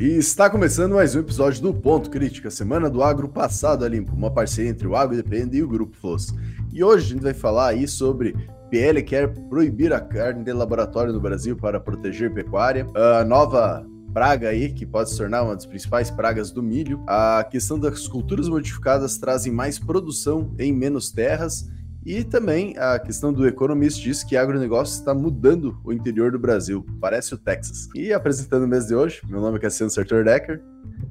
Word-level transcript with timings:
E 0.00 0.16
está 0.16 0.48
começando 0.48 0.94
mais 0.94 1.14
um 1.14 1.20
episódio 1.20 1.60
do 1.60 1.74
Ponto 1.74 2.08
Crítica, 2.08 2.50
Semana 2.50 2.88
do 2.88 3.02
Agro 3.02 3.28
Passado 3.28 3.84
a 3.84 3.88
Limpo, 3.88 4.14
uma 4.14 4.30
parceria 4.30 4.70
entre 4.70 4.88
o 4.88 4.96
Agro 4.96 5.14
Depende 5.14 5.58
e 5.58 5.62
o 5.62 5.68
Grupo 5.68 5.94
Floss. 5.94 6.34
E 6.72 6.82
hoje 6.82 7.04
a 7.04 7.08
gente 7.10 7.22
vai 7.22 7.34
falar 7.34 7.68
aí 7.68 7.86
sobre 7.86 8.34
PL 8.70 9.02
quer 9.02 9.28
proibir 9.50 9.92
a 9.92 10.00
carne 10.00 10.42
de 10.42 10.54
laboratório 10.54 11.12
no 11.12 11.20
Brasil 11.20 11.54
para 11.54 11.78
proteger 11.78 12.32
pecuária, 12.32 12.86
a 12.94 13.22
nova 13.26 13.86
praga 14.14 14.48
aí, 14.48 14.72
que 14.72 14.86
pode 14.86 15.10
se 15.10 15.18
tornar 15.18 15.42
uma 15.42 15.54
das 15.54 15.66
principais 15.66 16.10
pragas 16.10 16.50
do 16.50 16.62
milho, 16.62 17.04
a 17.06 17.44
questão 17.44 17.78
das 17.78 18.08
culturas 18.08 18.48
modificadas 18.48 19.18
trazem 19.18 19.52
mais 19.52 19.78
produção 19.78 20.50
em 20.58 20.72
menos 20.72 21.10
terras, 21.10 21.68
e 22.04 22.24
também 22.24 22.76
a 22.78 22.98
questão 22.98 23.32
do 23.32 23.46
Economist 23.46 24.02
diz 24.02 24.24
que 24.24 24.36
agronegócio 24.36 24.98
está 24.98 25.14
mudando 25.14 25.78
o 25.84 25.92
interior 25.92 26.32
do 26.32 26.38
Brasil, 26.38 26.84
parece 27.00 27.34
o 27.34 27.38
Texas. 27.38 27.88
E 27.94 28.12
apresentando 28.12 28.64
o 28.64 28.68
mês 28.68 28.86
de 28.86 28.94
hoje, 28.94 29.20
meu 29.28 29.40
nome 29.40 29.58
é 29.58 29.60
Cassiano 29.60 29.90
Sartor 29.90 30.24
Decker. 30.24 30.62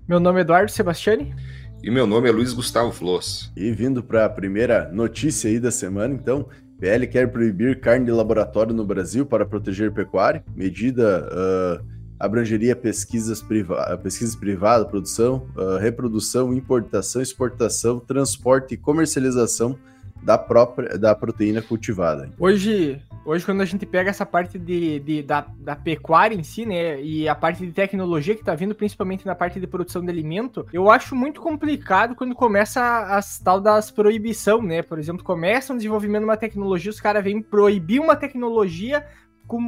Meu 0.07 0.19
nome 0.19 0.39
é 0.39 0.41
Eduardo 0.41 0.71
Sebastiani. 0.71 1.35
E 1.83 1.91
meu 1.91 2.07
nome 2.07 2.27
é 2.27 2.31
Luiz 2.31 2.53
Gustavo 2.53 2.91
Floss. 2.91 3.51
E 3.55 3.71
vindo 3.71 4.03
para 4.03 4.25
a 4.25 4.29
primeira 4.29 4.89
notícia 4.91 5.49
aí 5.49 5.59
da 5.59 5.71
semana, 5.71 6.13
então, 6.13 6.49
PL 6.79 7.05
quer 7.07 7.31
proibir 7.31 7.79
carne 7.79 8.05
de 8.05 8.11
laboratório 8.11 8.73
no 8.73 8.83
Brasil 8.83 9.25
para 9.25 9.45
proteger 9.45 9.93
pecuária. 9.93 10.43
Medida 10.55 11.29
uh, 11.31 11.85
abrangeria 12.19 12.75
pesquisas, 12.75 13.41
priva 13.41 13.97
pesquisas 14.01 14.35
privadas, 14.35 14.87
produção, 14.87 15.47
uh, 15.55 15.77
reprodução, 15.77 16.51
importação, 16.51 17.21
exportação, 17.21 17.99
transporte 17.99 18.73
e 18.73 18.77
comercialização 18.77 19.77
da 20.21 20.37
própria 20.37 20.97
da 20.97 21.15
proteína 21.15 21.61
cultivada. 21.61 22.31
Hoje, 22.37 23.01
hoje 23.25 23.45
quando 23.45 23.61
a 23.61 23.65
gente 23.65 23.85
pega 23.85 24.09
essa 24.09 24.25
parte 24.25 24.59
de, 24.59 24.99
de 24.99 25.23
da, 25.23 25.45
da, 25.57 25.75
pecuária 25.75 26.35
em 26.35 26.43
si, 26.43 26.65
né, 26.65 27.01
e 27.01 27.27
a 27.27 27.35
parte 27.35 27.65
de 27.65 27.71
tecnologia 27.71 28.35
que 28.35 28.41
está 28.41 28.53
vindo 28.55 28.75
principalmente 28.75 29.25
na 29.25 29.35
parte 29.35 29.59
de 29.59 29.67
produção 29.67 30.03
de 30.03 30.09
alimento, 30.09 30.65
eu 30.73 30.89
acho 30.89 31.15
muito 31.15 31.41
complicado 31.41 32.15
quando 32.15 32.35
começa 32.35 32.81
as 33.15 33.39
tal 33.39 33.61
das 33.61 33.91
proibição, 33.91 34.61
né? 34.61 34.81
Por 34.81 34.99
exemplo, 34.99 35.23
começa 35.23 35.73
um 35.73 35.77
desenvolvimento 35.77 36.21
de 36.21 36.25
uma 36.25 36.37
tecnologia, 36.37 36.91
os 36.91 37.01
caras 37.01 37.23
vêm 37.23 37.41
proibir 37.41 37.99
uma 37.99 38.15
tecnologia 38.15 39.05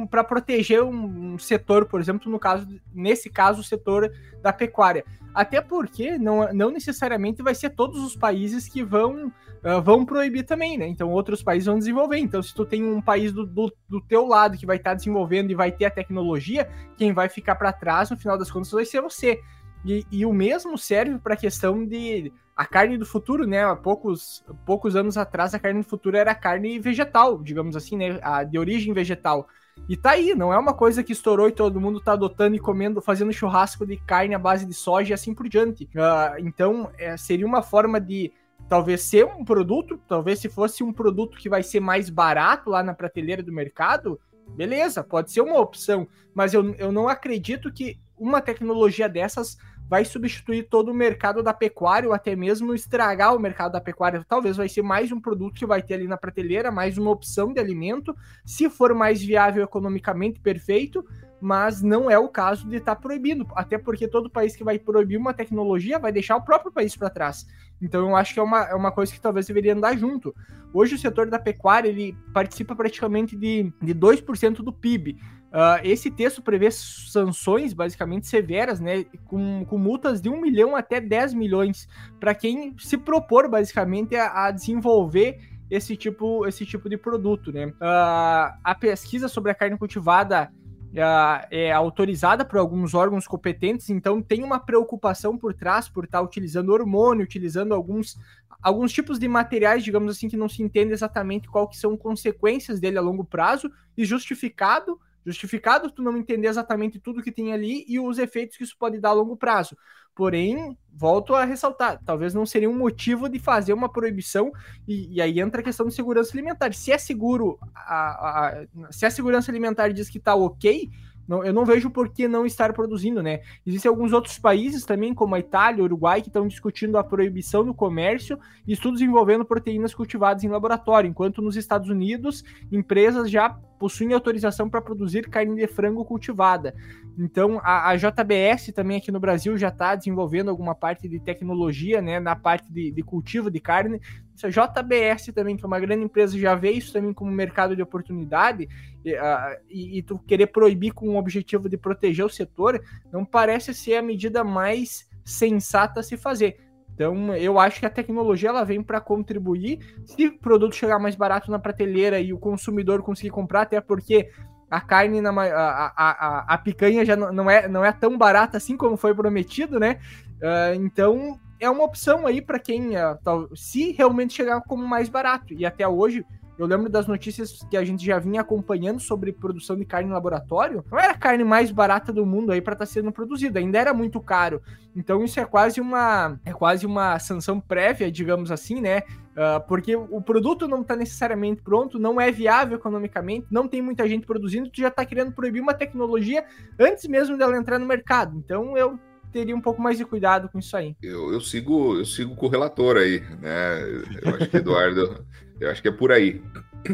para 0.08 0.22
proteger 0.22 0.82
um, 0.82 1.34
um, 1.34 1.38
setor, 1.38 1.86
por 1.86 2.00
exemplo, 2.00 2.30
no 2.30 2.38
caso, 2.38 2.66
nesse 2.94 3.28
caso, 3.28 3.60
o 3.60 3.64
setor 3.64 4.12
da 4.40 4.52
pecuária. 4.52 5.04
Até 5.34 5.60
porque 5.60 6.18
não, 6.18 6.52
não 6.52 6.70
necessariamente 6.70 7.42
vai 7.42 7.54
ser 7.54 7.70
todos 7.70 8.00
os 8.02 8.14
países 8.14 8.68
que 8.68 8.82
vão, 8.82 9.32
uh, 9.64 9.80
vão 9.82 10.04
proibir 10.04 10.44
também, 10.44 10.76
né? 10.76 10.86
Então 10.86 11.10
outros 11.10 11.42
países 11.42 11.66
vão 11.66 11.78
desenvolver. 11.78 12.18
Então, 12.18 12.42
se 12.42 12.54
tu 12.54 12.64
tem 12.64 12.84
um 12.84 13.00
país 13.00 13.32
do, 13.32 13.46
do, 13.46 13.72
do 13.88 14.00
teu 14.00 14.26
lado 14.26 14.56
que 14.56 14.66
vai 14.66 14.76
estar 14.76 14.90
tá 14.90 14.96
desenvolvendo 14.96 15.50
e 15.50 15.54
vai 15.54 15.72
ter 15.72 15.86
a 15.86 15.90
tecnologia, 15.90 16.68
quem 16.96 17.12
vai 17.12 17.28
ficar 17.28 17.54
para 17.54 17.72
trás, 17.72 18.10
no 18.10 18.16
final 18.16 18.38
das 18.38 18.50
contas, 18.50 18.70
vai 18.70 18.84
ser 18.84 19.00
você. 19.00 19.40
E, 19.84 20.06
e 20.10 20.24
o 20.24 20.32
mesmo 20.32 20.78
serve 20.78 21.18
para 21.18 21.34
a 21.34 21.36
questão 21.36 21.84
de 21.84 22.32
a 22.56 22.66
carne 22.66 22.98
do 22.98 23.06
futuro, 23.06 23.46
né? 23.46 23.64
Há 23.64 23.74
poucos, 23.74 24.44
poucos 24.66 24.94
anos 24.94 25.16
atrás, 25.16 25.54
a 25.54 25.58
carne 25.58 25.80
do 25.80 25.88
futuro 25.88 26.16
era 26.16 26.34
carne 26.34 26.78
vegetal, 26.78 27.42
digamos 27.42 27.76
assim, 27.76 27.96
né? 27.96 28.18
A, 28.22 28.44
de 28.44 28.58
origem 28.58 28.92
vegetal. 28.92 29.48
E 29.88 29.96
tá 29.96 30.10
aí, 30.10 30.34
não 30.34 30.52
é 30.52 30.58
uma 30.58 30.74
coisa 30.74 31.02
que 31.02 31.12
estourou 31.12 31.48
e 31.48 31.52
todo 31.52 31.80
mundo 31.80 32.00
tá 32.00 32.12
adotando 32.12 32.54
e 32.54 32.60
comendo, 32.60 33.00
fazendo 33.00 33.32
churrasco 33.32 33.86
de 33.86 33.96
carne 33.96 34.34
à 34.34 34.38
base 34.38 34.66
de 34.66 34.74
soja 34.74 35.10
e 35.10 35.14
assim 35.14 35.34
por 35.34 35.48
diante. 35.48 35.84
Uh, 35.84 36.38
então, 36.40 36.90
é, 36.98 37.16
seria 37.16 37.46
uma 37.46 37.62
forma 37.62 38.00
de 38.00 38.32
talvez 38.72 39.02
ser 39.02 39.26
um 39.26 39.44
produto, 39.44 40.00
talvez 40.08 40.38
se 40.38 40.48
fosse 40.48 40.82
um 40.82 40.90
produto 40.90 41.36
que 41.36 41.46
vai 41.46 41.62
ser 41.62 41.78
mais 41.78 42.08
barato 42.08 42.70
lá 42.70 42.82
na 42.82 42.94
prateleira 42.94 43.42
do 43.42 43.52
mercado, 43.52 44.18
beleza, 44.56 45.04
pode 45.04 45.30
ser 45.30 45.42
uma 45.42 45.60
opção, 45.60 46.08
mas 46.34 46.54
eu, 46.54 46.74
eu 46.76 46.90
não 46.90 47.06
acredito 47.06 47.70
que 47.70 48.00
uma 48.16 48.40
tecnologia 48.40 49.10
dessas 49.10 49.58
vai 49.90 50.06
substituir 50.06 50.70
todo 50.70 50.90
o 50.90 50.94
mercado 50.94 51.42
da 51.42 51.52
pecuária 51.52 52.08
ou 52.08 52.14
até 52.14 52.34
mesmo 52.34 52.72
estragar 52.72 53.36
o 53.36 53.38
mercado 53.38 53.72
da 53.72 53.80
pecuária. 53.80 54.24
Talvez 54.26 54.56
vai 54.56 54.70
ser 54.70 54.80
mais 54.80 55.12
um 55.12 55.20
produto 55.20 55.58
que 55.58 55.66
vai 55.66 55.82
ter 55.82 55.92
ali 55.92 56.08
na 56.08 56.16
prateleira, 56.16 56.70
mais 56.70 56.96
uma 56.96 57.10
opção 57.10 57.52
de 57.52 57.60
alimento, 57.60 58.16
se 58.42 58.70
for 58.70 58.94
mais 58.94 59.22
viável 59.22 59.62
economicamente, 59.62 60.40
perfeito, 60.40 61.06
mas 61.42 61.82
não 61.82 62.08
é 62.08 62.16
o 62.16 62.28
caso 62.28 62.68
de 62.68 62.76
estar 62.76 62.94
tá 62.94 63.00
proibindo, 63.00 63.44
até 63.56 63.76
porque 63.76 64.06
todo 64.06 64.30
país 64.30 64.54
que 64.54 64.62
vai 64.62 64.78
proibir 64.78 65.18
uma 65.18 65.34
tecnologia 65.34 65.98
vai 65.98 66.12
deixar 66.12 66.36
o 66.36 66.42
próprio 66.42 66.70
país 66.70 66.96
para 66.96 67.10
trás. 67.10 67.44
Então 67.80 68.08
eu 68.08 68.14
acho 68.14 68.32
que 68.32 68.38
é 68.38 68.42
uma, 68.42 68.62
é 68.62 68.74
uma 68.74 68.92
coisa 68.92 69.12
que 69.12 69.20
talvez 69.20 69.48
deveria 69.48 69.74
andar 69.74 69.98
junto. 69.98 70.32
Hoje 70.72 70.94
o 70.94 70.98
setor 70.98 71.28
da 71.28 71.40
pecuária 71.40 71.88
ele 71.88 72.16
participa 72.32 72.76
praticamente 72.76 73.36
de, 73.36 73.72
de 73.82 73.92
2% 73.92 74.58
do 74.58 74.72
PIB. 74.72 75.18
Uh, 75.50 75.82
esse 75.82 76.12
texto 76.12 76.40
prevê 76.40 76.70
sanções 76.70 77.74
basicamente 77.74 78.28
severas, 78.28 78.78
né, 78.78 79.04
com, 79.26 79.66
com 79.66 79.76
multas 79.76 80.22
de 80.22 80.30
1 80.30 80.40
milhão 80.40 80.76
até 80.76 81.00
10 81.00 81.34
milhões 81.34 81.88
para 82.20 82.34
quem 82.36 82.74
se 82.78 82.96
propor 82.96 83.50
basicamente 83.50 84.14
a, 84.14 84.46
a, 84.46 84.50
desenvolver 84.52 85.40
esse 85.68 85.96
tipo, 85.96 86.46
esse 86.46 86.64
tipo 86.64 86.88
de 86.88 86.96
produto. 86.96 87.50
Né. 87.52 87.66
Uh, 87.66 88.54
a 88.62 88.76
pesquisa 88.78 89.26
sobre 89.26 89.50
a 89.50 89.54
carne 89.54 89.76
cultivada 89.76 90.50
é 90.94 91.72
autorizada 91.72 92.44
por 92.44 92.58
alguns 92.58 92.94
órgãos 92.94 93.26
competentes, 93.26 93.88
então 93.88 94.20
tem 94.20 94.42
uma 94.42 94.60
preocupação 94.60 95.38
por 95.38 95.54
trás 95.54 95.88
por 95.88 96.04
estar 96.04 96.18
tá 96.18 96.24
utilizando 96.24 96.72
hormônio, 96.72 97.24
utilizando 97.24 97.72
alguns 97.74 98.18
alguns 98.60 98.92
tipos 98.92 99.18
de 99.18 99.26
materiais, 99.26 99.82
digamos 99.82 100.16
assim, 100.16 100.28
que 100.28 100.36
não 100.36 100.48
se 100.48 100.62
entende 100.62 100.92
exatamente 100.92 101.48
qual 101.48 101.66
que 101.66 101.76
são 101.76 101.96
consequências 101.96 102.78
dele 102.78 102.96
a 102.96 103.00
longo 103.00 103.24
prazo 103.24 103.70
e 103.96 104.04
justificado 104.04 105.00
Justificado 105.24 105.90
tu 105.90 106.02
não 106.02 106.16
entender 106.16 106.48
exatamente 106.48 106.98
tudo 106.98 107.22
que 107.22 107.30
tem 107.30 107.52
ali 107.52 107.84
e 107.86 108.00
os 108.00 108.18
efeitos 108.18 108.56
que 108.56 108.64
isso 108.64 108.76
pode 108.76 108.98
dar 108.98 109.10
a 109.10 109.12
longo 109.12 109.36
prazo. 109.36 109.76
Porém, 110.14 110.76
volto 110.92 111.34
a 111.34 111.44
ressaltar, 111.44 111.98
talvez 112.04 112.34
não 112.34 112.44
seria 112.44 112.68
um 112.68 112.76
motivo 112.76 113.28
de 113.28 113.38
fazer 113.38 113.72
uma 113.72 113.90
proibição, 113.90 114.52
e, 114.86 115.14
e 115.14 115.20
aí 115.22 115.40
entra 115.40 115.60
a 115.60 115.64
questão 115.64 115.86
de 115.86 115.94
segurança 115.94 116.32
alimentar. 116.32 116.72
Se 116.74 116.92
é 116.92 116.98
seguro, 116.98 117.58
a, 117.74 118.58
a, 118.60 118.66
se 118.90 119.06
a 119.06 119.10
segurança 119.10 119.50
alimentar 119.50 119.88
diz 119.88 120.10
que 120.10 120.18
está 120.18 120.34
ok, 120.34 120.90
não, 121.26 121.44
eu 121.44 121.52
não 121.52 121.64
vejo 121.64 121.90
por 121.90 122.08
que 122.08 122.26
não 122.26 122.44
estar 122.44 122.72
produzindo, 122.72 123.22
né? 123.22 123.40
Existem 123.66 123.88
alguns 123.88 124.12
outros 124.12 124.38
países 124.38 124.84
também, 124.84 125.14
como 125.14 125.34
a 125.34 125.38
Itália, 125.38 125.82
o 125.82 125.84
Uruguai, 125.84 126.20
que 126.20 126.28
estão 126.28 126.46
discutindo 126.46 126.98
a 126.98 127.04
proibição 127.04 127.64
do 127.64 127.74
comércio 127.74 128.38
e 128.66 128.72
estudos 128.72 129.00
envolvendo 129.00 129.44
proteínas 129.44 129.94
cultivadas 129.94 130.44
em 130.44 130.48
laboratório, 130.48 131.08
enquanto 131.08 131.40
nos 131.40 131.56
Estados 131.56 131.88
Unidos, 131.88 132.44
empresas 132.70 133.30
já 133.30 133.50
possuem 133.78 134.12
autorização 134.12 134.70
para 134.70 134.80
produzir 134.80 135.28
carne 135.28 135.56
de 135.56 135.66
frango 135.66 136.04
cultivada. 136.04 136.72
Então, 137.18 137.60
a, 137.64 137.90
a 137.90 137.96
JBS 137.96 138.72
também 138.72 138.98
aqui 138.98 139.10
no 139.10 139.18
Brasil 139.18 139.58
já 139.58 139.68
está 139.68 139.96
desenvolvendo 139.96 140.50
alguma 140.50 140.74
parte 140.74 141.08
de 141.08 141.18
tecnologia, 141.18 142.00
né, 142.00 142.20
na 142.20 142.36
parte 142.36 142.72
de, 142.72 142.92
de 142.92 143.02
cultivo 143.02 143.50
de 143.50 143.58
carne. 143.58 144.00
A 144.46 144.50
JBS 144.50 145.32
também, 145.34 145.56
que 145.56 145.64
é 145.64 145.66
uma 145.66 145.80
grande 145.80 146.04
empresa, 146.04 146.38
já 146.38 146.54
vê 146.54 146.70
isso 146.70 146.92
também 146.92 147.12
como 147.12 147.30
mercado 147.30 147.74
de 147.76 147.82
oportunidade 147.82 148.68
e, 149.04 149.14
a, 149.14 149.58
e, 149.68 149.98
e 149.98 150.02
tu 150.02 150.18
querer 150.18 150.48
proibir 150.48 150.92
com 150.92 151.08
o 151.10 151.16
objetivo 151.16 151.68
de 151.68 151.76
proteger 151.76 152.24
o 152.24 152.30
setor, 152.30 152.82
não 153.12 153.24
parece 153.24 153.72
ser 153.74 153.96
a 153.96 154.02
medida 154.02 154.42
mais 154.44 155.08
sensata 155.24 156.00
a 156.00 156.02
se 156.02 156.16
fazer. 156.16 156.56
Então, 156.94 157.34
eu 157.34 157.58
acho 157.58 157.80
que 157.80 157.86
a 157.86 157.90
tecnologia 157.90 158.50
ela 158.50 158.64
vem 158.64 158.82
para 158.82 159.00
contribuir. 159.00 159.78
Se 160.04 160.26
o 160.26 160.38
produto 160.38 160.76
chegar 160.76 160.98
mais 160.98 161.16
barato 161.16 161.50
na 161.50 161.58
prateleira 161.58 162.20
e 162.20 162.32
o 162.32 162.38
consumidor 162.38 163.02
conseguir 163.02 163.30
comprar, 163.30 163.62
até 163.62 163.80
porque 163.80 164.30
a 164.70 164.80
carne, 164.80 165.20
na, 165.20 165.30
a, 165.30 165.86
a, 165.86 166.10
a, 166.10 166.54
a 166.54 166.58
picanha 166.58 167.04
já 167.04 167.14
não 167.16 167.50
é, 167.50 167.68
não 167.68 167.84
é 167.84 167.92
tão 167.92 168.16
barata 168.16 168.56
assim 168.56 168.76
como 168.76 168.96
foi 168.96 169.14
prometido, 169.14 169.78
né? 169.78 170.00
Uh, 170.36 170.74
então, 170.76 171.38
é 171.62 171.70
uma 171.70 171.84
opção 171.84 172.26
aí 172.26 172.42
para 172.42 172.58
quem, 172.58 172.96
uh, 172.96 173.56
se 173.56 173.92
realmente 173.92 174.34
chegar 174.34 174.60
como 174.62 174.84
mais 174.84 175.08
barato. 175.08 175.54
E 175.54 175.64
até 175.64 175.86
hoje, 175.86 176.26
eu 176.58 176.66
lembro 176.66 176.90
das 176.90 177.06
notícias 177.06 177.64
que 177.70 177.76
a 177.76 177.84
gente 177.84 178.04
já 178.04 178.18
vinha 178.18 178.40
acompanhando 178.40 178.98
sobre 178.98 179.32
produção 179.32 179.76
de 179.76 179.84
carne 179.84 180.10
em 180.10 180.12
laboratório. 180.12 180.84
Não 180.90 180.98
era 180.98 181.12
a 181.12 181.16
carne 181.16 181.44
mais 181.44 181.70
barata 181.70 182.12
do 182.12 182.26
mundo 182.26 182.50
aí 182.50 182.60
para 182.60 182.72
estar 182.72 182.84
tá 182.84 182.90
sendo 182.90 183.12
produzida, 183.12 183.60
ainda 183.60 183.78
era 183.78 183.94
muito 183.94 184.20
caro. 184.20 184.60
Então 184.94 185.22
isso 185.22 185.38
é 185.38 185.44
quase 185.44 185.80
uma 185.80 186.36
é 186.44 186.52
quase 186.52 186.84
uma 186.84 187.16
sanção 187.20 187.60
prévia, 187.60 188.10
digamos 188.10 188.50
assim, 188.50 188.80
né? 188.80 189.02
Uh, 189.32 189.64
porque 189.66 189.94
o 189.94 190.20
produto 190.20 190.66
não 190.66 190.82
está 190.82 190.96
necessariamente 190.96 191.62
pronto, 191.62 191.96
não 191.96 192.20
é 192.20 192.30
viável 192.32 192.76
economicamente, 192.76 193.46
não 193.50 193.68
tem 193.68 193.80
muita 193.80 194.06
gente 194.06 194.26
produzindo, 194.26 194.68
tu 194.68 194.80
já 194.80 194.88
está 194.88 195.06
querendo 195.06 195.32
proibir 195.32 195.62
uma 195.62 195.72
tecnologia 195.72 196.44
antes 196.78 197.06
mesmo 197.06 197.38
dela 197.38 197.56
entrar 197.56 197.78
no 197.78 197.86
mercado. 197.86 198.36
Então 198.36 198.76
eu 198.76 198.98
teria 199.32 199.56
um 199.56 199.60
pouco 199.60 199.80
mais 199.80 199.98
de 199.98 200.04
cuidado 200.04 200.48
com 200.48 200.58
isso 200.58 200.76
aí. 200.76 200.94
Eu, 201.02 201.32
eu 201.32 201.40
sigo 201.40 201.96
eu 201.96 202.04
sigo 202.04 202.36
com 202.36 202.46
o 202.46 202.48
relator 202.48 202.96
aí, 202.96 203.20
né? 203.40 203.82
Eu 204.22 204.34
acho 204.36 204.48
que 204.48 204.56
Eduardo, 204.58 205.24
eu 205.60 205.70
acho 205.70 205.82
que 205.82 205.88
é 205.88 205.92
por 205.92 206.12
aí. 206.12 206.42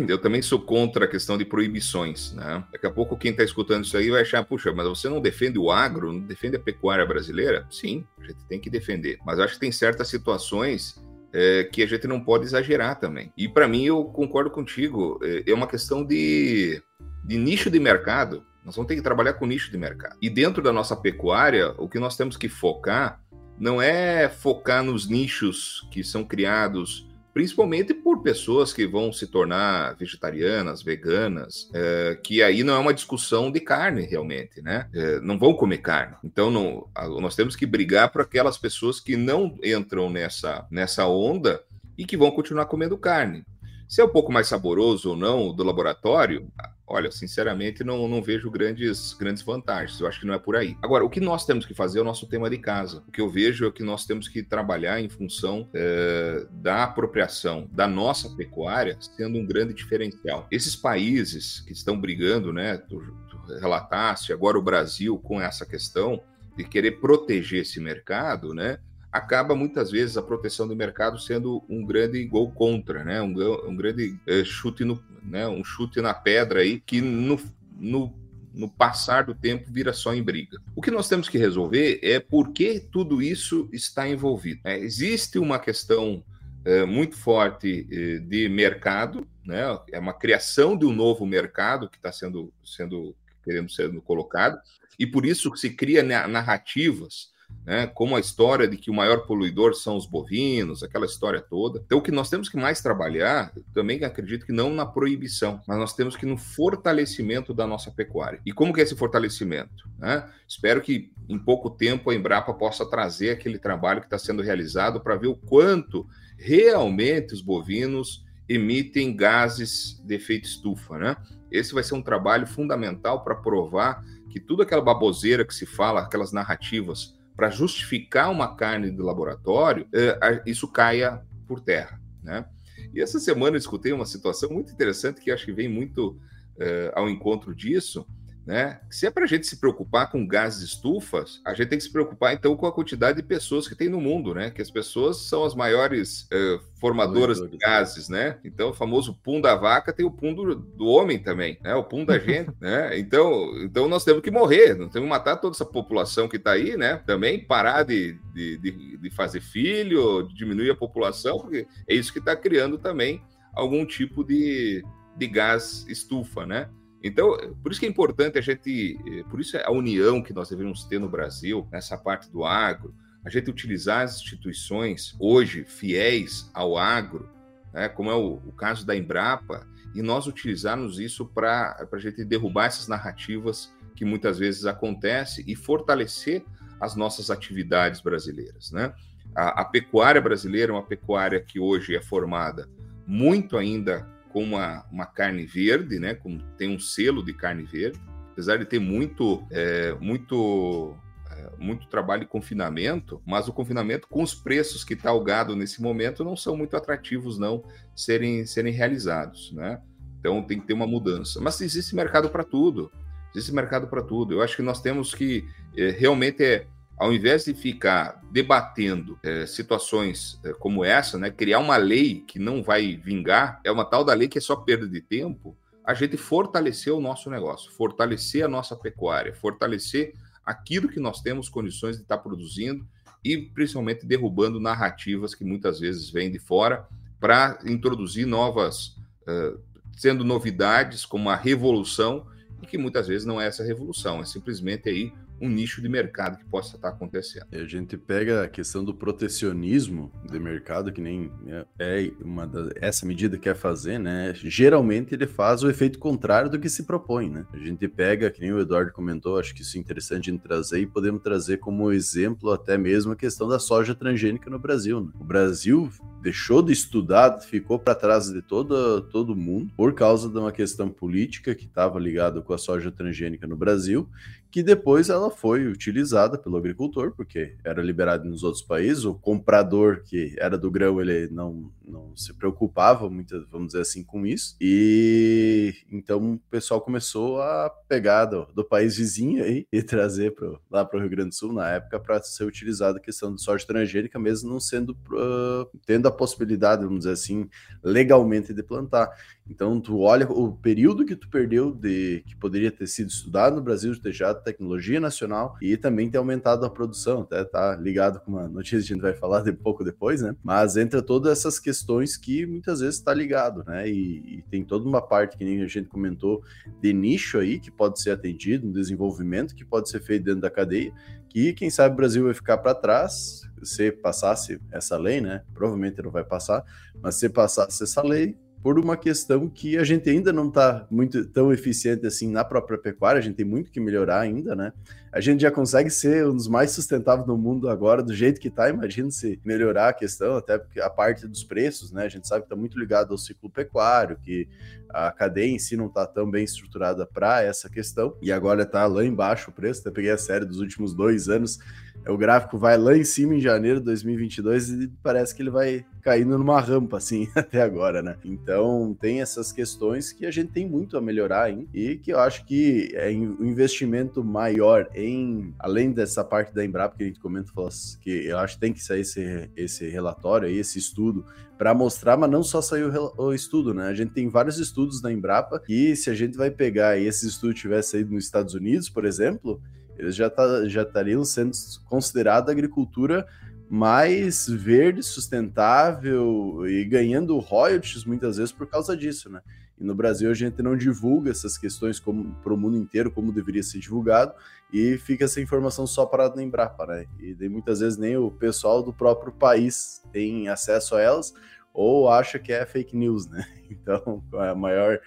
Eu 0.07 0.19
também 0.19 0.43
sou 0.43 0.61
contra 0.61 1.07
a 1.07 1.09
questão 1.09 1.39
de 1.39 1.47
proibições, 1.47 2.33
né? 2.35 2.63
Daqui 2.71 2.87
a 2.87 2.91
pouco 2.91 3.17
quem 3.17 3.31
está 3.31 3.43
escutando 3.43 3.85
isso 3.85 3.97
aí 3.97 4.11
vai 4.11 4.21
achar, 4.21 4.45
puxa, 4.45 4.71
mas 4.73 4.87
você 4.87 5.09
não 5.09 5.21
defende 5.21 5.59
o 5.59 5.71
agro, 5.71 6.13
não 6.13 6.21
defende 6.21 6.57
a 6.57 6.61
pecuária 6.61 7.07
brasileira? 7.07 7.67
Sim, 7.71 8.05
a 8.21 8.27
gente 8.27 8.45
tem 8.47 8.61
que 8.61 8.69
defender. 8.69 9.19
Mas 9.25 9.39
eu 9.39 9.45
acho 9.45 9.55
que 9.55 9.61
tem 9.61 9.73
certas 9.73 10.09
situações 10.09 11.03
é, 11.33 11.65
que 11.65 11.83
a 11.83 11.87
gente 11.87 12.07
não 12.07 12.21
pode 12.21 12.45
exagerar 12.45 12.99
também. 12.99 13.33
E 13.37 13.49
para 13.49 13.67
mim, 13.67 13.85
eu 13.85 14.05
concordo 14.05 14.51
contigo, 14.51 15.19
é, 15.23 15.51
é 15.51 15.55
uma 15.55 15.67
questão 15.67 16.05
de, 16.05 16.83
de 17.25 17.39
nicho 17.39 17.71
de 17.71 17.81
mercado. 17.81 18.45
Nós 18.69 18.77
vamos 18.77 18.89
ter 18.89 18.97
que 18.97 19.03
trabalhar 19.03 19.33
com 19.33 19.47
nicho 19.47 19.71
de 19.71 19.79
mercado. 19.79 20.19
E 20.21 20.29
dentro 20.29 20.63
da 20.63 20.71
nossa 20.71 20.95
pecuária, 20.95 21.75
o 21.79 21.89
que 21.89 21.99
nós 21.99 22.19
temos 22.19 22.37
que 22.37 22.51
focar 22.51 23.19
não 23.59 23.81
é 23.81 24.29
focar 24.29 24.85
nos 24.85 25.09
nichos 25.09 25.89
que 25.91 26.05
são 26.05 26.23
criados 26.23 27.09
principalmente 27.33 27.95
por 27.95 28.21
pessoas 28.21 28.73
que 28.73 28.87
vão 28.87 29.11
se 29.11 29.27
tornar 29.27 29.95
vegetarianas, 29.97 30.83
veganas, 30.83 31.71
é, 31.73 32.19
que 32.23 32.43
aí 32.43 32.63
não 32.63 32.75
é 32.75 32.79
uma 32.79 32.93
discussão 32.93 33.51
de 33.51 33.61
carne 33.61 34.03
realmente, 34.03 34.61
né? 34.61 34.87
É, 34.93 35.21
não 35.21 35.39
vão 35.39 35.55
comer 35.55 35.79
carne. 35.79 36.17
Então 36.23 36.51
não, 36.51 36.89
nós 37.21 37.37
temos 37.37 37.57
que 37.57 37.65
brigar 37.65 38.11
para 38.11 38.23
aquelas 38.23 38.59
pessoas 38.59 39.01
que 39.01 39.17
não 39.17 39.57
entram 39.63 40.11
nessa, 40.11 40.67
nessa 40.71 41.07
onda 41.07 41.63
e 41.97 42.05
que 42.05 42.17
vão 42.19 42.31
continuar 42.31 42.67
comendo 42.67 42.99
carne. 42.99 43.45
Se 43.89 44.03
é 44.03 44.05
um 44.05 44.09
pouco 44.09 44.31
mais 44.31 44.47
saboroso 44.47 45.11
ou 45.11 45.17
não 45.17 45.51
do 45.51 45.65
laboratório, 45.65 46.47
olha, 46.87 47.11
sinceramente, 47.11 47.83
não, 47.83 48.07
não 48.07 48.23
vejo 48.23 48.51
grandes, 48.51 49.15
grandes 49.15 49.43
vantagens. 49.43 49.99
Eu 49.99 50.07
acho 50.07 50.21
que 50.21 50.27
não 50.27 50.35
é 50.35 50.39
por 50.39 50.57
aí. 50.57 50.77
Agora, 50.83 51.07
o 51.07 51.09
que 51.09 51.21
nós 51.21 51.47
temos 51.47 51.65
que 51.65 51.73
fazer 51.73 51.99
é 51.99 52.03
o 52.03 52.05
nosso 52.05 52.27
tema 52.27 52.51
de 52.51 52.59
casa. 52.59 53.03
O 53.09 53.11
que 53.11 53.21
eu 53.21 53.31
vejo 53.31 53.67
é 53.67 53.73
que 53.73 53.83
nós 53.83 54.05
temos 54.05 54.29
que 54.29 54.43
trabalhar 54.43 55.01
em 55.01 55.09
função 55.09 55.71
é, 55.73 56.47
da 56.51 56.85
apropriação 56.85 57.67
da 57.73 57.89
nossa 57.89 58.29
pecuária 58.37 58.95
sendo 59.01 59.39
um 59.39 59.47
grande 59.47 59.73
diferencial. 59.73 60.47
Esses 60.51 60.77
países 60.77 61.61
que 61.61 61.73
estão 61.73 61.99
brigando, 61.99 62.53
né, 62.53 62.77
tu, 62.77 63.01
tu 63.31 63.55
relataste, 63.59 64.35
agora 64.35 64.59
o 64.59 64.63
Brasil 64.63 65.19
com 65.19 65.41
essa 65.41 65.65
questão 65.65 66.21
de 66.55 66.65
querer 66.65 67.01
proteger 67.01 67.63
esse 67.63 67.81
mercado, 67.81 68.53
né? 68.53 68.81
Acaba 69.13 69.55
muitas 69.55 69.91
vezes 69.91 70.17
a 70.17 70.23
proteção 70.23 70.69
do 70.69 70.77
mercado 70.77 71.19
sendo 71.19 71.65
um 71.69 71.85
grande 71.85 72.25
gol 72.25 72.51
contra, 72.51 73.05
né? 73.05 73.21
Um, 73.23 73.33
um 73.69 73.77
grande 73.77 74.19
é, 74.27 74.45
chute 74.45 74.85
no, 74.85 75.03
né? 75.23 75.47
Um 75.49 75.65
chute 75.65 76.01
na 76.01 76.13
pedra 76.13 76.61
aí 76.61 76.81
que 76.81 77.01
no, 77.01 77.41
no, 77.77 78.15
no 78.55 78.69
passar 78.69 79.25
do 79.25 79.35
tempo 79.35 79.71
vira 79.71 79.93
só 79.93 80.15
em 80.15 80.23
briga. 80.23 80.59
O 80.77 80.83
que 80.83 80.91
nós 80.91 81.09
temos 81.09 81.29
que 81.29 81.39
resolver 81.39 81.99
é 82.03 82.21
por 82.21 82.53
que 82.53 82.81
tudo 82.81 83.23
isso 83.23 83.69
está 83.73 84.09
envolvido. 84.09 84.61
É, 84.65 84.79
existe 84.79 85.39
uma 85.39 85.59
questão 85.59 86.23
é, 86.65 86.85
muito 86.85 87.17
forte 87.17 87.89
é, 87.91 88.19
de 88.19 88.49
mercado, 88.49 89.27
né? 89.45 89.63
É 89.91 89.99
uma 89.99 90.13
criação 90.13 90.77
de 90.77 90.85
um 90.85 90.93
novo 90.93 91.25
mercado 91.25 91.89
que 91.89 91.97
está 91.97 92.13
sendo 92.13 92.53
sendo 92.63 93.17
querendo 93.43 93.71
sendo 93.71 94.03
colocado 94.03 94.61
e 94.99 95.07
por 95.07 95.25
isso 95.25 95.57
se 95.57 95.71
cria 95.71 96.03
narrativas 96.03 97.31
né, 97.69 97.87
como 97.87 98.17
a 98.17 98.21
história 98.21 98.67
de 98.67 98.79
que 98.79 98.91
o 98.91 98.95
maior 98.95 99.27
poluidor 99.27 99.75
são 99.75 99.95
os 99.95 100.07
bovinos, 100.07 100.83
aquela 100.83 101.05
história 101.05 101.39
toda. 101.39 101.83
Então, 101.85 101.99
o 101.99 102.03
que 102.03 102.11
nós 102.11 102.31
temos 102.31 102.49
que 102.49 102.57
mais 102.57 102.81
trabalhar, 102.81 103.53
também 103.75 104.03
acredito 104.03 104.47
que 104.47 104.53
não 104.53 104.73
na 104.73 104.87
proibição, 104.87 105.61
mas 105.69 105.77
nós 105.77 105.93
temos 105.93 106.17
que 106.17 106.25
no 106.25 106.39
fortalecimento 106.39 107.53
da 107.53 107.67
nossa 107.67 107.91
pecuária. 107.91 108.41
E 108.47 108.53
como 108.53 108.73
que 108.73 108.81
é 108.81 108.85
esse 108.85 108.97
fortalecimento? 108.97 109.87
Né? 109.99 110.27
Espero 110.49 110.81
que 110.81 111.13
em 111.29 111.39
pouco 111.39 111.69
tempo 111.69 112.09
a 112.09 112.15
Embrapa 112.15 112.55
possa 112.55 112.89
trazer 112.89 113.33
aquele 113.33 113.59
trabalho 113.59 114.01
que 114.01 114.07
está 114.07 114.19
sendo 114.19 114.41
realizado 114.41 114.99
para 114.99 115.17
ver 115.17 115.27
o 115.27 115.37
quanto 115.37 116.07
realmente 116.39 117.35
os 117.35 117.43
bovinos 117.43 118.25
emitem 118.49 119.15
gases 119.15 120.01
de 120.07 120.15
efeito 120.15 120.47
estufa, 120.47 120.97
né? 120.97 121.17
Esse 121.51 121.75
vai 121.75 121.83
ser 121.83 121.95
um 121.95 122.03
trabalho 122.03 122.47
fundamental 122.47 123.23
para 123.23 123.35
provar 123.35 124.03
que 124.31 124.41
tudo 124.41 124.63
aquela 124.63 124.81
baboseira 124.81 125.45
que 125.45 125.55
se 125.55 125.67
fala, 125.67 126.01
aquelas 126.01 126.33
narrativas 126.33 127.18
para 127.39 127.51
justificar 127.51 128.33
uma 128.33 128.57
carne 128.57 128.91
de 128.91 129.01
laboratório, 129.01 129.87
é, 129.95 130.43
isso 130.45 130.67
caia 130.67 131.23
por 131.47 131.61
terra. 131.61 132.01
Né? 132.21 132.45
E 132.93 133.01
essa 133.01 133.21
semana 133.21 133.55
eu 133.55 133.61
escutei 133.61 133.93
uma 133.93 134.07
situação 134.07 134.51
muito 134.51 134.73
interessante 134.73 135.21
que 135.21 135.31
acho 135.31 135.45
que 135.45 135.53
vem 135.53 135.69
muito 135.69 136.21
é, 136.59 136.91
ao 136.97 137.09
encontro 137.09 137.55
disso, 137.55 138.05
né? 138.49 138.81
Se 138.89 139.07
é 139.07 139.11
para 139.11 139.25
a 139.25 139.27
gente 139.27 139.47
se 139.47 139.61
preocupar 139.61 140.11
com 140.11 140.27
gases 140.27 140.63
estufas, 140.63 141.39
a 141.45 141.53
gente 141.53 141.69
tem 141.69 141.77
que 141.77 141.85
se 141.85 141.93
preocupar 141.93 142.33
então 142.33 142.57
com 142.57 142.65
a 142.65 142.73
quantidade 142.73 143.21
de 143.21 143.23
pessoas 143.23 143.69
que 143.69 143.75
tem 143.75 143.91
no 143.91 144.01
mundo, 144.01 144.35
né? 144.35 144.49
Que 144.49 144.63
as 144.63 144.71
pessoas 144.71 145.19
são 145.19 145.45
as 145.45 145.55
maiores 145.55 146.23
uh, 146.33 146.59
formadoras 146.81 147.39
de 147.43 147.59
gases, 147.59 148.09
né? 148.09 148.39
Então, 148.43 148.71
o 148.71 148.73
famoso 148.73 149.13
pum 149.23 149.39
da 149.39 149.55
vaca 149.55 149.93
tem 149.93 150.07
o 150.07 150.11
pum 150.11 150.33
do, 150.33 150.55
do 150.55 150.87
homem 150.87 151.19
também, 151.19 151.59
né? 151.63 151.75
O 151.75 151.85
pum 151.85 152.07
da 152.07 152.17
gente, 152.19 152.51
né? 152.59 152.99
Então, 152.99 153.53
então 153.63 153.87
nós 153.87 154.03
temos 154.03 154.23
que 154.23 154.31
morrer, 154.31 154.69
não 154.75 154.89
temos 154.89 155.07
que 155.07 155.11
matar 155.11 155.37
toda 155.37 155.55
essa 155.55 155.67
população 155.67 156.27
que 156.27 156.37
está 156.37 156.53
aí, 156.53 156.75
né? 156.75 157.03
Também 157.05 157.45
parar 157.45 157.83
de, 157.83 158.19
de, 158.33 158.57
de, 158.57 158.97
de 158.97 159.11
fazer 159.11 159.43
filho, 159.43 160.27
diminuir 160.35 160.71
a 160.71 160.75
população, 160.75 161.39
porque 161.39 161.67
é 161.87 161.95
isso 161.95 162.11
que 162.11 162.19
está 162.19 162.35
criando 162.35 162.79
também 162.79 163.23
algum 163.53 163.85
tipo 163.85 164.25
de, 164.25 164.83
de 165.19 165.27
gás 165.27 165.85
estufa, 165.87 166.47
né? 166.47 166.71
Então, 167.03 167.37
por 167.63 167.71
isso 167.71 167.81
que 167.81 167.87
é 167.87 167.89
importante 167.89 168.39
a 168.39 168.41
gente, 168.41 168.99
eh, 169.07 169.23
por 169.31 169.41
isso 169.41 169.57
é 169.57 169.65
a 169.65 169.71
união 169.71 170.23
que 170.23 170.33
nós 170.33 170.49
devemos 170.49 170.85
ter 170.85 170.99
no 170.99 171.09
Brasil, 171.09 171.67
nessa 171.71 171.97
parte 171.97 172.31
do 172.31 172.45
agro, 172.45 172.95
a 173.25 173.31
gente 173.31 173.51
utilizar 173.51 174.03
as 174.03 174.17
instituições 174.17 175.15
hoje 175.19 175.65
fiéis 175.65 176.51
ao 176.53 176.77
agro, 176.77 177.29
né, 177.73 177.89
como 177.89 178.11
é 178.11 178.15
o, 178.15 178.41
o, 178.47 178.53
caso 178.53 178.85
da 178.87 178.97
Embrapa, 178.97 179.67
e 179.95 180.03
nós 180.03 180.27
utilizarmos 180.27 180.99
isso 180.99 181.27
para 181.27 181.89
a 181.91 181.99
gente 181.99 182.25
derrubar 182.25 182.67
essas 182.67 182.89
narrativas 182.89 183.73
que 183.95 184.05
muitas 184.05 184.39
vezes 184.39 184.65
acontecem 184.65 185.45
e 185.47 185.55
fortalecer 185.55 186.45
as 186.81 186.95
nossas 186.95 187.31
atividades 187.31 188.01
brasileiras. 188.01 188.71
Né? 188.73 188.93
A, 189.35 189.63
a 189.63 189.65
pecuária 189.65 190.21
brasileira 190.21 190.73
é 190.73 190.75
uma 190.75 190.87
pecuária 190.87 191.41
que 191.41 191.59
hoje 191.61 191.95
é 191.95 192.01
formada 192.01 192.69
muito 193.07 193.57
ainda 193.57 194.07
com 194.29 194.43
uma, 194.43 194.85
uma 194.91 195.07
carne 195.07 195.45
verde, 195.45 195.99
né? 195.99 196.15
Com, 196.15 196.39
tem 196.57 196.75
um 196.75 196.79
selo 196.79 197.25
de 197.25 197.33
carne 197.33 197.65
verde, 197.65 198.01
apesar 198.33 198.57
de 198.57 198.65
ter 198.65 198.79
muito, 198.79 199.45
é, 199.51 199.95
muito, 200.01 200.95
é, 201.31 201.51
muito 201.59 201.89
trabalho 201.89 202.23
de 202.23 202.29
confinamento, 202.29 203.21
mas 203.27 203.49
o 203.49 203.53
confinamento 203.53 204.09
com 204.09 204.23
os 204.23 204.35
preços 204.35 204.85
que 204.85 204.95
está 204.95 205.13
o 205.13 205.23
gado 205.23 205.57
nesse 205.57 205.83
momento 205.83 206.25
não 206.25 206.37
são 206.37 206.57
muito 206.57 206.77
atrativos 206.77 207.39
não 207.39 207.65
serem, 207.97 208.47
serem 208.47 208.73
realizados, 208.73 209.53
né? 209.53 209.81
Então 210.21 210.43
tem 210.43 210.61
que 210.61 210.67
ter 210.67 210.75
uma 210.75 210.87
mudança. 210.87 211.41
Mas 211.41 211.61
existe 211.61 211.95
mercado 211.95 212.29
para 212.29 212.45
tudo. 212.45 212.91
Existe 213.35 213.55
mercado 213.55 213.87
para 213.87 214.03
tudo. 214.03 214.35
Eu 214.35 214.43
acho 214.43 214.57
que 214.57 214.63
nós 214.63 214.81
temos 214.81 215.15
que 215.15 215.45
é, 215.77 215.91
realmente 215.91 216.43
é 216.43 216.67
ao 216.99 217.13
invés 217.13 217.45
de 217.45 217.55
ficar 217.55 218.21
debatendo 218.31 219.19
é, 219.23 219.47
situações 219.47 220.41
é, 220.45 220.53
como 220.53 220.85
essa, 220.85 221.17
né, 221.17 221.31
criar 221.31 221.61
uma 221.61 221.77
lei 221.77 222.25
que 222.27 222.39
não 222.39 222.63
vai 222.63 222.97
vingar, 222.97 223.61
é 223.63 223.71
uma 223.71 223.85
tal 223.85 224.05
da 224.05 224.13
lei 224.15 224.27
que 224.27 224.39
é 224.39 224.41
só 224.41 224.57
perda 224.57 224.89
de 224.89 225.01
tempo, 225.01 225.57
a 225.85 225.95
gente 225.95 226.17
fortalecer 226.17 226.93
o 226.93 227.01
nosso 227.01 227.31
negócio, 227.31 227.71
fortalecer 227.73 228.45
a 228.45 228.49
nossa 228.49 228.77
pecuária, 228.77 229.35
fortalecer 229.35 230.13
aquilo 230.45 230.89
que 230.89 231.01
nós 231.01 231.21
temos 231.23 231.49
condições 231.49 231.97
de 231.97 232.03
estar 232.03 232.19
produzindo 232.19 232.87
e 233.25 233.39
principalmente 233.39 234.05
derrubando 234.05 234.61
narrativas 234.61 235.35
que 235.35 235.45
muitas 235.45 235.81
vezes 235.81 236.11
vêm 236.11 236.31
de 236.31 236.39
fora 236.39 236.87
para 237.21 237.59
introduzir 237.65 238.27
novas, 238.27 238.97
uh, 239.27 239.59
sendo 239.97 240.25
novidades 240.25 241.05
como 241.05 241.31
a 241.31 241.37
revolução 241.37 242.27
e 242.63 242.67
que 242.67 242.79
muitas 242.79 243.09
vezes 243.09 243.27
não 243.27 243.41
é 243.41 243.47
essa 243.47 243.65
revolução, 243.65 244.21
é 244.21 244.25
simplesmente 244.25 244.89
aí 244.89 245.13
um 245.41 245.49
nicho 245.49 245.83
de 245.83 245.89
mercado 245.89 246.39
que 246.39 246.45
possa 246.45 246.77
estar 246.77 246.91
acontecendo. 246.91 247.47
E 247.53 247.57
a 247.57 247.65
gente 247.65 247.97
pega 247.97 248.45
a 248.45 248.49
questão 248.49 248.85
do 248.85 248.95
protecionismo 248.95 250.13
de 250.31 250.39
mercado, 250.39 250.93
que 250.93 251.01
nem 251.01 251.31
é, 251.47 251.67
é 251.79 252.13
uma 252.21 252.47
da, 252.47 252.71
essa 252.77 253.07
medida 253.07 253.37
que 253.37 253.49
quer 253.49 253.55
fazer, 253.55 253.99
né? 253.99 254.33
Geralmente 254.35 255.15
ele 255.15 255.27
faz 255.27 255.63
o 255.63 255.71
efeito 255.71 255.99
contrário 255.99 256.51
do 256.51 256.59
que 256.59 256.69
se 256.69 256.85
propõe, 256.85 257.31
né? 257.31 257.47
A 257.53 257.59
gente 257.59 257.89
pega, 257.89 258.31
que 258.31 258.41
nem 258.41 258.53
o 258.53 258.61
Eduardo 258.61 258.93
comentou, 258.93 259.39
acho 259.39 259.55
que 259.55 259.63
isso 259.63 259.77
é 259.77 259.81
interessante 259.81 260.31
de 260.31 260.39
trazer 260.39 260.81
e 260.81 260.87
podemos 260.87 261.23
trazer 261.23 261.59
como 261.59 261.91
exemplo 261.93 262.53
até 262.53 262.77
mesmo 262.77 263.13
a 263.13 263.17
questão 263.17 263.49
da 263.49 263.59
soja 263.59 263.95
transgênica 263.95 264.51
no 264.51 264.59
Brasil. 264.59 265.01
Né? 265.01 265.11
O 265.19 265.25
Brasil 265.25 265.91
deixou 266.29 266.61
de 266.63 266.73
estudar, 266.73 267.41
ficou 267.41 267.79
para 267.79 267.95
trás 267.95 268.31
de 268.31 268.43
todo, 268.43 269.01
todo 269.03 269.35
mundo 269.35 269.71
por 269.75 269.95
causa 269.95 270.29
de 270.29 270.39
uma 270.39 270.53
questão 270.53 270.91
política 270.91 271.55
que 271.55 271.65
estava 271.65 271.99
ligada 271.99 272.43
com 272.43 272.53
a 272.53 272.59
soja 272.59 272.93
transgênica 272.93 273.47
no 273.47 273.57
Brasil 273.57 274.07
que 274.51 274.63
depois 274.63 275.09
ela 275.11 275.31
foi 275.31 275.67
utilizada 275.67 276.39
pelo 276.39 276.57
agricultor, 276.57 277.13
porque 277.15 277.57
era 277.63 277.83
liberado 277.83 278.29
nos 278.29 278.43
outros 278.43 278.63
países, 278.63 279.05
o 279.05 279.15
comprador 279.15 280.03
que 280.03 280.35
era 280.39 280.57
do 280.57 280.71
grão, 280.71 281.01
ele 281.01 281.29
não, 281.29 281.71
não 281.87 282.17
se 282.17 282.33
preocupava 282.33 283.09
muito, 283.11 283.47
vamos 283.51 283.69
dizer 283.69 283.83
assim, 283.83 284.03
com 284.03 284.27
isso, 284.27 284.57
e 284.61 285.75
então 285.91 286.35
o 286.35 286.39
pessoal 286.51 286.81
começou 286.81 287.41
a 287.41 287.71
pegar 287.89 288.25
do, 288.25 288.47
do 288.55 288.65
país 288.65 288.97
vizinho 288.97 289.45
aí 289.45 289.67
e 289.73 289.83
trazer 289.83 290.35
pro, 290.35 290.61
lá 290.71 290.85
para 290.85 290.99
o 290.99 291.01
Rio 291.01 291.11
Grande 291.11 291.31
do 291.31 291.35
Sul, 291.35 291.53
na 291.53 291.69
época, 291.71 292.01
para 292.01 292.23
ser 292.23 292.45
utilizada 292.45 292.99
a 292.99 293.03
questão 293.03 293.35
de 293.35 293.43
soja 293.43 293.67
transgênica, 293.67 294.19
mesmo 294.19 294.51
não 294.51 294.61
sendo, 294.61 294.93
uh, 294.93 295.79
tendo 295.87 296.09
a 296.09 296.13
possibilidade, 296.19 296.85
vamos 296.85 297.01
dizer 297.01 297.13
assim, 297.13 297.49
legalmente 297.83 298.53
de 298.53 298.63
plantar. 298.63 299.11
Então, 299.51 299.81
tu 299.81 300.01
olha 300.01 300.31
o 300.31 300.53
período 300.53 301.07
que 301.07 301.17
tu 301.17 301.29
perdeu 301.31 301.73
de 301.73 302.23
que 302.27 302.37
poderia 302.37 302.71
ter 302.71 302.87
sido 302.87 303.09
estudado 303.09 303.57
no 303.57 303.63
Brasil, 303.63 303.99
ter 303.99 304.13
gerado 304.13 304.43
tecnologia 304.43 305.01
nacional 305.01 305.57
e 305.63 305.77
também 305.77 306.11
ter 306.11 306.19
aumentado 306.19 306.67
a 306.67 306.71
produção. 306.71 307.23
Até 307.23 307.45
tá 307.45 307.75
ligado 307.77 308.21
com 308.21 308.33
uma 308.33 308.47
notícia 308.49 308.79
que 308.79 308.93
a 308.93 308.97
gente 308.97 309.03
vai 309.03 309.15
falar 309.15 309.43
de 309.43 309.53
pouco 309.53 309.83
depois, 309.83 310.21
né? 310.21 310.37
Mas 310.43 310.77
entra 310.77 311.01
todas 311.01 311.33
essas 311.33 311.59
questões 311.59 312.17
que 312.17 312.45
muitas 312.45 312.81
vezes 312.81 312.97
está 312.97 313.15
ligado, 313.15 313.65
né? 313.67 313.89
E, 313.89 314.39
e, 314.39 314.45
tem 314.51 314.63
toda 314.65 314.87
uma 314.87 315.01
parte 315.01 315.37
que 315.37 315.45
nem 315.45 315.63
a 315.63 315.67
gente 315.67 315.89
comentou 315.89 316.43
de 316.81 316.93
nicho 316.93 317.39
aí 317.39 317.59
que 317.59 317.71
pode 317.71 318.01
ser 318.01 318.11
atendido, 318.11 318.69
um 318.69 318.73
desenvolvimento 318.73 319.55
que 319.55 319.65
pode 319.65 319.89
ser 319.89 320.01
feito 320.01 320.25
dentro 320.25 320.43
da 320.43 320.51
cadeia, 320.51 320.93
que 321.29 321.53
quem 321.53 321.71
sabe 321.71 321.95
o 321.95 321.97
Brasil 321.97 322.25
vai 322.25 322.35
ficar 322.35 322.59
para 322.59 322.75
trás 322.75 323.43
se 323.63 323.91
passasse 323.91 324.61
essa 324.71 324.97
lei, 324.97 325.21
né? 325.21 325.43
Provavelmente 325.53 326.03
não 326.03 326.11
vai 326.11 326.25
passar, 326.25 326.65
mas 327.03 327.17
se 327.17 327.29
passasse 327.29 327.83
essa 327.83 328.03
lei, 328.03 328.37
por 328.63 328.79
uma 328.79 328.97
questão 328.97 329.49
que 329.49 329.79
a 329.79 329.85
gente 329.85 330.09
ainda 330.11 330.33
não 330.33 330.49
está 330.49 330.87
muito 330.91 331.25
tão 331.27 331.53
eficiente 331.53 332.07
assim 332.07 332.31
na 332.31 332.45
própria 332.45 332.79
pecuária, 332.79 333.19
a 333.19 333.23
gente 333.23 333.37
tem 333.37 333.47
muito 333.47 333.71
que 333.71 333.81
melhorar 333.81 334.21
ainda, 334.21 334.57
né? 334.57 334.73
A 335.11 335.21
gente 335.21 335.41
já 335.41 335.51
consegue 335.51 335.89
ser 335.89 336.27
um 336.27 336.35
dos 336.35 336.49
mais 336.49 336.73
sustentáveis 336.73 337.27
no 337.27 337.39
mundo 337.39 337.69
agora, 337.69 338.03
do 338.03 338.13
jeito 338.13 338.41
que 338.41 338.49
está, 338.49 338.69
imagina 338.69 339.11
se 339.11 339.41
melhorar 339.45 339.89
a 339.89 339.93
questão, 339.93 340.37
até 340.37 340.59
porque 340.59 340.81
a 340.81 340.91
parte 340.91 341.27
dos 341.27 341.43
preços, 341.43 341.93
né? 341.93 342.05
A 342.05 342.09
gente 342.09 342.29
sabe 342.29 342.43
que 342.43 342.47
está 342.47 342.57
muito 342.57 342.79
ligado 342.79 343.13
ao 343.13 343.19
ciclo 343.19 343.49
pecuário, 343.49 344.19
que 344.23 344.49
a 344.91 345.11
cadeia 345.11 345.51
em 345.51 345.59
si 345.59 345.77
não 345.77 345.87
está 345.87 346.07
tão 346.07 346.31
bem 346.31 346.45
estruturada 346.45 347.07
para 347.07 347.43
essa 347.43 347.71
questão, 347.71 348.17
e 348.21 348.31
agora 348.31 348.65
está 348.65 348.87
lá 348.87 349.05
embaixo 349.05 349.51
o 349.51 349.55
preço, 349.55 349.81
até 349.81 349.91
peguei 349.91 350.11
a 350.11 350.19
série 350.19 350.45
dos 350.45 350.61
últimos 350.61 350.95
dois 350.95 351.29
anos, 351.29 351.59
o 352.07 352.17
gráfico 352.17 352.59
vai 352.59 352.77
lá 352.79 352.97
em 352.97 353.05
cima 353.05 353.35
em 353.35 353.41
janeiro 353.41 353.81
de 353.81 353.87
2022 353.87 354.71
e 354.71 354.89
parece 355.03 355.35
que 355.35 355.43
ele 355.43 355.51
vai 355.51 355.85
caindo 356.03 356.39
numa 356.39 356.61
rampa, 356.61 356.97
assim, 356.97 357.29
até 357.37 357.61
agora, 357.61 358.01
né? 358.01 358.17
Então, 358.25 358.97
tem 358.99 359.21
essas 359.21 359.53
questões 359.53 360.13
que 360.13 360.25
a 360.25 360.31
gente 360.31 360.53
tem 360.53 360.67
muito 360.67 360.97
a 360.97 361.01
melhorar 361.01 361.45
ainda 361.45 361.69
e 361.75 361.97
que 361.97 362.13
eu 362.13 362.19
acho 362.19 362.45
que 362.47 362.91
é 362.95 363.11
um 363.11 363.45
investimento 363.45 364.25
maior 364.25 364.89
em, 364.95 365.55
além 365.59 365.93
dessa 365.93 366.25
parte 366.25 366.55
da 366.55 366.65
Embrapa 366.65 366.97
que 366.97 367.05
a 367.05 367.07
gente 367.07 367.21
comenta, 367.21 367.53
que 368.01 368.11
eu 368.27 368.39
acho 368.39 368.55
que 368.55 368.61
tem 368.61 368.73
que 368.73 368.83
sair 368.83 369.01
esse, 369.01 369.51
esse 369.57 369.89
relatório 369.89 370.49
aí, 370.49 370.57
esse 370.57 370.79
estudo, 370.79 371.25
para 371.59 371.75
mostrar, 371.75 372.17
mas 372.17 372.31
não 372.31 372.43
só 372.43 372.63
saiu 372.63 372.91
o 373.17 373.35
estudo, 373.35 373.75
né? 373.75 373.89
A 373.89 373.95
gente 373.95 374.13
tem 374.13 374.29
vários 374.29 374.59
estudos 374.59 375.03
da 375.03 375.13
Embrapa 375.13 375.61
e 375.69 375.97
se 375.97 376.09
a 376.09 376.15
gente 376.15 376.37
vai 376.39 376.51
pegar 376.51 376.97
e 376.97 377.07
esse 377.07 377.27
estudo 377.27 377.53
tivesse 377.53 377.91
saído 377.91 378.15
nos 378.15 378.25
Estados 378.25 378.55
Unidos, 378.55 378.89
por 378.89 379.05
exemplo, 379.05 379.61
eles 379.99 380.15
já, 380.15 380.31
tá, 380.31 380.67
já 380.67 380.83
estariam 380.83 381.25
sendo 381.25 381.53
considerados 381.87 382.51
agricultura 382.51 383.27
mais 383.69 384.49
verde, 384.49 385.03
sustentável 385.03 386.67
e 386.67 386.85
ganhando 386.85 387.39
royalties 387.39 388.05
muitas 388.05 388.39
vezes 388.39 388.53
por 388.53 388.67
causa 388.67 388.97
disso, 388.97 389.29
né? 389.29 389.43
E 389.79 389.85
no 389.85 389.95
Brasil 389.95 390.31
a 390.31 390.35
gente 390.35 390.63
não 390.63 390.77
divulga 390.77 391.31
essas 391.31 391.57
questões 391.57 392.01
para 392.01 392.53
o 392.53 392.57
mundo 392.57 392.77
inteiro 392.77 393.11
como 393.11 393.31
deveria 393.31 393.63
ser 393.63 393.79
divulgado 393.79 394.33
e 394.73 394.99
fica 394.99 395.25
essa 395.25 395.41
informação 395.41 395.87
só 395.87 396.05
parada 396.05 396.37
na 396.37 396.43
Embrapa, 396.43 396.87
né? 396.87 397.07
E 397.21 397.35
daí, 397.35 397.49
muitas 397.49 397.81
vezes 397.81 397.99
nem 397.99 398.17
o 398.17 398.31
pessoal 398.31 398.83
do 398.83 398.93
próprio 398.93 399.33
país 399.33 400.03
tem 400.13 400.49
acesso 400.49 400.97
a 400.97 401.01
elas 401.01 401.33
ou 401.73 402.09
acha 402.09 402.39
que 402.39 402.53
é 402.53 402.65
fake 402.67 402.97
news, 402.97 403.29
né? 403.29 403.45
Então, 403.71 404.25
a 404.33 404.55
maior 404.55 404.99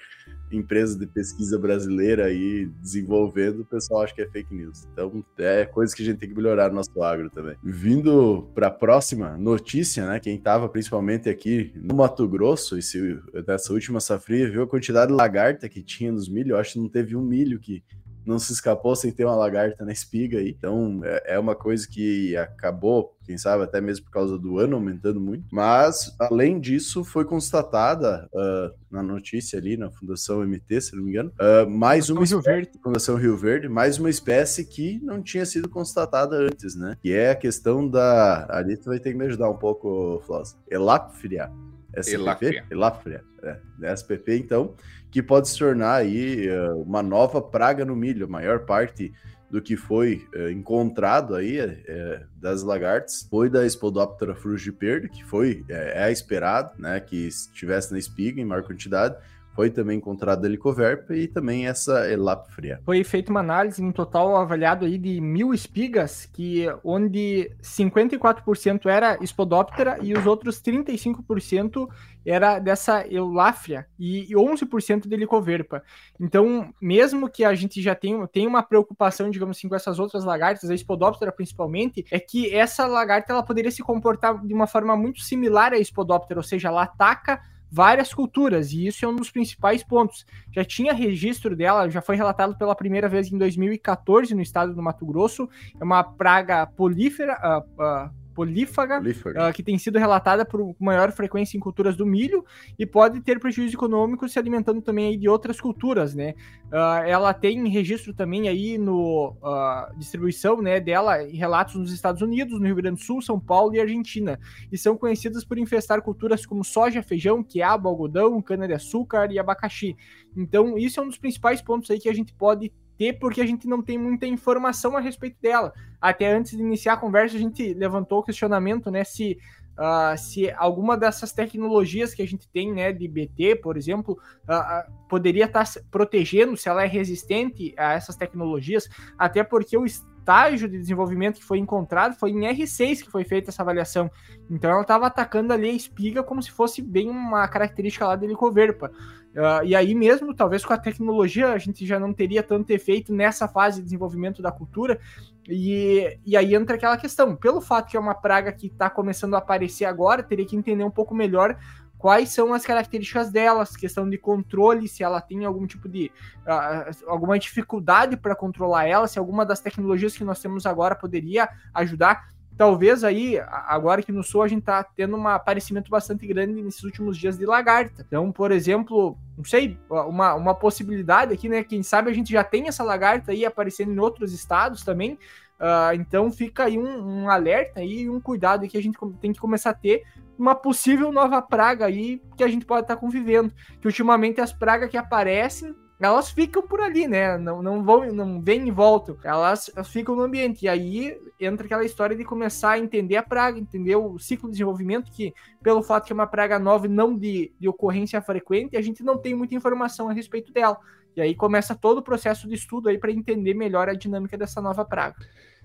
empresa 0.52 0.98
de 0.98 1.08
pesquisa 1.08 1.58
brasileira 1.58 2.26
aí 2.26 2.68
desenvolvendo, 2.80 3.62
o 3.62 3.66
pessoal 3.66 4.04
acha 4.04 4.14
que 4.14 4.22
é 4.22 4.28
fake 4.28 4.54
news. 4.54 4.88
Então, 4.92 5.26
é 5.40 5.66
coisa 5.66 5.96
que 5.96 6.04
a 6.04 6.06
gente 6.06 6.20
tem 6.20 6.30
que 6.30 6.36
melhorar 6.36 6.70
no 6.70 6.76
nosso 6.76 7.02
agro 7.02 7.30
também. 7.30 7.56
Vindo 7.64 8.50
para 8.54 8.68
a 8.68 8.72
próxima 8.72 9.38
notícia, 9.38 10.06
né? 10.06 10.20
Quem 10.20 10.36
estava 10.36 10.70
principalmente 10.70 11.30
aqui 11.30 11.72
no 11.76 11.96
Mato 11.96 12.28
Grosso, 12.28 12.78
esse, 12.78 13.20
nessa 13.48 13.74
última 13.74 14.00
safria, 14.00 14.50
viu 14.50 14.64
a 14.64 14.68
quantidade 14.68 15.12
de 15.12 15.18
lagarta 15.18 15.68
que 15.68 15.82
tinha 15.82 16.12
nos 16.12 16.30
milho. 16.30 16.52
Eu 16.52 16.58
acho 16.58 16.74
que 16.74 16.80
não 16.80 16.90
teve 16.90 17.16
um 17.16 17.24
milho 17.24 17.60
que 17.60 17.84
não 18.26 18.40
se 18.40 18.54
escapou 18.54 18.96
sem 18.96 19.12
ter 19.12 19.26
uma 19.26 19.36
lagarta 19.36 19.84
na 19.84 19.92
espiga 19.92 20.40
aí. 20.40 20.56
Então 20.58 21.02
é, 21.04 21.36
é 21.36 21.40
uma 21.40 21.56
coisa 21.56 21.88
que 21.88 22.36
acabou, 22.38 23.16
quem 23.26 23.38
sabe 23.38 23.64
até 23.64 23.80
mesmo 23.80 24.06
por 24.06 24.12
causa 24.12 24.38
do 24.38 24.58
ano 24.58 24.76
aumentando 24.76 25.20
muito. 25.20 25.46
Mas 25.52 26.16
além 26.20 26.60
disso, 26.60 27.04
foi 27.04 27.26
constatada 27.26 28.30
uh, 28.34 28.74
na 28.90 29.02
notícia 29.02 29.58
ali 29.58 29.78
na 29.78 29.90
Fundação 29.90 30.46
MT, 30.46 30.82
se 30.82 30.96
não 30.96 31.04
me 31.04 31.12
engano, 31.12 31.32
uh, 31.40 31.70
mais 31.70 32.10
uma 32.10 32.26
Rio 32.26 32.42
Verde. 32.42 32.72
Fundação 32.84 33.16
Rio 33.16 33.38
Verde, 33.38 33.70
mais 33.70 33.98
uma 33.98 34.10
espécie 34.10 34.66
que 34.66 35.00
não 35.04 35.22
tinha 35.22 35.46
sido 35.46 35.70
constatada 35.70 36.36
antes, 36.38 36.76
né? 36.76 36.98
Que 37.02 37.14
é 37.14 37.32
a 37.32 37.36
questão 37.36 37.88
da. 37.88 38.48
Ali 38.50 38.78
tu 38.78 38.86
vai 38.86 39.00
ter 39.00 39.12
que 39.12 39.18
me 39.18 39.26
ajudar 39.26 39.50
um 39.50 39.58
pouco, 39.58 40.22
Flávio. 40.26 40.54
Elapfria. 40.70 41.52
SPP? 41.96 42.14
Elapfria. 42.14 42.66
Elapfria. 42.70 43.24
É, 43.44 43.94
SPP, 43.96 44.38
então 44.38 44.76
que 45.12 45.22
pode 45.22 45.50
se 45.50 45.60
tornar 45.60 45.96
aí 45.96 46.50
uh, 46.50 46.82
uma 46.82 47.04
nova 47.04 47.42
praga 47.42 47.84
no 47.84 47.96
milho. 47.96 48.26
A 48.26 48.30
maior 48.30 48.62
parte 48.66 49.14
do 49.50 49.62
que 49.62 49.76
foi 49.76 50.26
uh, 50.34 50.50
encontrado 50.50 51.36
aí 51.36 51.60
uh, 51.60 52.26
das 52.38 52.64
lagartas 52.64 53.28
foi 53.30 53.50
da 53.50 53.70
Spodoptera 53.70 54.34
frugiperde, 54.34 55.10
que 55.10 55.24
foi 55.26 55.66
é, 55.68 56.08
é 56.08 56.12
esperado, 56.12 56.82
né, 56.82 57.00
que 57.02 57.28
estivesse 57.28 57.92
na 57.92 58.00
espiga 58.00 58.40
em 58.40 58.46
maior 58.46 58.64
quantidade, 58.64 59.18
foi 59.54 59.70
também 59.70 59.98
encontrado 59.98 60.46
helicoverpa 60.46 61.16
e 61.16 61.28
também 61.28 61.68
essa 61.68 62.10
elapfria. 62.10 62.80
Foi 62.86 63.04
feita 63.04 63.32
uma 63.32 63.42
análise 63.42 63.82
no 63.82 63.92
total 63.92 64.36
avaliado 64.38 64.86
aí 64.86 64.98
de 64.98 65.20
mil 65.20 65.54
espigas, 65.54 66.26
que 66.26 66.66
onde 66.84 67.52
54% 67.62 68.86
era 68.86 69.18
Spodoptera 69.26 69.98
e 70.02 70.14
os 70.14 70.26
outros 70.26 70.62
35% 70.62 71.90
era 72.26 72.60
dessa 72.60 73.06
Eulafria 73.08 73.88
e 74.00 74.28
11% 74.34 75.08
de 75.08 75.14
Helicoverpa. 75.14 75.84
Então, 76.20 76.74
mesmo 76.80 77.30
que 77.30 77.44
a 77.44 77.54
gente 77.56 77.82
já 77.82 77.96
tenha, 77.96 78.28
tenha 78.28 78.48
uma 78.48 78.64
preocupação, 78.64 79.30
digamos 79.30 79.58
assim, 79.58 79.68
com 79.68 79.76
essas 79.76 80.00
outras 80.00 80.24
lagartas, 80.24 80.70
a 80.70 80.78
Spodoptera 80.78 81.32
principalmente, 81.32 82.06
é 82.12 82.20
que 82.20 82.54
essa 82.54 82.86
lagarta 82.86 83.34
ela 83.34 83.44
poderia 83.44 83.72
se 83.72 83.82
comportar 83.82 84.40
de 84.46 84.54
uma 84.54 84.68
forma 84.68 84.96
muito 84.96 85.22
similar 85.22 85.74
à 85.74 85.84
Spodoptera, 85.84 86.40
ou 86.40 86.44
seja, 86.44 86.68
ela 86.68 86.84
ataca 86.84 87.42
várias 87.72 88.14
culturas, 88.14 88.74
e 88.74 88.86
isso 88.86 89.06
é 89.06 89.08
um 89.08 89.16
dos 89.16 89.32
principais 89.32 89.82
pontos. 89.82 90.26
Já 90.52 90.66
tinha 90.66 90.94
registro 90.94 91.56
dela, 91.56 91.90
já 91.90 92.02
foi 92.02 92.18
relatado 92.18 92.58
pela 92.58 92.76
primeira 92.76 93.08
vez 93.08 93.32
em 93.32 93.38
2014 93.38 94.36
no 94.36 94.42
estado 94.42 94.76
do 94.76 94.82
Mato 94.82 95.06
Grosso. 95.06 95.48
É 95.80 95.84
uma 95.84 96.04
praga 96.04 96.68
polífera, 96.68 97.38
uh, 97.42 97.82
uh, 97.82 98.21
polífaga, 98.34 98.98
polífaga. 98.98 99.50
Uh, 99.50 99.54
que 99.54 99.64
tem 99.64 99.78
sido 99.78 100.00
relatada 100.00 100.46
por 100.46 100.76
maior 100.80 101.12
frequência 101.12 101.58
em 101.58 101.60
culturas 101.60 101.96
do 101.96 102.06
milho 102.06 102.46
e 102.78 102.86
pode 102.86 103.22
ter 103.22 103.40
prejuízo 103.40 103.76
econômico 103.76 104.28
se 104.28 104.40
alimentando 104.40 104.82
também 104.82 105.08
aí 105.08 105.18
de 105.18 105.30
outras 105.30 105.60
culturas, 105.60 106.16
né? 106.16 106.34
Uh, 106.72 107.04
ela 107.06 107.34
tem 107.34 107.68
registro 107.68 108.14
também 108.14 108.48
aí 108.48 108.78
no 108.78 109.36
uh, 109.42 109.98
distribuição, 109.98 110.62
né, 110.62 110.80
dela 110.80 111.24
em 111.24 111.36
relatos 111.36 111.76
nos 111.76 111.92
Estados 111.92 112.22
Unidos, 112.22 112.60
no 112.60 112.66
Rio 112.66 112.76
Grande 112.76 113.00
do 113.00 113.04
Sul, 113.04 113.22
São 113.22 113.40
Paulo 113.40 113.76
e 113.76 113.80
Argentina, 113.80 114.40
e 114.72 114.78
são 114.78 114.98
conhecidas 114.98 115.44
por 115.44 115.58
infestar 115.58 116.02
culturas 116.02 116.46
como 116.46 116.64
soja, 116.64 117.04
feijão, 117.04 117.44
quiabo, 117.44 117.90
algodão, 117.90 118.42
cana-de-açúcar 118.42 119.32
e 119.32 119.40
abacaxi. 119.40 119.96
Então, 120.36 120.78
isso 120.78 121.00
é 121.00 121.04
um 121.04 121.08
dos 121.08 121.18
principais 121.18 121.62
pontos 121.62 121.92
aí 121.92 122.00
que 122.00 122.10
a 122.10 122.14
gente 122.14 122.34
pode 122.34 122.72
ter, 123.02 123.14
porque 123.14 123.42
a 123.42 123.46
gente 123.48 123.68
não 123.68 123.82
tem 123.82 123.98
muita 123.98 124.28
informação 124.28 124.96
a 124.96 125.00
respeito 125.00 125.42
dela. 125.42 125.74
Até 126.00 126.32
antes 126.32 126.52
de 126.56 126.62
iniciar 126.62 126.94
a 126.94 126.98
conversa, 126.98 127.36
a 127.36 127.40
gente 127.40 127.74
levantou 127.74 128.20
o 128.20 128.24
questionamento, 128.24 128.92
né, 128.92 129.04
se, 129.04 129.40
uh, 129.72 130.16
se 130.16 130.52
alguma 130.52 130.96
dessas 130.96 131.32
tecnologias 131.32 132.14
que 132.14 132.22
a 132.22 132.28
gente 132.28 132.48
tem, 132.48 132.72
né, 132.72 132.94
de 132.94 133.08
BT, 133.08 133.56
por 133.56 133.76
exemplo, 133.76 134.20
uh, 134.48 134.54
uh, 134.54 135.08
poderia 135.10 135.46
estar 135.46 135.66
tá 135.66 135.82
protegendo, 135.90 136.56
se 136.56 136.70
ela 136.70 136.84
é 136.84 136.88
resistente 136.88 137.74
a 137.76 137.94
essas 137.94 138.16
tecnologias, 138.16 138.88
até 139.18 139.44
porque 139.44 139.76
o 139.76 139.84
estágio 139.84 140.70
de 140.70 140.78
desenvolvimento 140.78 141.40
que 141.40 141.44
foi 141.44 141.58
encontrado 141.58 142.16
foi 142.16 142.30
em 142.30 142.42
R6 142.42 143.02
que 143.02 143.10
foi 143.10 143.24
feita 143.24 143.50
essa 143.50 143.64
avaliação. 143.64 144.12
Então 144.48 144.70
ela 144.70 144.82
estava 144.82 145.08
atacando 145.08 145.52
ali 145.52 145.70
a 145.70 145.74
espiga 145.74 146.22
como 146.22 146.44
se 146.44 146.52
fosse 146.52 146.84
bem 146.84 147.10
uma 147.10 147.48
característica 147.48 148.06
lá 148.06 148.16
da 148.16 148.26
helicoverpa. 148.26 148.92
Uh, 149.32 149.64
e 149.64 149.76
aí 149.76 149.96
mesmo, 149.96 150.34
talvez 150.34 150.66
com 150.66 150.74
a 150.74 150.78
tecnologia, 150.78 151.54
a 151.54 151.58
gente 151.58 151.86
já 151.86 151.98
não 151.98 152.14
teria 152.14 152.44
tanto 152.44 152.70
efeito 152.72 153.14
nessa 153.14 153.48
fase 153.48 153.78
de 153.78 153.86
desenvolvimento 153.86 154.42
da 154.42 154.52
cultura. 154.52 155.00
E, 155.48 156.20
e 156.26 156.36
aí 156.36 156.54
entra 156.54 156.76
aquela 156.76 156.98
questão, 156.98 157.36
pelo 157.36 157.62
fato 157.62 157.90
que 157.90 157.98
é 157.98 158.00
uma 158.00 158.14
praga 158.14 158.52
que 158.52 158.68
está 158.68 158.90
começando 158.90 159.36
a 159.36 159.38
aparecer 159.38 159.86
agora, 159.86 160.22
teria 160.22 160.46
que 160.46 160.56
entender 160.56 160.84
um 160.84 160.92
pouco 160.92 161.16
melhor 161.16 161.58
quais 161.98 162.30
são 162.30 162.52
as 162.52 162.66
características 162.66 163.30
delas, 163.30 163.76
questão 163.76 164.10
de 164.10 164.18
controle, 164.18 164.88
se 164.88 165.04
ela 165.04 165.22
tem 165.22 165.46
algum 165.46 165.68
tipo 165.68 165.88
de 165.88 166.12
uh, 166.48 167.08
alguma 167.08 167.38
dificuldade 167.38 168.18
para 168.18 168.36
controlar 168.36 168.88
ela, 168.88 169.08
se 169.08 169.20
alguma 169.20 169.46
das 169.46 169.62
tecnologias 169.62 170.18
que 170.18 170.24
nós 170.24 170.42
temos 170.42 170.66
agora 170.66 170.96
poderia 170.96 171.48
ajudar 171.76 172.28
talvez 172.58 173.04
aí, 173.04 173.40
agora 173.40 174.02
que 174.02 174.12
no 174.12 174.24
sul, 174.24 174.44
a 174.44 174.48
gente 174.48 174.64
tá 174.64 174.84
tendo 174.84 175.16
um 175.18 175.28
aparecimento 175.28 175.90
bastante 175.90 176.26
grande 176.28 176.62
nesses 176.62 176.84
últimos 176.84 177.18
dias 177.18 177.38
de 177.38 177.46
lagarta. 177.46 178.06
Então, 178.08 178.32
por 178.32 178.52
exemplo, 178.52 179.18
não 179.38 179.44
sei, 179.44 179.78
uma, 179.90 180.36
uma 180.36 180.56
possibilidade 180.56 181.34
aqui, 181.34 181.50
né? 181.50 181.64
Quem 181.64 181.82
sabe 181.84 182.10
a 182.10 182.14
gente 182.14 182.32
já 182.32 182.44
tem 182.44 182.68
essa 182.68 182.84
lagarta 182.84 183.32
aí 183.32 183.46
aparecendo 183.46 183.92
em 183.92 184.00
outros 184.00 184.34
estados 184.34 184.84
também. 184.84 185.18
Uh, 185.60 185.94
então 185.94 186.32
fica 186.32 186.64
aí 186.64 186.78
um, 186.78 187.24
um 187.24 187.30
alerta 187.30 187.84
e 187.84 188.10
um 188.10 188.20
cuidado 188.20 188.68
que 188.68 188.78
a 188.78 188.82
gente 188.82 188.98
tem 189.20 189.32
que 189.32 189.40
começar 189.40 189.70
a 189.70 189.76
ter 189.76 190.04
uma 190.38 190.56
possível 190.56 191.12
nova 191.12 191.40
praga 191.40 191.86
aí 191.86 192.20
que 192.36 192.44
a 192.44 192.48
gente 192.48 192.66
pode 192.66 192.82
estar 192.82 192.96
tá 192.96 193.00
convivendo. 193.00 193.54
Que 193.80 193.88
ultimamente 193.88 194.42
as 194.42 194.52
pragas 194.52 194.90
que 194.90 194.98
aparecem 194.98 195.76
elas 196.02 196.32
ficam 196.32 196.62
por 196.64 196.82
ali, 196.82 197.08
né? 197.08 197.38
Não, 197.38 197.62
não 197.62 197.84
vão, 197.84 198.12
não 198.12 198.42
vêm 198.42 198.68
e 198.68 198.72
voltam. 198.72 199.18
Elas 199.24 199.70
ficam 199.86 200.16
no 200.16 200.24
ambiente. 200.24 200.66
E 200.66 200.70
aí 200.70 201.18
entra 201.40 201.66
aquela 201.66 201.86
história 201.86 202.16
de 202.16 202.24
começar 202.24 202.72
a 202.72 202.80
entender 202.80 203.18
a 203.18 203.24
praga, 203.24 203.60
entender 203.60 203.96
o 203.96 204.18
ciclo 204.18 204.50
de 204.50 204.54
desenvolvimento, 204.54 205.12
que 205.12 205.34
pelo 205.62 205.84
fato 205.84 206.06
que 206.06 206.14
é 206.14 206.16
uma 206.16 206.28
praga 206.28 206.58
nova 206.58 206.88
e 206.88 206.90
não 206.90 207.16
de, 207.16 207.52
de 207.60 207.68
ocorrência 207.68 208.22
frequente, 208.22 208.76
a 208.76 208.82
gente 208.82 209.04
não 209.04 209.18
tem 209.18 209.36
muita 209.36 209.54
informação 209.54 210.10
a 210.10 210.14
respeito 210.14 210.52
dela. 210.52 210.78
E 211.16 211.22
aí 211.22 211.36
começa 211.36 211.76
todo 211.76 212.00
o 212.00 212.04
processo 212.04 212.48
de 212.48 212.56
estudo 212.56 212.90
aí 212.90 212.98
para 212.98 213.12
entender 213.12 213.54
melhor 213.54 213.90
a 213.90 213.94
dinâmica 213.94 214.38
dessa 214.38 214.62
nova 214.62 214.84
praga. 214.86 215.18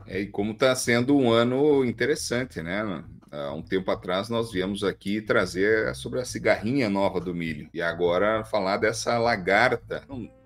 É, 0.06 0.20
e 0.20 0.26
como 0.26 0.52
está 0.52 0.74
sendo 0.74 1.16
um 1.16 1.30
ano 1.30 1.84
interessante, 1.84 2.60
né? 2.60 3.04
Há 3.30 3.52
um 3.52 3.62
tempo 3.62 3.90
atrás 3.90 4.28
nós 4.28 4.52
viemos 4.52 4.84
aqui 4.84 5.20
trazer 5.20 5.94
sobre 5.94 6.20
a 6.20 6.24
cigarrinha 6.24 6.88
nova 6.88 7.20
do 7.20 7.34
milho. 7.34 7.68
E 7.74 7.82
agora 7.82 8.44
falar 8.44 8.76
dessa 8.76 9.18
lagarta, 9.18 10.02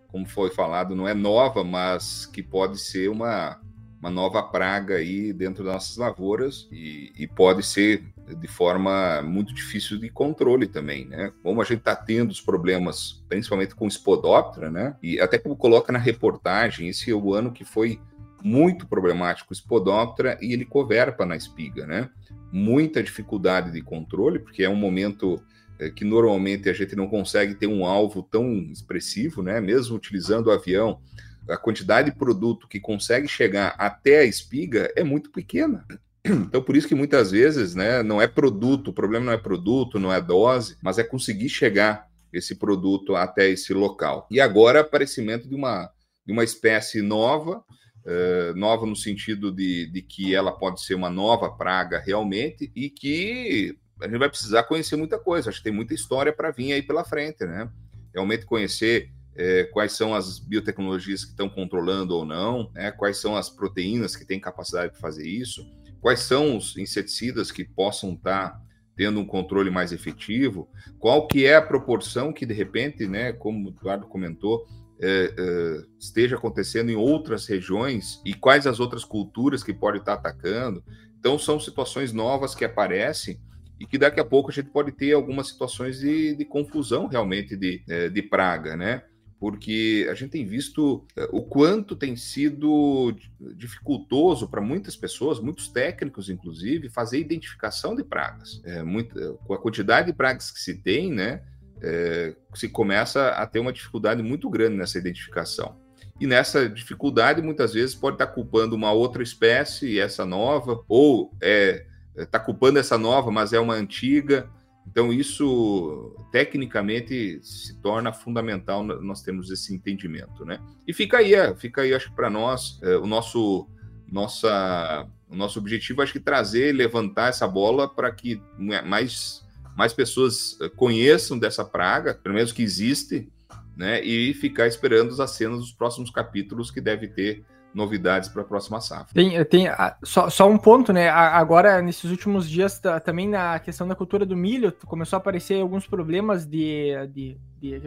como 0.09 0.27
foi 0.27 0.51
falado, 0.51 0.95
não 0.95 1.07
é 1.07 1.15
nova, 1.15 1.63
mas 1.63 2.27
que 2.27 2.43
pode 2.43 2.79
ser 2.79 3.09
uma, 3.09 3.61
uma 4.01 4.11
nova 4.11 4.43
praga 4.43 4.97
aí 4.97 5.33
dentro 5.33 5.63
das 5.63 5.75
nossas 5.75 5.97
lavouras 5.97 6.69
e, 6.73 7.13
e 7.17 7.27
pode 7.27 7.63
ser 7.63 8.05
de 8.37 8.49
forma 8.49 9.23
muito 9.23 9.53
difícil 9.53 9.99
de 9.99 10.09
controle 10.09 10.67
também, 10.67 11.05
né? 11.05 11.33
Como 11.43 11.61
a 11.61 11.65
gente 11.65 11.79
está 11.79 11.97
tendo 11.97 12.31
os 12.31 12.41
problemas, 12.41 13.25
principalmente 13.29 13.75
com 13.75 13.91
Spodoptera, 13.91 14.71
né? 14.71 14.97
E 15.03 15.21
até 15.21 15.39
como 15.39 15.57
coloca 15.57 15.93
na 15.93 15.99
reportagem, 15.99 16.89
esse 16.89 17.11
é 17.11 17.15
o 17.15 17.35
ano 17.35 17.53
que 17.53 17.65
foi 17.65 18.01
muito 18.43 18.87
problemático 18.87 19.55
Spodoptera 19.55 20.39
e 20.41 20.53
Helicoverpa 20.53 21.25
na 21.27 21.37
espiga, 21.37 21.87
né? 21.87 22.09
Muita 22.53 23.03
dificuldade 23.03 23.71
de 23.71 23.81
controle, 23.81 24.39
porque 24.39 24.63
é 24.63 24.69
um 24.69 24.77
momento 24.77 25.43
é, 25.79 25.91
que 25.91 26.05
normalmente 26.05 26.69
a 26.69 26.73
gente 26.73 26.95
não 26.97 27.07
consegue 27.07 27.55
ter 27.55 27.67
um 27.67 27.85
alvo 27.85 28.23
tão 28.23 28.53
expressivo, 28.71 29.43
né? 29.43 29.61
Mesmo 29.61 29.97
utilizando 29.97 30.49
o 30.49 30.51
avião, 30.51 31.01
a 31.49 31.57
quantidade 31.57 32.11
de 32.11 32.17
produto 32.17 32.69
que 32.69 32.79
consegue 32.79 33.27
chegar 33.27 33.75
até 33.79 34.21
a 34.21 34.25
espiga 34.25 34.93
é 34.97 35.03
muito 35.03 35.31
pequena. 35.31 35.85
Então, 36.25 36.63
por 36.63 36.77
isso 36.77 36.87
que 36.87 36.95
muitas 36.95 37.31
vezes, 37.31 37.75
né, 37.75 38.03
não 38.03 38.21
é 38.21 38.27
produto, 38.27 38.89
o 38.89 38.93
problema 38.93 39.27
não 39.27 39.33
é 39.33 39.39
produto, 39.39 39.99
não 39.99 40.13
é 40.13 40.21
dose, 40.21 40.77
mas 40.83 40.99
é 40.99 41.03
conseguir 41.03 41.49
chegar 41.49 42.07
esse 42.33 42.55
produto 42.55 43.17
até 43.17 43.49
esse 43.49 43.73
local. 43.73 44.27
E 44.31 44.41
agora, 44.41 44.81
aparecimento 44.81 45.49
de 45.49 45.55
uma, 45.55 45.91
de 46.27 46.33
uma 46.33 46.45
espécie 46.45 47.01
nova, 47.03 47.65
uh, 48.05 48.57
nova 48.57 48.87
no 48.87 48.97
sentido 48.97 49.51
de, 49.53 49.87
de 49.87 50.03
que 50.03 50.35
ela 50.35 50.53
pode 50.53 50.83
ser 50.83 50.95
uma 50.95 51.11
nova 51.11 51.51
praga 51.51 51.99
realmente, 51.99 52.71
e 52.75 52.91
que 52.91 53.77
a 54.01 54.07
gente 54.07 54.19
vai 54.19 54.29
precisar 54.29 54.63
conhecer 54.65 54.97
muita 54.97 55.19
coisa. 55.19 55.51
Acho 55.51 55.59
que 55.59 55.65
tem 55.65 55.73
muita 55.73 55.95
história 55.95 56.33
para 56.33 56.51
vir 56.51 56.73
aí 56.73 56.83
pela 56.83 57.05
frente, 57.05 57.45
né? 57.45 57.71
Realmente 58.15 58.47
conhecer 58.47 59.11
é, 59.37 59.65
quais 59.65 59.93
são 59.93 60.15
as 60.15 60.39
biotecnologias 60.39 61.25
que 61.25 61.31
estão 61.31 61.49
controlando 61.49 62.15
ou 62.15 62.25
não, 62.25 62.71
né? 62.75 62.91
quais 62.91 63.19
são 63.19 63.37
as 63.37 63.49
proteínas 63.49 64.17
que 64.17 64.25
têm 64.25 64.41
capacidade 64.41 64.95
de 64.95 64.99
fazer 64.99 65.27
isso, 65.27 65.67
quais 66.01 66.21
são 66.21 66.57
os 66.57 66.77
inseticidas 66.77 67.51
que 67.51 67.65
possam 67.65 68.13
estar 68.13 68.51
tá 68.51 68.61
tendo 68.97 69.19
um 69.19 69.25
controle 69.25 69.71
mais 69.71 69.93
efetivo, 69.93 70.69
qual 70.99 71.27
que 71.27 71.47
é 71.47 71.57
a 71.57 71.63
proporção 71.63 72.35
que, 72.35 72.45
de 72.45 72.53
repente, 72.53 73.07
né, 73.07 73.33
como 73.33 73.69
o 73.69 73.73
Eduardo 73.73 74.07
comentou, 74.07 74.67
é, 75.01 75.35
é, 75.37 75.85
esteja 75.99 76.37
acontecendo 76.37 76.91
em 76.91 76.97
outras 76.97 77.47
regiões 77.47 78.21
e 78.25 78.35
quais 78.35 78.67
as 78.67 78.81
outras 78.81 79.05
culturas 79.05 79.63
que 79.63 79.73
pode 79.73 79.99
estar 79.99 80.15
atacando. 80.15 80.85
Então, 81.19 81.39
são 81.39 81.59
situações 81.59 82.13
novas 82.13 82.55
que 82.55 82.65
aparecem 82.65 83.41
e 83.79 83.87
que 83.87 83.99
daqui 83.99 84.21
a 84.21 84.25
pouco 84.25 84.51
a 84.51 84.53
gente 84.53 84.71
pode 84.71 84.93
ter 84.93 85.13
algumas 85.13 85.49
situações 85.49 86.01
de, 86.01 86.35
de 86.35 86.45
confusão 86.45 87.07
realmente 87.07 87.57
de, 87.57 87.83
é, 87.89 88.09
de 88.09 88.23
praga, 88.23 88.77
né? 88.77 89.03
porque 89.41 90.07
a 90.11 90.15
gente 90.15 90.33
tem 90.33 90.45
visto 90.45 91.07
o 91.33 91.43
quanto 91.43 91.97
tem 91.97 92.15
sido 92.15 93.17
dificultoso 93.57 94.47
para 94.47 94.61
muitas 94.61 94.95
pessoas, 94.95 95.41
muitos 95.41 95.69
técnicos, 95.69 96.29
inclusive, 96.29 96.91
fazer 96.91 97.19
identificação 97.19 97.97
de 97.97 98.05
pragas. 98.05 98.61
É, 98.67 98.83
muito, 98.83 99.39
com 99.47 99.55
a 99.55 99.59
quantidade 99.59 100.09
de 100.09 100.13
pragas 100.13 100.51
que 100.51 100.61
se 100.61 100.75
tem, 100.75 101.11
né, 101.11 101.43
é, 101.83 102.35
se 102.55 102.69
começa 102.69 103.29
a 103.29 103.47
ter 103.47 103.59
uma 103.59 103.73
dificuldade 103.73 104.23
muito 104.23 104.49
grande 104.49 104.77
nessa 104.77 104.99
identificação. 104.99 105.77
E 106.21 106.27
nessa 106.27 106.69
dificuldade, 106.69 107.41
muitas 107.41 107.73
vezes, 107.73 107.95
pode 107.95 108.17
estar 108.17 108.27
culpando 108.27 108.77
uma 108.77 108.93
outra 108.93 109.23
espécie, 109.23 109.99
essa 109.99 110.27
nova, 110.27 110.85
ou 110.87 111.33
é, 111.41 111.87
está 112.15 112.39
culpando 112.39 112.79
essa 112.79 112.99
nova, 112.99 113.31
mas 113.31 113.55
é 113.55 113.61
uma 113.61 113.75
antiga. 113.75 114.49
Então, 114.87 115.13
isso 115.13 116.15
tecnicamente 116.31 117.41
se 117.43 117.81
torna 117.81 118.13
fundamental 118.13 118.83
nós 118.83 119.23
temos 119.23 119.51
esse 119.51 119.75
entendimento, 119.75 120.45
né? 120.45 120.59
E 120.87 120.93
fica 120.93 121.19
aí, 121.19 121.35
é, 121.35 121.55
fica 121.55 121.83
aí, 121.83 121.95
acho 121.95 122.11
que 122.11 122.17
para 122.17 122.29
nós, 122.29 122.79
é, 122.83 122.97
o 122.97 123.07
nosso, 123.07 123.69
nossa, 124.11 125.07
o 125.29 125.37
nosso 125.37 125.59
objetivo, 125.59 126.03
acho 126.03 126.13
que 126.13 126.21
trazer, 126.21 126.73
levantar 126.73 127.29
essa 127.29 127.47
bola 127.47 127.89
para 127.89 128.11
que 128.11 128.43
mais, 128.85 129.43
mais 129.77 129.93
pessoas 129.93 130.59
é, 130.61 130.69
conheçam 130.69 131.39
dessa 131.39 131.65
praga, 131.65 132.15
pelo 132.15 132.35
menos 132.35 132.53
que 132.53 132.63
existe, 132.63 133.31
né? 133.77 134.03
E 134.03 134.35
ficar 134.35 134.67
esperando 134.67 135.21
as 135.21 135.31
cenas 135.31 135.61
dos 135.61 135.73
próximos 135.73 136.11
capítulos 136.11 136.71
que 136.71 136.81
deve 136.81 137.09
ter 137.09 137.45
novidades 137.73 138.29
para 138.29 138.43
a 138.43 138.45
próxima 138.45 138.81
safra. 138.81 139.15
Tem, 139.15 139.45
tem 139.45 139.67
só, 140.03 140.29
só 140.29 140.51
um 140.51 140.59
ponto, 140.59 140.93
né? 140.93 141.09
Agora, 141.09 141.81
nesses 141.81 142.11
últimos 142.11 142.49
dias, 142.51 142.81
também 143.05 143.29
na 143.29 143.59
questão 143.61 143.87
da 143.87 143.95
cultura 143.95 144.27
do 144.27 144.37
milho, 144.37 144.73
começou 144.87 145.17
a 145.17 145.21
aparecer 145.21 145.61
alguns 145.61 145.87
problemas 145.87 146.45
de 146.45 146.91
de, 147.13 147.39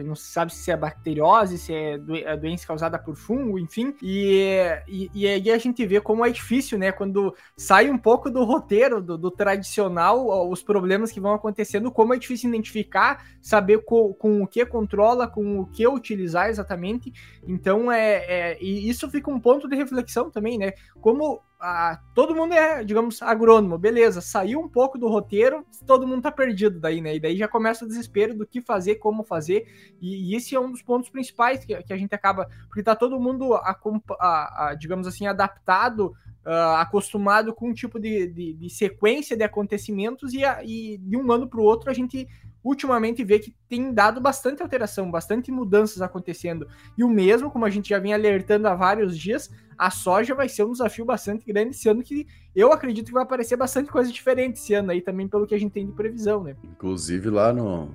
não 0.04 0.14
se 0.14 0.28
sabe 0.28 0.52
se 0.52 0.70
é 0.70 0.76
bacteriose, 0.76 1.58
se 1.58 1.72
é, 1.72 2.36
doença 2.36 2.66
causada 2.66 2.98
por 2.98 3.16
fungo, 3.16 3.58
enfim. 3.58 3.94
E, 4.02 4.66
e, 4.86 5.10
e, 5.14 5.26
aí 5.26 5.50
a 5.50 5.58
gente 5.58 5.84
vê 5.86 6.00
como 6.00 6.24
é 6.24 6.30
difícil, 6.30 6.78
né? 6.78 6.92
Quando 6.92 7.34
sai 7.56 7.90
um 7.90 7.98
pouco 7.98 8.30
do 8.30 8.44
roteiro, 8.44 9.00
do, 9.00 9.18
do 9.18 9.30
tradicional, 9.30 10.48
os 10.48 10.62
problemas 10.62 11.10
que 11.10 11.20
vão 11.20 11.34
acontecendo, 11.34 11.90
como 11.90 12.14
é 12.14 12.18
difícil 12.18 12.48
identificar, 12.48 13.24
saber 13.40 13.84
com, 13.84 14.12
com 14.14 14.42
o 14.42 14.46
que 14.46 14.64
controla, 14.64 15.26
com 15.26 15.60
o 15.60 15.66
que 15.66 15.86
utilizar 15.86 16.48
exatamente. 16.48 17.12
Então, 17.46 17.90
é, 17.90 18.24
é, 18.26 18.58
e 18.62 18.88
isso 18.88 19.10
fica 19.10 19.30
um 19.30 19.40
ponto 19.40 19.68
de 19.68 19.76
reflexão 19.76 20.30
também, 20.30 20.58
né? 20.58 20.72
Como 21.00 21.42
todo 22.14 22.34
mundo 22.34 22.52
é, 22.52 22.84
digamos, 22.84 23.22
agrônomo, 23.22 23.78
beleza, 23.78 24.20
saiu 24.20 24.60
um 24.60 24.68
pouco 24.68 24.98
do 24.98 25.08
roteiro, 25.08 25.64
todo 25.86 26.06
mundo 26.06 26.22
tá 26.22 26.30
perdido 26.30 26.78
daí, 26.78 27.00
né? 27.00 27.16
E 27.16 27.20
daí 27.20 27.36
já 27.36 27.48
começa 27.48 27.84
o 27.84 27.88
desespero 27.88 28.34
do 28.34 28.46
que 28.46 28.60
fazer, 28.60 28.96
como 28.96 29.24
fazer, 29.24 29.66
e, 30.00 30.30
e 30.30 30.36
esse 30.36 30.54
é 30.54 30.60
um 30.60 30.70
dos 30.70 30.82
pontos 30.82 31.08
principais 31.08 31.64
que, 31.64 31.82
que 31.82 31.92
a 31.92 31.96
gente 31.96 32.14
acaba, 32.14 32.48
porque 32.66 32.82
tá 32.82 32.94
todo 32.94 33.18
mundo, 33.18 33.54
a, 33.54 33.78
a, 34.20 34.68
a 34.68 34.74
digamos 34.74 35.06
assim, 35.06 35.26
adaptado, 35.26 36.14
uh, 36.44 36.76
acostumado 36.76 37.54
com 37.54 37.70
um 37.70 37.74
tipo 37.74 37.98
de, 37.98 38.26
de, 38.26 38.52
de 38.54 38.70
sequência 38.70 39.36
de 39.36 39.44
acontecimentos, 39.44 40.34
e, 40.34 40.42
e 40.64 40.98
de 40.98 41.16
um 41.16 41.32
ano 41.32 41.48
para 41.48 41.60
o 41.60 41.64
outro 41.64 41.90
a 41.90 41.94
gente 41.94 42.28
ultimamente 42.64 43.22
vê 43.22 43.38
que 43.38 43.54
tem 43.68 43.92
dado 43.92 44.20
bastante 44.20 44.62
alteração, 44.62 45.10
bastante 45.10 45.52
mudanças 45.52 46.00
acontecendo. 46.00 46.66
E 46.96 47.04
o 47.04 47.08
mesmo, 47.08 47.50
como 47.50 47.66
a 47.66 47.70
gente 47.70 47.90
já 47.90 47.98
vem 47.98 48.14
alertando 48.14 48.66
há 48.66 48.74
vários 48.74 49.16
dias, 49.16 49.50
a 49.76 49.90
soja 49.90 50.34
vai 50.34 50.48
ser 50.48 50.64
um 50.64 50.72
desafio 50.72 51.04
bastante 51.04 51.44
grande 51.44 51.70
esse 51.70 51.88
ano, 51.88 52.02
que 52.02 52.26
eu 52.56 52.72
acredito 52.72 53.08
que 53.08 53.12
vai 53.12 53.24
aparecer 53.24 53.56
bastante 53.56 53.90
coisa 53.90 54.10
diferente 54.10 54.56
esse 54.56 54.72
ano 54.72 54.90
aí, 54.90 55.02
também 55.02 55.28
pelo 55.28 55.46
que 55.46 55.54
a 55.54 55.58
gente 55.58 55.72
tem 55.72 55.86
de 55.86 55.92
previsão, 55.92 56.42
né? 56.42 56.56
Inclusive 56.64 57.28
lá 57.28 57.52
no, 57.52 57.94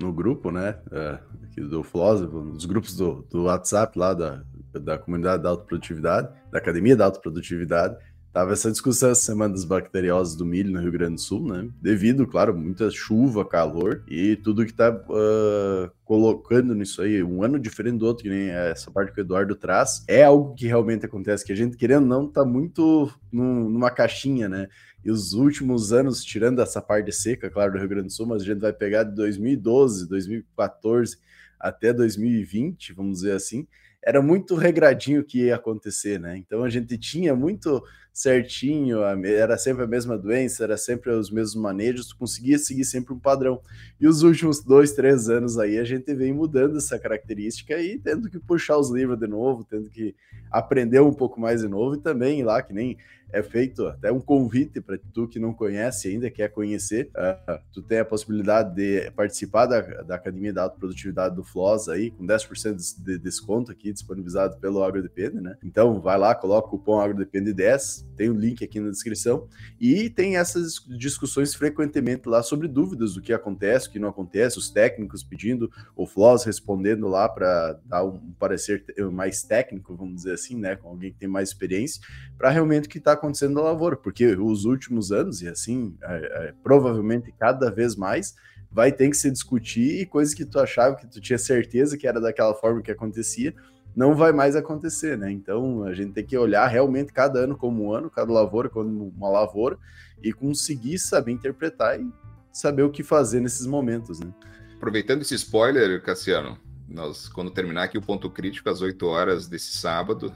no 0.00 0.12
grupo, 0.12 0.50
né, 0.50 0.78
é, 0.90 1.18
do 1.62 1.82
Filósofo, 1.82 2.40
nos 2.40 2.64
grupos 2.64 2.96
do, 2.96 3.26
do 3.30 3.44
WhatsApp 3.44 3.98
lá 3.98 4.14
da, 4.14 4.42
da 4.72 4.98
comunidade 4.98 5.42
da 5.42 5.50
autoprodutividade, 5.50 6.28
da 6.50 6.58
Academia 6.58 6.96
da 6.96 7.06
Autoprodutividade, 7.06 7.96
Tava 8.36 8.52
essa 8.52 8.70
discussão 8.70 9.08
essa 9.08 9.22
semana 9.22 9.54
das 9.54 9.64
bacteriosas 9.64 10.36
do 10.36 10.44
milho 10.44 10.70
no 10.70 10.78
Rio 10.78 10.92
Grande 10.92 11.14
do 11.14 11.20
Sul, 11.22 11.46
né? 11.46 11.70
Devido, 11.80 12.26
claro, 12.26 12.54
muita 12.54 12.90
chuva, 12.90 13.46
calor 13.46 14.04
e 14.06 14.36
tudo 14.36 14.66
que 14.66 14.74
tá 14.74 14.90
uh, 14.90 15.90
colocando 16.04 16.74
nisso 16.74 17.00
aí, 17.00 17.22
um 17.22 17.42
ano 17.42 17.58
diferente 17.58 17.96
do 17.96 18.04
outro, 18.04 18.24
que 18.24 18.28
nem 18.28 18.50
essa 18.50 18.90
parte 18.90 19.14
que 19.14 19.22
o 19.22 19.22
Eduardo 19.22 19.56
traz, 19.56 20.04
é 20.06 20.22
algo 20.22 20.54
que 20.54 20.66
realmente 20.66 21.06
acontece, 21.06 21.46
que 21.46 21.52
a 21.52 21.56
gente, 21.56 21.78
querendo 21.78 22.02
ou 22.02 22.08
não, 22.08 22.28
tá 22.30 22.44
muito 22.44 23.10
num, 23.32 23.70
numa 23.70 23.90
caixinha, 23.90 24.50
né? 24.50 24.68
E 25.02 25.10
os 25.10 25.32
últimos 25.32 25.90
anos, 25.90 26.22
tirando 26.22 26.60
essa 26.60 26.82
parte 26.82 27.10
seca, 27.12 27.48
claro, 27.48 27.72
do 27.72 27.78
Rio 27.78 27.88
Grande 27.88 28.08
do 28.08 28.12
Sul, 28.12 28.26
mas 28.26 28.42
a 28.42 28.44
gente 28.44 28.60
vai 28.60 28.74
pegar 28.74 29.04
de 29.04 29.14
2012, 29.14 30.06
2014 30.10 31.16
até 31.58 31.90
2020, 31.90 32.92
vamos 32.92 33.20
dizer 33.20 33.32
assim, 33.32 33.66
era 34.06 34.22
muito 34.22 34.54
regradinho 34.54 35.24
que 35.24 35.46
ia 35.46 35.56
acontecer, 35.56 36.20
né? 36.20 36.36
Então 36.36 36.62
a 36.62 36.68
gente 36.70 36.96
tinha 36.96 37.34
muito 37.34 37.82
certinho, 38.16 39.00
era 39.26 39.58
sempre 39.58 39.84
a 39.84 39.86
mesma 39.86 40.16
doença, 40.16 40.64
era 40.64 40.78
sempre 40.78 41.10
os 41.10 41.30
mesmos 41.30 41.54
manejos, 41.54 42.08
tu 42.08 42.16
conseguia 42.16 42.58
seguir 42.58 42.86
sempre 42.86 43.12
um 43.12 43.18
padrão. 43.18 43.60
E 44.00 44.08
os 44.08 44.22
últimos 44.22 44.64
dois, 44.64 44.92
três 44.92 45.28
anos 45.28 45.58
aí 45.58 45.78
a 45.78 45.84
gente 45.84 46.14
vem 46.14 46.32
mudando 46.32 46.78
essa 46.78 46.98
característica 46.98 47.78
e 47.78 47.98
tendo 47.98 48.30
que 48.30 48.38
puxar 48.38 48.78
os 48.78 48.90
livros 48.90 49.18
de 49.18 49.26
novo, 49.26 49.66
tendo 49.68 49.90
que 49.90 50.14
aprender 50.50 51.00
um 51.00 51.12
pouco 51.12 51.38
mais 51.38 51.60
de 51.60 51.68
novo 51.68 51.96
e 51.96 52.00
também 52.00 52.42
lá, 52.42 52.62
que 52.62 52.72
nem 52.72 52.96
é 53.32 53.42
feito 53.42 53.86
até 53.86 54.10
um 54.12 54.20
convite 54.20 54.80
para 54.80 54.98
tu 55.12 55.26
que 55.26 55.38
não 55.38 55.52
conhece 55.52 56.08
ainda, 56.08 56.30
quer 56.30 56.48
conhecer, 56.48 57.10
uh, 57.16 57.58
tu 57.72 57.82
tem 57.82 57.98
a 57.98 58.04
possibilidade 58.04 58.74
de 58.74 59.10
participar 59.12 59.66
da, 59.66 59.80
da 59.80 60.14
Academia 60.14 60.52
da 60.52 60.62
Autoprodutividade 60.62 61.34
do 61.34 61.44
FLOS 61.44 61.88
aí, 61.88 62.10
com 62.10 62.26
10% 62.26 62.76
de 63.02 63.18
desconto 63.18 63.72
aqui 63.72 63.92
disponibilizado 63.92 64.58
pelo 64.58 64.82
AgroDepende, 64.82 65.40
né? 65.40 65.56
Então 65.62 66.00
vai 66.00 66.18
lá, 66.18 66.34
coloca 66.34 66.68
o 66.68 66.70
cupom 66.70 66.98
AgroDepende10, 66.98 68.04
tem 68.16 68.28
o 68.30 68.34
um 68.34 68.38
link 68.38 68.64
aqui 68.64 68.80
na 68.80 68.90
descrição, 68.90 69.48
e 69.80 70.08
tem 70.08 70.36
essas 70.36 70.74
discussões 70.98 71.54
frequentemente 71.54 72.28
lá 72.28 72.42
sobre 72.42 72.68
dúvidas 72.68 73.14
do 73.14 73.20
que 73.20 73.32
acontece, 73.32 73.88
o 73.88 73.90
que 73.90 73.98
não 73.98 74.08
acontece, 74.08 74.58
os 74.58 74.70
técnicos 74.70 75.22
pedindo, 75.22 75.70
o 75.96 76.06
FLOS 76.06 76.44
respondendo 76.44 77.08
lá 77.08 77.28
para 77.28 77.78
dar 77.84 78.04
um 78.04 78.18
parecer 78.38 78.84
mais 79.12 79.42
técnico, 79.42 79.96
vamos 79.96 80.16
dizer 80.16 80.32
assim, 80.32 80.56
né? 80.56 80.76
Com 80.76 80.88
alguém 80.88 81.12
que 81.12 81.18
tem 81.18 81.28
mais 81.28 81.48
experiência, 81.48 82.00
para 82.38 82.50
realmente 82.50 82.88
que 82.88 82.98
está 82.98 83.15
acontecendo 83.16 83.54
na 83.54 83.62
lavoura, 83.62 83.96
porque 83.96 84.26
os 84.36 84.64
últimos 84.64 85.10
anos, 85.10 85.42
e 85.42 85.48
assim, 85.48 85.96
é, 86.02 86.48
é, 86.48 86.54
provavelmente 86.62 87.32
cada 87.38 87.70
vez 87.70 87.96
mais, 87.96 88.34
vai 88.70 88.92
ter 88.92 89.08
que 89.08 89.16
se 89.16 89.30
discutir 89.30 90.00
e 90.00 90.06
coisas 90.06 90.34
que 90.34 90.44
tu 90.44 90.58
achava 90.58 90.96
que 90.96 91.06
tu 91.06 91.20
tinha 91.20 91.38
certeza 91.38 91.96
que 91.96 92.06
era 92.06 92.20
daquela 92.20 92.54
forma 92.54 92.82
que 92.82 92.90
acontecia, 92.90 93.54
não 93.96 94.14
vai 94.14 94.30
mais 94.30 94.54
acontecer, 94.54 95.16
né? 95.16 95.32
Então 95.32 95.84
a 95.84 95.94
gente 95.94 96.12
tem 96.12 96.24
que 96.24 96.36
olhar 96.36 96.66
realmente 96.66 97.12
cada 97.12 97.40
ano 97.40 97.56
como 97.56 97.86
um 97.86 97.92
ano, 97.92 98.10
cada 98.10 98.30
lavoura 98.30 98.68
como 98.68 99.08
uma 99.08 99.30
lavoura 99.30 99.78
e 100.22 100.32
conseguir 100.32 100.98
saber 100.98 101.32
interpretar 101.32 101.98
e 101.98 102.06
saber 102.52 102.82
o 102.82 102.90
que 102.90 103.02
fazer 103.02 103.40
nesses 103.40 103.66
momentos, 103.66 104.20
né? 104.20 104.32
Aproveitando 104.76 105.22
esse 105.22 105.34
spoiler, 105.34 106.02
Cassiano, 106.02 106.58
nós 106.86 107.28
quando 107.28 107.50
terminar 107.50 107.84
aqui 107.84 107.96
o 107.96 108.02
ponto 108.02 108.28
crítico 108.28 108.68
às 108.68 108.82
8 108.82 109.06
horas 109.06 109.48
desse 109.48 109.78
sábado, 109.78 110.30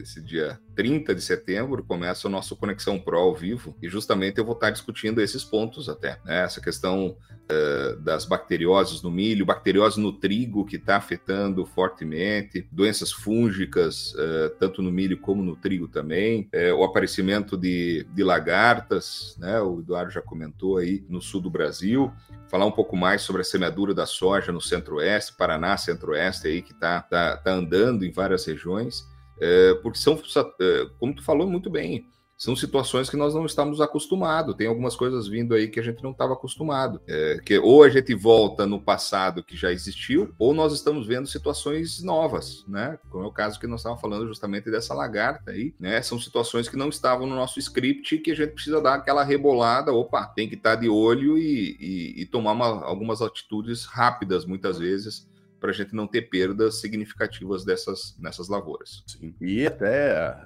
esse 0.00 0.20
dia 0.20 0.58
30 0.74 1.14
de 1.14 1.22
setembro, 1.22 1.84
começa 1.84 2.26
o 2.26 2.30
nosso 2.30 2.56
Conexão 2.56 2.98
Pro 2.98 3.18
ao 3.18 3.34
vivo, 3.34 3.76
e 3.82 3.88
justamente 3.88 4.38
eu 4.38 4.44
vou 4.44 4.54
estar 4.54 4.70
discutindo 4.70 5.20
esses 5.20 5.44
pontos 5.44 5.88
até, 5.88 6.18
né? 6.24 6.42
Essa 6.44 6.60
questão 6.60 7.16
uh, 7.44 7.96
das 8.00 8.24
bacterioses 8.24 9.02
no 9.02 9.10
milho, 9.10 9.46
bacteriose 9.46 10.00
no 10.00 10.12
trigo 10.12 10.64
que 10.64 10.76
está 10.76 10.96
afetando 10.96 11.64
fortemente, 11.64 12.66
doenças 12.70 13.12
fúngicas, 13.12 14.12
uh, 14.14 14.50
tanto 14.58 14.82
no 14.82 14.90
milho 14.90 15.18
como 15.18 15.42
no 15.42 15.56
trigo 15.56 15.88
também, 15.88 16.48
uh, 16.54 16.74
o 16.74 16.84
aparecimento 16.84 17.56
de, 17.56 18.06
de 18.12 18.24
lagartas, 18.24 19.36
né? 19.38 19.60
O 19.60 19.80
Eduardo 19.80 20.10
já 20.10 20.22
comentou 20.22 20.78
aí 20.78 21.04
no 21.08 21.20
sul 21.20 21.40
do 21.40 21.50
Brasil, 21.50 22.12
falar 22.48 22.66
um 22.66 22.72
pouco 22.72 22.96
mais 22.96 23.22
sobre 23.22 23.42
a 23.42 23.44
semeadura 23.44 23.94
da 23.94 24.06
soja 24.06 24.52
no 24.52 24.60
centro-oeste, 24.60 25.34
Paraná, 25.36 25.76
centro-oeste 25.76 26.48
aí, 26.48 26.62
que 26.62 26.72
está 26.72 27.00
tá, 27.00 27.36
tá 27.36 27.52
andando 27.52 28.04
em 28.04 28.10
várias 28.10 28.44
regiões. 28.44 29.04
É, 29.40 29.74
porque 29.82 29.98
são, 29.98 30.20
é, 30.60 30.86
como 30.98 31.14
tu 31.14 31.22
falou 31.22 31.46
muito 31.46 31.70
bem, 31.70 32.06
são 32.36 32.56
situações 32.56 33.08
que 33.08 33.16
nós 33.16 33.34
não 33.34 33.46
estamos 33.46 33.80
acostumados. 33.80 34.54
Tem 34.56 34.66
algumas 34.66 34.96
coisas 34.96 35.28
vindo 35.28 35.54
aí 35.54 35.68
que 35.68 35.78
a 35.78 35.82
gente 35.82 36.02
não 36.02 36.10
estava 36.10 36.32
acostumado. 36.32 37.00
É, 37.06 37.40
que 37.44 37.58
ou 37.58 37.82
a 37.82 37.88
gente 37.88 38.14
volta 38.14 38.66
no 38.66 38.80
passado 38.80 39.42
que 39.42 39.56
já 39.56 39.72
existiu, 39.72 40.34
ou 40.38 40.52
nós 40.52 40.72
estamos 40.72 41.06
vendo 41.06 41.28
situações 41.28 42.02
novas, 42.02 42.64
né? 42.66 42.98
Como 43.08 43.24
é 43.24 43.26
o 43.26 43.32
caso 43.32 43.58
que 43.58 43.66
nós 43.66 43.80
estávamos 43.80 44.02
falando 44.02 44.26
justamente 44.26 44.70
dessa 44.70 44.92
lagarta 44.92 45.52
aí, 45.52 45.74
né? 45.78 46.02
São 46.02 46.18
situações 46.18 46.68
que 46.68 46.76
não 46.76 46.88
estavam 46.88 47.26
no 47.26 47.36
nosso 47.36 47.58
script 47.58 48.18
que 48.18 48.32
a 48.32 48.36
gente 48.36 48.52
precisa 48.52 48.80
dar 48.80 48.94
aquela 48.94 49.22
rebolada. 49.22 49.92
Opa, 49.92 50.26
tem 50.26 50.48
que 50.48 50.54
estar 50.56 50.74
de 50.74 50.88
olho 50.88 51.38
e, 51.38 51.76
e, 51.80 52.22
e 52.22 52.26
tomar 52.26 52.52
uma, 52.52 52.84
algumas 52.84 53.22
atitudes 53.22 53.84
rápidas, 53.84 54.44
muitas 54.44 54.78
vezes, 54.78 55.26
para 55.64 55.70
a 55.70 55.74
gente 55.74 55.94
não 55.94 56.06
ter 56.06 56.28
perdas 56.28 56.78
significativas 56.78 57.64
dessas 57.64 58.14
nessas 58.18 58.50
lavouras. 58.50 59.02
Sim. 59.06 59.34
E 59.40 59.66
até 59.66 60.36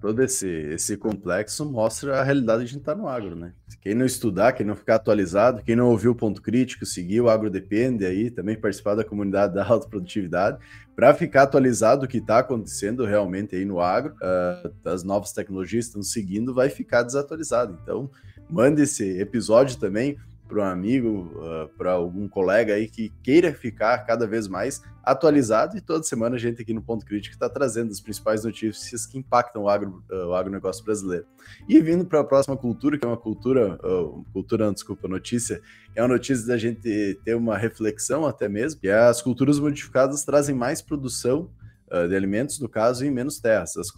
todo 0.00 0.20
esse, 0.24 0.48
esse 0.48 0.96
complexo 0.96 1.64
mostra 1.64 2.18
a 2.18 2.24
realidade 2.24 2.64
de 2.64 2.76
estar 2.76 2.96
no 2.96 3.06
agro, 3.06 3.36
né? 3.36 3.52
Quem 3.80 3.94
não 3.94 4.04
estudar, 4.04 4.54
quem 4.54 4.66
não 4.66 4.74
ficar 4.74 4.96
atualizado, 4.96 5.62
quem 5.62 5.76
não 5.76 5.88
ouviu 5.88 6.10
o 6.10 6.16
ponto 6.16 6.42
crítico, 6.42 6.84
seguir 6.84 7.20
o 7.20 7.28
Agro 7.28 7.48
Depende 7.48 8.04
aí, 8.04 8.28
também 8.28 8.60
participar 8.60 8.96
da 8.96 9.04
comunidade 9.04 9.54
da 9.54 9.64
alta 9.64 9.88
produtividade, 9.88 10.58
para 10.96 11.14
ficar 11.14 11.44
atualizado 11.44 12.00
do 12.00 12.08
que 12.08 12.18
está 12.18 12.40
acontecendo 12.40 13.04
realmente 13.04 13.54
aí 13.54 13.64
no 13.64 13.78
agro, 13.78 14.14
uh, 14.14 14.88
as 14.88 15.04
novas 15.04 15.30
tecnologias 15.30 15.86
estão 15.86 16.02
seguindo, 16.02 16.52
vai 16.52 16.70
ficar 16.70 17.04
desatualizado. 17.04 17.78
Então, 17.80 18.10
mande 18.50 18.82
esse 18.82 19.20
episódio 19.20 19.78
também 19.78 20.18
para 20.46 20.62
um 20.62 20.64
amigo, 20.64 21.30
uh, 21.34 21.44
ah, 21.44 21.68
para 21.76 21.92
algum 21.92 22.28
colega 22.28 22.74
aí 22.74 22.88
que 22.88 23.12
queira 23.22 23.52
ficar 23.52 23.98
cada 24.06 24.26
vez 24.26 24.48
mais 24.48 24.82
atualizado. 25.02 25.76
E 25.76 25.80
toda 25.80 26.02
semana 26.02 26.36
a 26.36 26.38
gente 26.38 26.62
aqui 26.62 26.72
no 26.72 26.82
Ponto 26.82 27.04
Crítico 27.04 27.34
está 27.34 27.48
trazendo 27.48 27.90
as 27.90 28.00
principais 28.00 28.44
notícias 28.44 29.06
que 29.06 29.18
impactam 29.18 29.62
o, 29.62 29.68
agro, 29.68 30.02
uh, 30.10 30.28
o 30.28 30.34
agronegócio 30.34 30.84
brasileiro. 30.84 31.26
E 31.68 31.80
vindo 31.80 32.04
para 32.04 32.20
a 32.20 32.24
próxima 32.24 32.56
cultura, 32.56 32.98
que 32.98 33.04
é 33.04 33.08
uma 33.08 33.16
cultura, 33.16 33.78
uh, 33.84 34.24
cultura, 34.32 34.66
não, 34.66 34.72
desculpa, 34.72 35.08
notícia, 35.08 35.60
é 35.94 36.02
uma 36.02 36.08
notícia 36.08 36.46
da 36.46 36.56
gente 36.56 37.18
ter 37.24 37.34
uma 37.34 37.56
reflexão 37.56 38.26
até 38.26 38.48
mesmo, 38.48 38.80
que 38.80 38.88
as 38.88 39.20
culturas 39.22 39.58
modificadas 39.58 40.24
trazem 40.24 40.54
mais 40.54 40.80
produção 40.80 41.50
uh, 41.90 42.08
de 42.08 42.14
alimentos, 42.14 42.58
no 42.60 42.68
caso, 42.68 43.04
em 43.04 43.10
menos 43.10 43.38
terras. 43.38 43.76
As, 43.76 43.88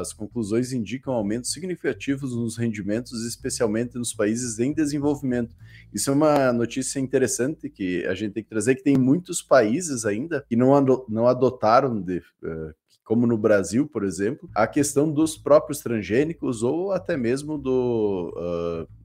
as 0.00 0.12
conclusões 0.12 0.72
indicam 0.72 1.12
aumentos 1.12 1.52
significativos 1.52 2.34
nos 2.34 2.56
rendimentos, 2.56 3.24
especialmente 3.26 3.96
nos 3.96 4.12
países 4.12 4.58
em 4.58 4.72
desenvolvimento. 4.72 5.54
Isso 5.92 6.10
é 6.10 6.12
uma 6.12 6.52
notícia 6.52 6.98
interessante 7.00 7.68
que 7.68 8.04
a 8.06 8.14
gente 8.14 8.32
tem 8.32 8.42
que 8.42 8.50
trazer, 8.50 8.74
que 8.74 8.82
tem 8.82 8.96
muitos 8.96 9.42
países 9.42 10.04
ainda 10.04 10.44
que 10.48 10.56
não, 10.56 10.72
não 11.08 11.26
adotaram 11.26 12.00
de, 12.00 12.18
uh, 12.18 12.74
como 13.04 13.26
no 13.26 13.36
Brasil, 13.36 13.86
por 13.86 14.04
exemplo, 14.04 14.48
a 14.54 14.66
questão 14.66 15.10
dos 15.10 15.36
próprios 15.36 15.80
transgênicos 15.80 16.62
ou 16.62 16.92
até 16.92 17.16
mesmo 17.16 17.58
do, 17.58 18.32
uh, 18.36 19.02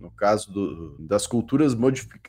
no 0.00 0.10
caso 0.10 0.52
do, 0.52 0.96
das 0.98 1.26
culturas 1.26 1.76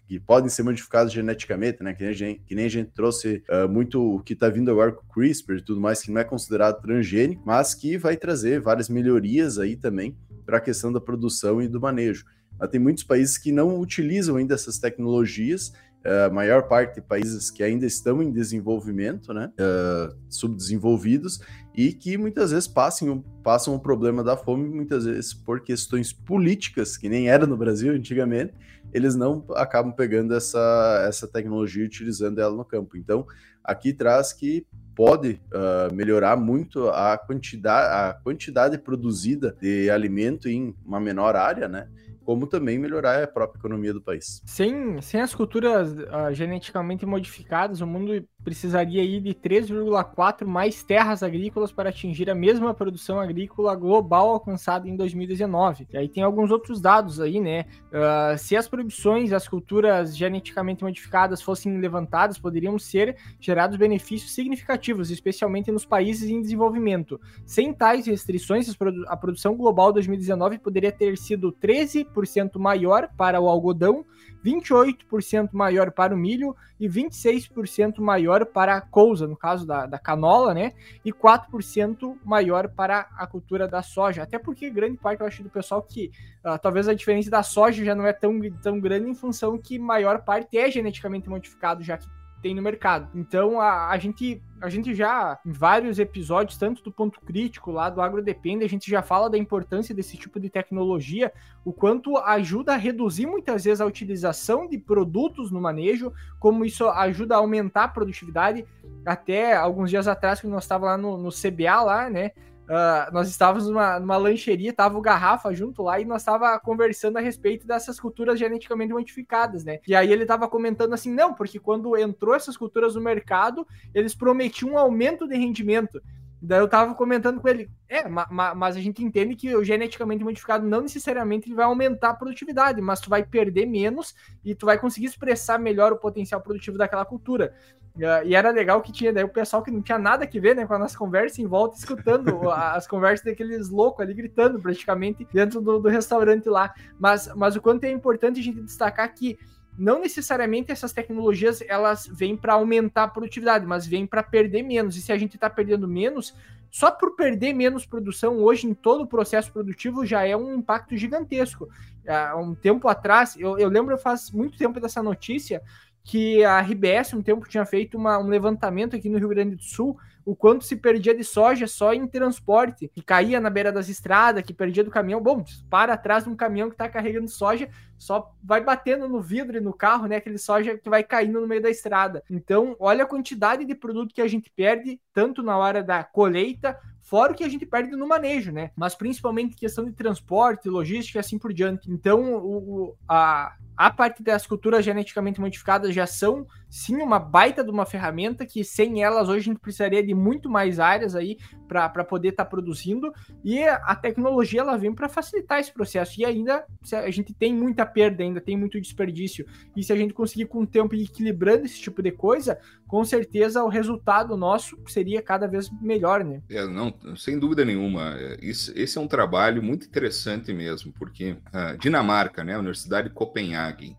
que 0.08 0.20
podem 0.20 0.50
ser 0.50 0.64
modificadas 0.64 1.12
geneticamente, 1.12 1.82
né? 1.82 1.94
Que 1.94 2.04
nem 2.04 2.14
gente, 2.14 2.42
que 2.46 2.56
nem 2.56 2.66
a 2.66 2.70
gente 2.70 2.92
trouxe 2.92 3.44
uh, 3.50 3.68
muito 3.68 4.16
o 4.16 4.22
que 4.22 4.34
está 4.34 4.50
vindo 4.50 4.70
agora 4.70 4.92
com 4.92 5.04
o 5.04 5.14
CRISPR 5.14 5.58
e 5.58 5.62
tudo 5.62 5.82
mais, 5.82 6.02
que 6.02 6.12
não 6.12 6.22
é 6.22 6.24
considerado 6.24 6.82
transgênico, 6.82 7.42
mas 7.46 7.74
que 7.74 7.98
vai 7.98 8.16
trazer 8.16 8.60
várias 8.62 8.90
melhorias 8.90 9.58
aí 9.58 9.76
também 9.76 10.16
para 10.46 10.58
a 10.58 10.62
questão 10.62 10.92
da 10.92 11.02
produção 11.02 11.62
e 11.62 11.68
do 11.68 11.80
manejo. 11.80 12.26
Mas 12.60 12.70
tem 12.70 12.80
muitos 12.80 13.04
países 13.04 13.38
que 13.38 13.52
não 13.52 13.80
utilizam 13.80 14.36
ainda 14.36 14.54
essas 14.54 14.78
tecnologias 14.78 15.72
a 16.04 16.30
maior 16.30 16.68
parte 16.68 16.96
de 16.96 17.02
países 17.02 17.52
que 17.52 17.64
ainda 17.64 17.86
estão 17.86 18.24
em 18.24 18.32
desenvolvimento, 18.32 19.34
né, 19.34 19.52
uh, 19.60 20.16
subdesenvolvidos, 20.30 21.40
e 21.76 21.94
que 21.94 22.18
muitas 22.18 22.52
vezes 22.52 22.68
passam, 22.68 23.24
o 23.68 23.80
problema 23.80 24.24
da 24.24 24.36
fome, 24.36 24.68
muitas 24.68 25.06
vezes 25.06 25.34
por 25.34 25.62
questões 25.62 26.12
políticas, 26.12 26.98
que 26.98 27.08
nem 27.08 27.30
era 27.30 27.46
no 27.48 27.56
Brasil 27.56 27.94
antigamente, 27.94 28.54
eles 28.94 29.16
não 29.16 29.46
acabam 29.56 29.94
pegando 29.94 30.36
essa, 30.36 31.06
essa 31.08 31.28
tecnologia 31.28 31.84
e 31.84 31.88
utilizando 31.88 32.40
ela 32.40 32.56
no 32.56 32.66
campo. 32.66 32.98
Então, 32.98 33.26
aqui 33.64 33.94
traz 33.94 34.34
que 34.34 34.66
pode 34.96 35.42
uh, 35.54 35.94
melhorar 35.94 36.36
muito 36.36 36.90
a 36.90 37.18
quantidade, 37.18 37.88
a 37.88 38.14
quantidade 38.22 38.78
produzida 38.78 39.56
de 39.62 39.90
alimento 39.90 40.50
em 40.50 40.76
uma 40.86 41.00
menor 41.00 41.36
área, 41.36 41.68
né? 41.68 41.88
como 42.24 42.48
também 42.48 42.78
melhorar 42.78 43.24
a 43.24 43.28
própria 43.28 43.60
economia 43.60 43.94
do 43.94 44.02
país. 44.02 44.42
Sem, 44.46 45.02
sem 45.02 45.20
as 45.20 45.34
culturas 45.34 45.92
uh, 45.92 46.34
geneticamente 46.34 47.06
modificadas, 47.06 47.82
o 47.82 47.88
mundo 47.88 48.26
precisaria 48.44 49.02
aí 49.02 49.20
de 49.20 49.34
3,4 49.34 50.46
mais 50.46 50.84
terras 50.84 51.24
agrícolas 51.24 51.72
para 51.72 51.90
atingir 51.90 52.30
a 52.30 52.36
mesma 52.36 52.74
produção 52.74 53.20
agrícola 53.20 53.76
global 53.76 54.30
alcançada 54.30 54.88
em 54.88 54.96
2019. 54.96 55.88
E 55.92 55.98
aí 55.98 56.10
tem 56.10 56.24
alguns 56.24 56.52
outros 56.52 56.82
dados 56.82 57.20
aí, 57.20 57.40
né? 57.40 57.66
Uh, 57.88 58.38
se 58.38 58.56
as 58.56 58.68
proibições 58.68 59.32
as 59.32 59.48
culturas 59.48 60.16
geneticamente 60.16 60.84
modificadas 60.84 61.42
fossem 61.42 61.78
levantadas, 61.80 62.40
poderiam 62.40 62.78
ser 62.80 63.16
gerados 63.40 63.78
benefícios 63.78 64.34
significativos, 64.34 65.12
especialmente 65.12 65.72
nos 65.72 65.86
países 65.86 66.30
em 66.30 66.42
desenvolvimento. 66.42 67.20
Sem 67.46 67.74
tais 67.74 68.08
restrições, 68.08 68.74
a 69.08 69.18
produção 69.18 69.56
global 69.56 69.94
2019 69.94 70.60
poderia 70.60 70.92
ter 70.92 71.18
sido 71.18 71.52
13% 71.52 72.58
maior 72.58 73.10
para 73.16 73.40
o 73.40 73.48
algodão, 73.48 74.06
28% 74.44 75.50
maior 75.54 75.92
para 75.92 76.14
o 76.14 76.18
milho 76.18 76.56
e 76.80 76.88
26% 76.88 78.00
maior 78.00 78.46
para 78.46 78.76
a 78.76 78.82
couza, 78.82 79.28
no 79.28 79.38
caso 79.38 79.66
da, 79.66 79.86
da 79.86 80.00
canola, 80.00 80.54
né? 80.54 80.74
E 81.06 81.14
4% 81.14 82.18
maior 82.26 82.70
para 82.70 83.08
a 83.18 83.28
cultura 83.28 83.68
da 83.68 83.82
soja. 83.82 84.24
Até 84.24 84.40
porque 84.40 84.70
grande 84.70 84.98
parte, 84.98 85.22
eu 85.22 85.28
acho, 85.28 85.44
do 85.44 85.50
pessoal 85.50 85.82
que 85.82 86.12
uh, 86.44 86.58
talvez 86.60 86.88
a 86.88 86.94
diferença 86.94 87.30
da 87.30 87.44
soja 87.44 87.86
já 87.86 87.94
não 87.94 88.06
é 88.06 88.14
tão, 88.14 88.40
tão 88.62 88.80
grande 88.80 89.10
em 89.10 89.16
função 89.16 89.58
que 89.58 89.78
maior 89.78 90.24
parte 90.24 90.58
é 90.58 90.70
geneticamente 90.72 91.30
modificado, 91.30 91.84
já 91.84 91.98
que 91.98 92.08
tem 92.42 92.56
no 92.56 92.62
mercado. 92.62 93.10
Então 93.16 93.60
a, 93.60 93.90
a 93.90 93.98
gente 93.98 94.42
a 94.62 94.70
gente 94.70 94.94
já, 94.94 95.40
em 95.44 95.52
vários 95.52 95.98
episódios, 95.98 96.56
tanto 96.56 96.84
do 96.84 96.92
ponto 96.92 97.20
crítico 97.22 97.72
lá 97.72 97.90
do 97.90 98.00
Agro 98.00 98.22
Depende, 98.22 98.64
a 98.64 98.70
gente 98.70 98.90
já 98.90 99.02
fala 99.02 99.28
da 99.28 99.38
importância 99.38 99.94
desse 99.94 100.16
tipo 100.16 100.40
de 100.40 100.52
tecnologia, 100.52 101.34
o 101.66 101.74
quanto 101.74 102.16
ajuda 102.18 102.74
a 102.74 102.78
reduzir 102.78 103.26
muitas 103.26 103.64
vezes 103.64 103.82
a 103.82 103.86
utilização 103.88 104.68
de 104.68 104.78
produtos 104.78 105.50
no 105.50 105.60
manejo, 105.60 106.14
como 106.40 106.64
isso 106.64 106.88
ajuda 106.88 107.36
a 107.36 107.40
aumentar 107.40 107.86
a 107.86 107.88
produtividade. 107.88 108.64
Até 109.04 109.56
alguns 109.56 109.90
dias 109.90 110.08
atrás, 110.08 110.40
quando 110.40 110.54
nós 110.54 110.64
estávamos 110.64 110.92
lá 110.92 110.98
no, 110.98 111.18
no 111.18 111.30
CBA, 111.32 111.82
lá, 111.82 112.08
né? 112.08 112.32
Uh, 112.72 113.12
nós 113.12 113.28
estávamos 113.30 113.68
numa, 113.68 114.00
numa 114.00 114.16
lancheria, 114.16 114.72
tava 114.72 114.98
o 114.98 115.02
Garrafa 115.02 115.54
junto 115.54 115.84
lá 115.84 116.00
e 116.00 116.06
nós 116.06 116.22
estava 116.22 116.58
conversando 116.58 117.18
a 117.18 117.20
respeito 117.20 117.68
dessas 117.68 118.00
culturas 118.00 118.40
geneticamente 118.40 118.94
modificadas, 118.94 119.66
né? 119.66 119.80
E 119.86 119.94
aí 119.94 120.10
ele 120.10 120.22
estava 120.22 120.48
comentando 120.48 120.94
assim, 120.94 121.14
não, 121.14 121.34
porque 121.34 121.60
quando 121.60 121.98
entrou 121.98 122.34
essas 122.34 122.56
culturas 122.56 122.96
no 122.96 123.02
mercado, 123.02 123.68
eles 123.94 124.16
prometiam 124.16 124.72
um 124.72 124.78
aumento 124.78 125.28
de 125.28 125.36
rendimento. 125.36 126.02
Daí 126.42 126.60
eu 126.60 126.68
tava 126.68 126.96
comentando 126.96 127.42
com 127.42 127.48
ele, 127.50 127.70
é, 127.90 128.08
ma, 128.08 128.26
ma, 128.32 128.56
mas 128.56 128.78
a 128.78 128.80
gente 128.80 129.04
entende 129.04 129.36
que 129.36 129.54
o 129.54 129.64
geneticamente 129.64 130.24
modificado 130.24 130.66
não 130.66 130.82
necessariamente 130.82 131.54
vai 131.54 131.66
aumentar 131.66 132.12
a 132.12 132.14
produtividade, 132.16 132.82
mas 132.82 133.02
tu 133.02 133.10
vai 133.10 133.22
perder 133.24 133.66
menos 133.66 134.16
e 134.46 134.56
tu 134.56 134.66
vai 134.66 134.80
conseguir 134.80 135.08
expressar 135.08 135.60
melhor 135.60 135.92
o 135.92 136.00
potencial 136.00 136.40
produtivo 136.40 136.78
daquela 136.78 137.04
cultura. 137.04 137.54
E 137.96 138.36
era 138.36 138.52
legal 138.52 138.82
que 138.82 138.92
tinha 138.92 139.12
daí 139.12 139.24
o 139.24 139.30
pessoal 139.30 139.62
que 139.62 139.70
não 139.70 139.82
tinha 139.82 140.00
nada 140.00 140.26
que 140.26 140.40
ver 140.40 140.56
né, 140.56 140.66
com 140.66 140.74
a 140.74 140.80
nossa 140.80 140.98
conversa 140.98 141.42
em 141.42 141.46
volta, 141.46 141.78
escutando 141.78 142.50
as 142.50 142.88
conversas 142.88 143.26
daqueles 143.26 143.70
loucos 143.70 144.02
ali 144.02 144.14
gritando 144.14 144.60
praticamente 144.60 145.28
dentro 145.32 145.60
do, 145.60 145.80
do 145.80 145.90
restaurante 145.90 146.48
lá. 146.48 146.74
Mas, 146.98 147.30
mas 147.36 147.56
o 147.56 147.62
quanto 147.62 147.84
é 147.84 147.92
importante 147.92 148.40
a 148.40 148.44
gente 148.44 148.62
destacar 148.62 149.14
que 149.14 149.38
não 149.78 150.00
necessariamente 150.00 150.72
essas 150.72 150.94
tecnologias 150.94 151.62
elas 151.68 152.08
vêm 152.08 152.36
para 152.36 152.54
aumentar 152.54 153.04
a 153.04 153.08
produtividade, 153.08 153.66
mas 153.66 153.86
vêm 153.86 154.06
para 154.06 154.24
perder 154.24 154.64
menos. 154.64 154.96
E 154.96 155.02
se 155.02 155.12
a 155.12 155.18
gente 155.18 155.36
está 155.36 155.50
perdendo 155.50 155.88
menos, 155.88 156.34
só 156.70 156.90
por 156.92 157.16
perder 157.16 157.54
menos 157.54 157.86
produção 157.86 158.38
hoje 158.38 158.68
em 158.68 158.74
todo 158.74 159.04
o 159.04 159.08
processo 159.08 159.52
produtivo 159.52 160.06
já 160.06 160.26
é 160.26 160.36
um 160.36 160.56
impacto 160.56 160.96
gigantesco. 160.96 161.70
Há 162.08 162.36
um 162.38 162.56
tempo 162.56 162.88
atrás, 162.88 163.36
eu, 163.38 163.58
eu 163.60 163.70
lembro 163.70 163.98
faz 163.98 164.32
muito 164.32 164.58
tempo 164.58 164.80
dessa 164.80 165.04
notícia 165.04 165.62
que 166.04 166.44
a 166.44 166.60
RBS 166.60 167.14
um 167.14 167.22
tempo 167.22 167.48
tinha 167.48 167.66
feito 167.66 167.98
uma, 167.98 168.18
um 168.20 168.28
levantamento 168.28 168.96
aqui 168.96 169.10
no 169.10 169.18
Rio 169.18 169.30
Grande 169.30 169.56
do 169.56 169.64
Sul 169.64 169.98
o 170.26 170.36
quanto 170.36 170.64
se 170.64 170.76
perdia 170.76 171.16
de 171.16 171.24
soja 171.24 171.68
só 171.68 171.94
em 171.94 172.08
transporte, 172.08 172.88
que 172.88 173.02
caía 173.02 173.40
na 173.40 173.50
beira 173.50 173.72
das 173.72 173.90
estradas, 173.90 174.44
que 174.44 174.54
perdia 174.54 174.84
do 174.84 174.92
caminhão. 174.92 175.22
Bom, 175.22 175.44
para 175.70 175.94
atrás 175.94 176.24
de 176.24 176.30
um 176.30 176.36
caminhão 176.36 176.70
que 176.70 176.76
está 176.76 176.88
carregando 176.88 177.28
soja, 177.28 177.70
só 177.98 178.34
vai 178.44 178.62
batendo 178.62 179.08
no 179.08 179.22
vidro 179.22 179.58
e 179.58 179.62
no 179.62 179.74
carro, 179.74 180.08
né? 180.08 180.18
Aquele 180.18 180.38
soja 180.38 180.78
que 180.78 180.90
vai 180.90 181.04
caindo 181.04 181.42
no 181.42 181.48
meio 181.48 181.62
da 181.62 181.70
estrada. 181.70 182.24
Então, 182.30 182.76
olha 182.80 183.04
a 183.04 183.08
quantidade 183.08 183.66
de 183.66 183.76
produto 183.76 184.14
que 184.14 184.22
a 184.22 184.28
gente 184.28 184.52
perde, 184.56 185.00
tanto 185.14 185.42
na 185.44 185.58
hora 185.58 185.84
da 185.84 186.04
colheita, 186.04 186.78
fora 187.12 187.34
o 187.34 187.36
que 187.36 187.44
a 187.44 187.50
gente 187.50 187.66
perde 187.66 187.94
no 187.94 188.08
manejo, 188.08 188.54
né? 188.54 188.72
Mas 188.74 188.96
principalmente 188.96 189.54
questão 189.54 189.84
de 189.84 189.92
transporte, 189.92 190.70
logística 190.70 191.18
e 191.18 191.20
assim 191.20 191.38
por 191.38 191.52
diante. 191.52 191.92
Então, 191.92 192.38
o, 192.38 192.96
a, 193.06 193.54
a 193.76 193.92
parte 193.92 194.24
das 194.24 194.48
culturas 194.48 194.86
geneticamente 194.86 195.42
modificadas 195.42 195.94
já 195.94 196.08
são 196.08 196.48
sim 196.70 197.02
uma 197.02 197.20
baita 197.20 197.66
de 197.66 197.70
uma 197.70 197.86
ferramenta 197.86 198.46
que 198.46 198.64
sem 198.64 199.04
elas 199.04 199.28
hoje 199.28 199.40
a 199.40 199.52
gente 199.52 199.60
precisaria 199.60 200.02
de 200.02 200.14
muito 200.14 200.50
mais 200.50 200.80
áreas 200.80 201.14
aí 201.14 201.38
para 201.72 202.04
poder 202.04 202.30
estar 202.30 202.44
tá 202.44 202.50
produzindo 202.50 203.14
e 203.44 203.64
a 203.64 203.96
tecnologia 203.96 204.60
ela 204.60 204.78
vem 204.78 204.94
para 204.94 205.08
facilitar 205.08 205.60
esse 205.60 205.72
processo. 205.72 206.20
E 206.20 206.26
ainda 206.26 206.66
a 206.94 207.10
gente 207.10 207.34
tem 207.34 207.54
muita 207.54 207.86
perda 207.86 208.24
ainda 208.24 208.42
tem 208.42 208.58
muito 208.58 208.80
desperdício 208.80 209.46
e 209.76 209.84
se 209.84 209.94
a 209.94 209.96
gente 209.96 210.14
conseguir 210.14 210.48
com 210.48 210.62
o 210.62 210.68
tempo 210.68 210.94
ir 210.94 211.04
equilibrando 211.04 211.66
esse 211.66 211.80
tipo 211.80 212.02
de 212.02 212.12
coisa 212.12 212.60
com 212.88 213.06
certeza 213.06 213.64
o 213.64 213.70
resultado 213.70 214.36
nosso 214.36 214.78
seria 214.88 215.22
cada 215.22 215.48
vez 215.48 215.70
melhor 215.82 216.24
né? 216.26 216.42
É, 216.50 216.66
não 216.68 216.94
sem 217.16 217.40
dúvida 217.40 217.64
nenhuma. 217.64 218.18
Esse, 218.42 218.78
esse 218.78 218.98
é 218.98 219.02
um 219.02 219.08
trabalho 219.08 219.64
muito 219.64 219.86
interessante 219.86 220.52
mesmo 220.52 220.92
porque 220.94 221.38
a 221.54 221.74
Dinamarca 221.76 222.44
né 222.44 222.56
a 222.56 222.60
Universidade 222.60 223.08
de 223.08 223.14
Copenhague 223.14 223.96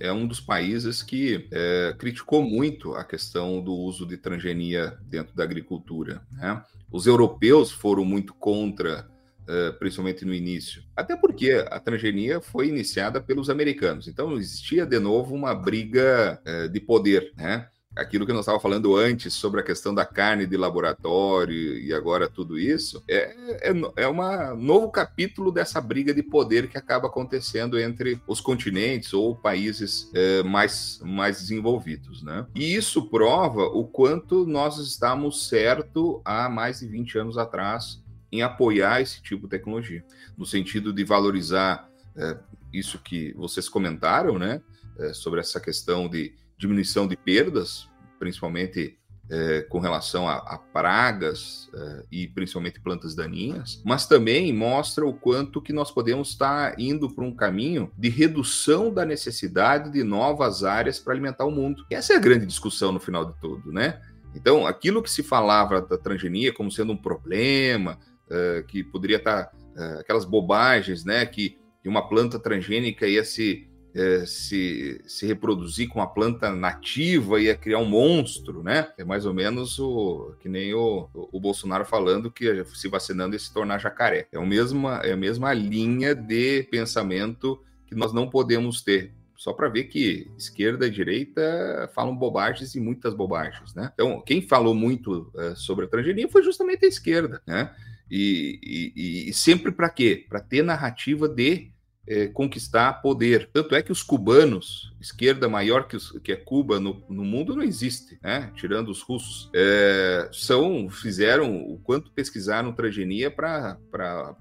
é 0.00 0.12
um 0.12 0.26
dos 0.26 0.40
países 0.40 1.02
que 1.02 1.48
é, 1.50 1.94
criticou 1.98 2.42
muito 2.42 2.94
a 2.94 3.04
questão 3.04 3.60
do 3.62 3.74
uso 3.74 4.06
de 4.06 4.16
transgenia 4.16 4.96
dentro 5.02 5.34
da 5.34 5.44
agricultura. 5.44 6.22
Né? 6.32 6.62
Os 6.90 7.06
europeus 7.06 7.70
foram 7.70 8.04
muito 8.04 8.34
contra, 8.34 9.08
é, 9.48 9.72
principalmente 9.72 10.24
no 10.24 10.34
início, 10.34 10.82
até 10.94 11.16
porque 11.16 11.64
a 11.70 11.80
transgenia 11.80 12.40
foi 12.40 12.68
iniciada 12.68 13.20
pelos 13.20 13.50
americanos. 13.50 14.08
Então 14.08 14.36
existia 14.36 14.86
de 14.86 14.98
novo 14.98 15.34
uma 15.34 15.54
briga 15.54 16.40
é, 16.44 16.68
de 16.68 16.80
poder, 16.80 17.32
né? 17.36 17.68
Aquilo 17.96 18.26
que 18.26 18.32
nós 18.32 18.42
estávamos 18.42 18.62
falando 18.62 18.94
antes 18.94 19.32
sobre 19.32 19.60
a 19.60 19.64
questão 19.64 19.94
da 19.94 20.04
carne 20.04 20.46
de 20.46 20.56
laboratório 20.56 21.78
e 21.78 21.92
agora 21.94 22.28
tudo 22.28 22.58
isso, 22.58 23.02
é, 23.08 23.34
é, 23.62 23.72
é 23.96 24.08
um 24.08 24.56
novo 24.56 24.90
capítulo 24.90 25.50
dessa 25.50 25.80
briga 25.80 26.12
de 26.12 26.22
poder 26.22 26.68
que 26.68 26.76
acaba 26.76 27.06
acontecendo 27.06 27.78
entre 27.78 28.20
os 28.26 28.40
continentes 28.40 29.14
ou 29.14 29.34
países 29.34 30.10
é, 30.14 30.42
mais, 30.42 31.00
mais 31.02 31.40
desenvolvidos. 31.40 32.22
Né? 32.22 32.46
E 32.54 32.74
isso 32.74 33.08
prova 33.08 33.62
o 33.62 33.84
quanto 33.84 34.46
nós 34.46 34.78
estamos 34.78 35.48
certo 35.48 36.20
há 36.24 36.48
mais 36.48 36.80
de 36.80 36.86
20 36.86 37.18
anos 37.18 37.38
atrás 37.38 38.04
em 38.30 38.42
apoiar 38.42 39.00
esse 39.00 39.22
tipo 39.22 39.44
de 39.44 39.50
tecnologia, 39.50 40.04
no 40.36 40.44
sentido 40.44 40.92
de 40.92 41.04
valorizar 41.04 41.88
é, 42.14 42.36
isso 42.72 42.98
que 42.98 43.32
vocês 43.34 43.68
comentaram, 43.68 44.38
né, 44.38 44.60
é, 44.98 45.12
sobre 45.12 45.40
essa 45.40 45.60
questão 45.60 46.08
de 46.08 46.34
diminuição 46.58 47.06
de 47.06 47.16
perdas, 47.16 47.88
principalmente 48.18 48.98
é, 49.28 49.62
com 49.62 49.78
relação 49.78 50.28
a, 50.28 50.36
a 50.36 50.58
pragas 50.58 51.68
é, 51.74 52.04
e 52.12 52.28
principalmente 52.28 52.80
plantas 52.80 53.14
daninhas, 53.14 53.82
mas 53.84 54.06
também 54.06 54.52
mostra 54.52 55.04
o 55.04 55.12
quanto 55.12 55.60
que 55.60 55.72
nós 55.72 55.90
podemos 55.90 56.30
estar 56.30 56.78
indo 56.78 57.10
para 57.12 57.24
um 57.24 57.34
caminho 57.34 57.90
de 57.98 58.08
redução 58.08 58.92
da 58.92 59.04
necessidade 59.04 59.90
de 59.90 60.04
novas 60.04 60.62
áreas 60.62 60.98
para 60.98 61.12
alimentar 61.12 61.44
o 61.44 61.50
mundo. 61.50 61.84
E 61.90 61.94
essa 61.94 62.12
é 62.12 62.16
a 62.16 62.20
grande 62.20 62.46
discussão 62.46 62.92
no 62.92 63.00
final 63.00 63.24
de 63.24 63.38
tudo, 63.40 63.72
né? 63.72 64.00
Então, 64.34 64.66
aquilo 64.66 65.02
que 65.02 65.10
se 65.10 65.22
falava 65.22 65.80
da 65.80 65.96
transgenia 65.96 66.52
como 66.52 66.70
sendo 66.70 66.92
um 66.92 66.96
problema, 66.96 67.98
é, 68.30 68.64
que 68.68 68.84
poderia 68.84 69.16
estar 69.16 69.50
é, 69.76 70.00
aquelas 70.00 70.24
bobagens, 70.24 71.04
né, 71.04 71.24
que 71.24 71.58
uma 71.84 72.08
planta 72.08 72.38
transgênica 72.38 73.06
ia 73.06 73.24
se 73.24 73.68
é, 73.96 74.26
se, 74.26 75.00
se 75.06 75.26
reproduzir 75.26 75.88
com 75.88 76.00
uma 76.00 76.06
planta 76.06 76.50
nativa, 76.50 77.40
ia 77.40 77.56
criar 77.56 77.78
um 77.78 77.86
monstro, 77.86 78.62
né? 78.62 78.92
É 78.98 79.04
mais 79.04 79.24
ou 79.24 79.32
menos 79.32 79.78
o 79.78 80.34
que 80.38 80.50
nem 80.50 80.74
o, 80.74 81.08
o 81.14 81.40
Bolsonaro 81.40 81.84
falando 81.84 82.30
que 82.30 82.62
se 82.66 82.88
vacinando 82.88 83.34
ia 83.34 83.38
se 83.38 83.52
tornar 83.52 83.78
jacaré. 83.78 84.28
É 84.30 84.36
a 84.36 84.44
mesma, 84.44 85.00
é 85.02 85.12
a 85.12 85.16
mesma 85.16 85.54
linha 85.54 86.14
de 86.14 86.64
pensamento 86.64 87.58
que 87.86 87.94
nós 87.94 88.12
não 88.12 88.28
podemos 88.28 88.82
ter 88.82 89.14
só 89.34 89.52
para 89.52 89.68
ver 89.68 89.84
que 89.84 90.30
esquerda 90.36 90.86
e 90.86 90.90
direita 90.90 91.90
falam 91.94 92.16
bobagens 92.16 92.74
e 92.74 92.80
muitas 92.80 93.14
bobagens, 93.14 93.74
né? 93.74 93.90
Então, 93.94 94.20
quem 94.20 94.42
falou 94.42 94.74
muito 94.74 95.30
uh, 95.34 95.54
sobre 95.56 95.84
a 95.84 95.88
transgenia 95.88 96.28
foi 96.28 96.42
justamente 96.42 96.84
a 96.84 96.88
esquerda, 96.88 97.40
né? 97.46 97.70
E, 98.10 98.92
e, 98.94 99.30
e 99.30 99.34
sempre 99.34 99.72
para 99.72 99.88
quê? 99.88 100.24
Para 100.28 100.40
ter 100.40 100.62
narrativa 100.62 101.28
de 101.28 101.70
é, 102.06 102.28
conquistar 102.28 103.00
poder. 103.02 103.48
Tanto 103.52 103.74
é 103.74 103.82
que 103.82 103.92
os 103.92 104.02
cubanos, 104.02 104.94
esquerda 105.00 105.48
maior 105.48 105.86
que, 105.86 105.96
os, 105.96 106.12
que 106.20 106.32
é 106.32 106.36
Cuba 106.36 106.78
no, 106.78 107.02
no, 107.08 107.24
mundo, 107.24 107.56
não 107.56 107.62
existe, 107.62 108.18
né? 108.22 108.52
tirando 108.54 108.88
os 108.88 109.02
russos. 109.02 109.50
É, 109.54 110.28
são, 110.32 110.88
fizeram 110.88 111.56
o 111.56 111.78
quanto 111.78 112.10
pesquisaram 112.10 112.72
transgenia 112.72 113.30
para 113.30 113.78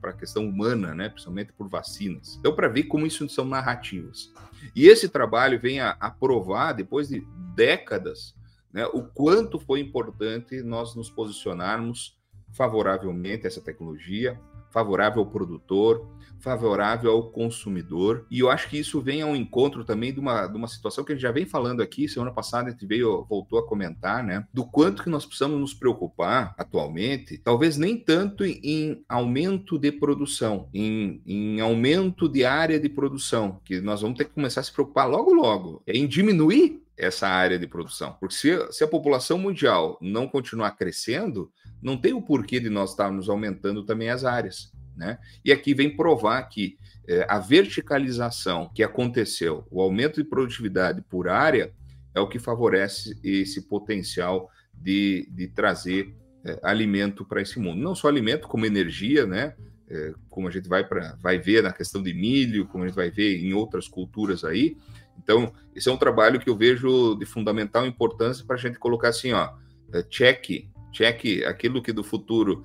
a 0.03 0.13
questão 0.13 0.47
humana, 0.47 0.93
né? 0.93 1.09
principalmente 1.09 1.53
por 1.53 1.67
vacinas. 1.67 2.35
Então, 2.39 2.55
para 2.55 2.67
ver 2.67 2.83
como 2.83 3.07
isso 3.07 3.27
são 3.29 3.45
narrativas. 3.45 4.31
E 4.75 4.87
esse 4.87 5.09
trabalho 5.09 5.59
vem 5.59 5.79
a, 5.79 5.91
a 5.99 6.09
provar, 6.09 6.73
depois 6.73 7.09
de 7.09 7.25
décadas, 7.55 8.35
né, 8.75 8.85
o 8.87 9.03
quanto 9.03 9.57
foi 9.57 9.79
importante 9.79 10.61
nós 10.61 10.95
nos 10.95 11.09
posicionarmos 11.09 12.19
favoravelmente 12.51 13.45
a 13.45 13.47
essa 13.47 13.61
tecnologia, 13.61 14.39
favorável 14.75 15.21
ao 15.21 15.25
produtor, 15.25 16.05
favorável 16.41 17.09
ao 17.09 17.31
consumidor. 17.31 18.27
E 18.29 18.39
eu 18.41 18.49
acho 18.49 18.69
que 18.69 18.77
isso 18.77 18.99
vem 18.99 19.21
ao 19.21 19.33
encontro 19.33 19.85
também 19.85 20.13
de 20.13 20.19
uma, 20.19 20.47
de 20.47 20.57
uma 20.57 20.67
situação 20.67 21.01
que 21.01 21.13
a 21.13 21.15
gente 21.15 21.21
já 21.21 21.31
vem 21.31 21.45
falando 21.45 21.81
aqui, 21.81 22.09
semana 22.09 22.33
passada 22.33 22.67
a 22.67 22.71
gente 22.71 22.85
veio, 22.85 23.23
voltou 23.23 23.57
a 23.57 23.65
comentar, 23.65 24.21
né? 24.21 24.45
Do 24.53 24.65
quanto 24.65 25.01
que 25.01 25.09
nós 25.09 25.25
precisamos 25.25 25.57
nos 25.57 25.73
preocupar 25.73 26.53
atualmente, 26.57 27.37
talvez 27.37 27.77
nem 27.77 27.95
tanto 27.95 28.43
em 28.43 29.01
aumento 29.07 29.79
de 29.79 29.93
produção, 29.93 30.67
em, 30.73 31.21
em 31.25 31.61
aumento 31.61 32.27
de 32.27 32.43
área 32.43 32.77
de 32.77 32.89
produção, 32.89 33.61
que 33.63 33.79
nós 33.79 34.01
vamos 34.01 34.17
ter 34.17 34.25
que 34.25 34.33
começar 34.33 34.59
a 34.59 34.63
se 34.63 34.73
preocupar 34.73 35.07
logo, 35.07 35.33
logo, 35.33 35.81
é 35.87 35.93
em 35.93 36.05
diminuir 36.05 36.81
essa 36.97 37.27
área 37.27 37.57
de 37.57 37.67
produção. 37.67 38.15
Porque 38.19 38.35
se, 38.35 38.71
se 38.73 38.83
a 38.83 38.87
população 38.87 39.37
mundial 39.37 39.97
não 40.01 40.27
continuar 40.27 40.71
crescendo, 40.71 41.49
não 41.81 41.97
tem 41.97 42.13
o 42.13 42.21
porquê 42.21 42.59
de 42.59 42.69
nós 42.69 42.91
estarmos 42.91 43.29
aumentando 43.29 43.83
também 43.83 44.09
as 44.09 44.23
áreas. 44.23 44.71
Né? 44.95 45.17
E 45.43 45.51
aqui 45.51 45.73
vem 45.73 45.95
provar 45.95 46.41
que 46.43 46.77
é, 47.07 47.25
a 47.29 47.37
verticalização 47.37 48.71
que 48.73 48.81
aconteceu, 48.81 49.67
o 49.69 49.81
aumento 49.81 50.21
de 50.21 50.27
produtividade 50.27 51.01
por 51.09 51.27
área, 51.27 51.73
é 52.13 52.19
o 52.19 52.27
que 52.27 52.39
favorece 52.39 53.19
esse 53.23 53.67
potencial 53.67 54.49
de, 54.73 55.27
de 55.31 55.47
trazer 55.47 56.15
é, 56.45 56.59
alimento 56.63 57.25
para 57.25 57.41
esse 57.41 57.59
mundo. 57.59 57.81
Não 57.81 57.93
só 57.93 58.07
alimento, 58.07 58.47
como 58.47 58.65
energia, 58.65 59.25
né? 59.25 59.53
É, 59.87 60.13
como 60.29 60.47
a 60.47 60.51
gente 60.51 60.67
vai, 60.67 60.83
pra, 60.83 61.15
vai 61.21 61.37
ver 61.37 61.61
na 61.61 61.71
questão 61.71 62.01
de 62.01 62.13
milho, 62.13 62.65
como 62.67 62.83
a 62.83 62.87
gente 62.87 62.95
vai 62.95 63.11
ver 63.11 63.37
em 63.37 63.53
outras 63.53 63.87
culturas 63.87 64.43
aí. 64.43 64.77
Então, 65.21 65.53
esse 65.75 65.89
é 65.89 65.91
um 65.91 65.97
trabalho 65.97 66.39
que 66.39 66.49
eu 66.49 66.55
vejo 66.55 67.15
de 67.15 67.25
fundamental 67.25 67.85
importância 67.85 68.43
para 68.45 68.55
a 68.55 68.59
gente 68.59 68.79
colocar 68.79 69.09
assim, 69.09 69.31
ó, 69.33 69.53
check, 70.09 70.67
check 70.95 71.43
aquilo 71.45 71.81
que 71.81 71.91
do 71.91 72.03
futuro, 72.03 72.63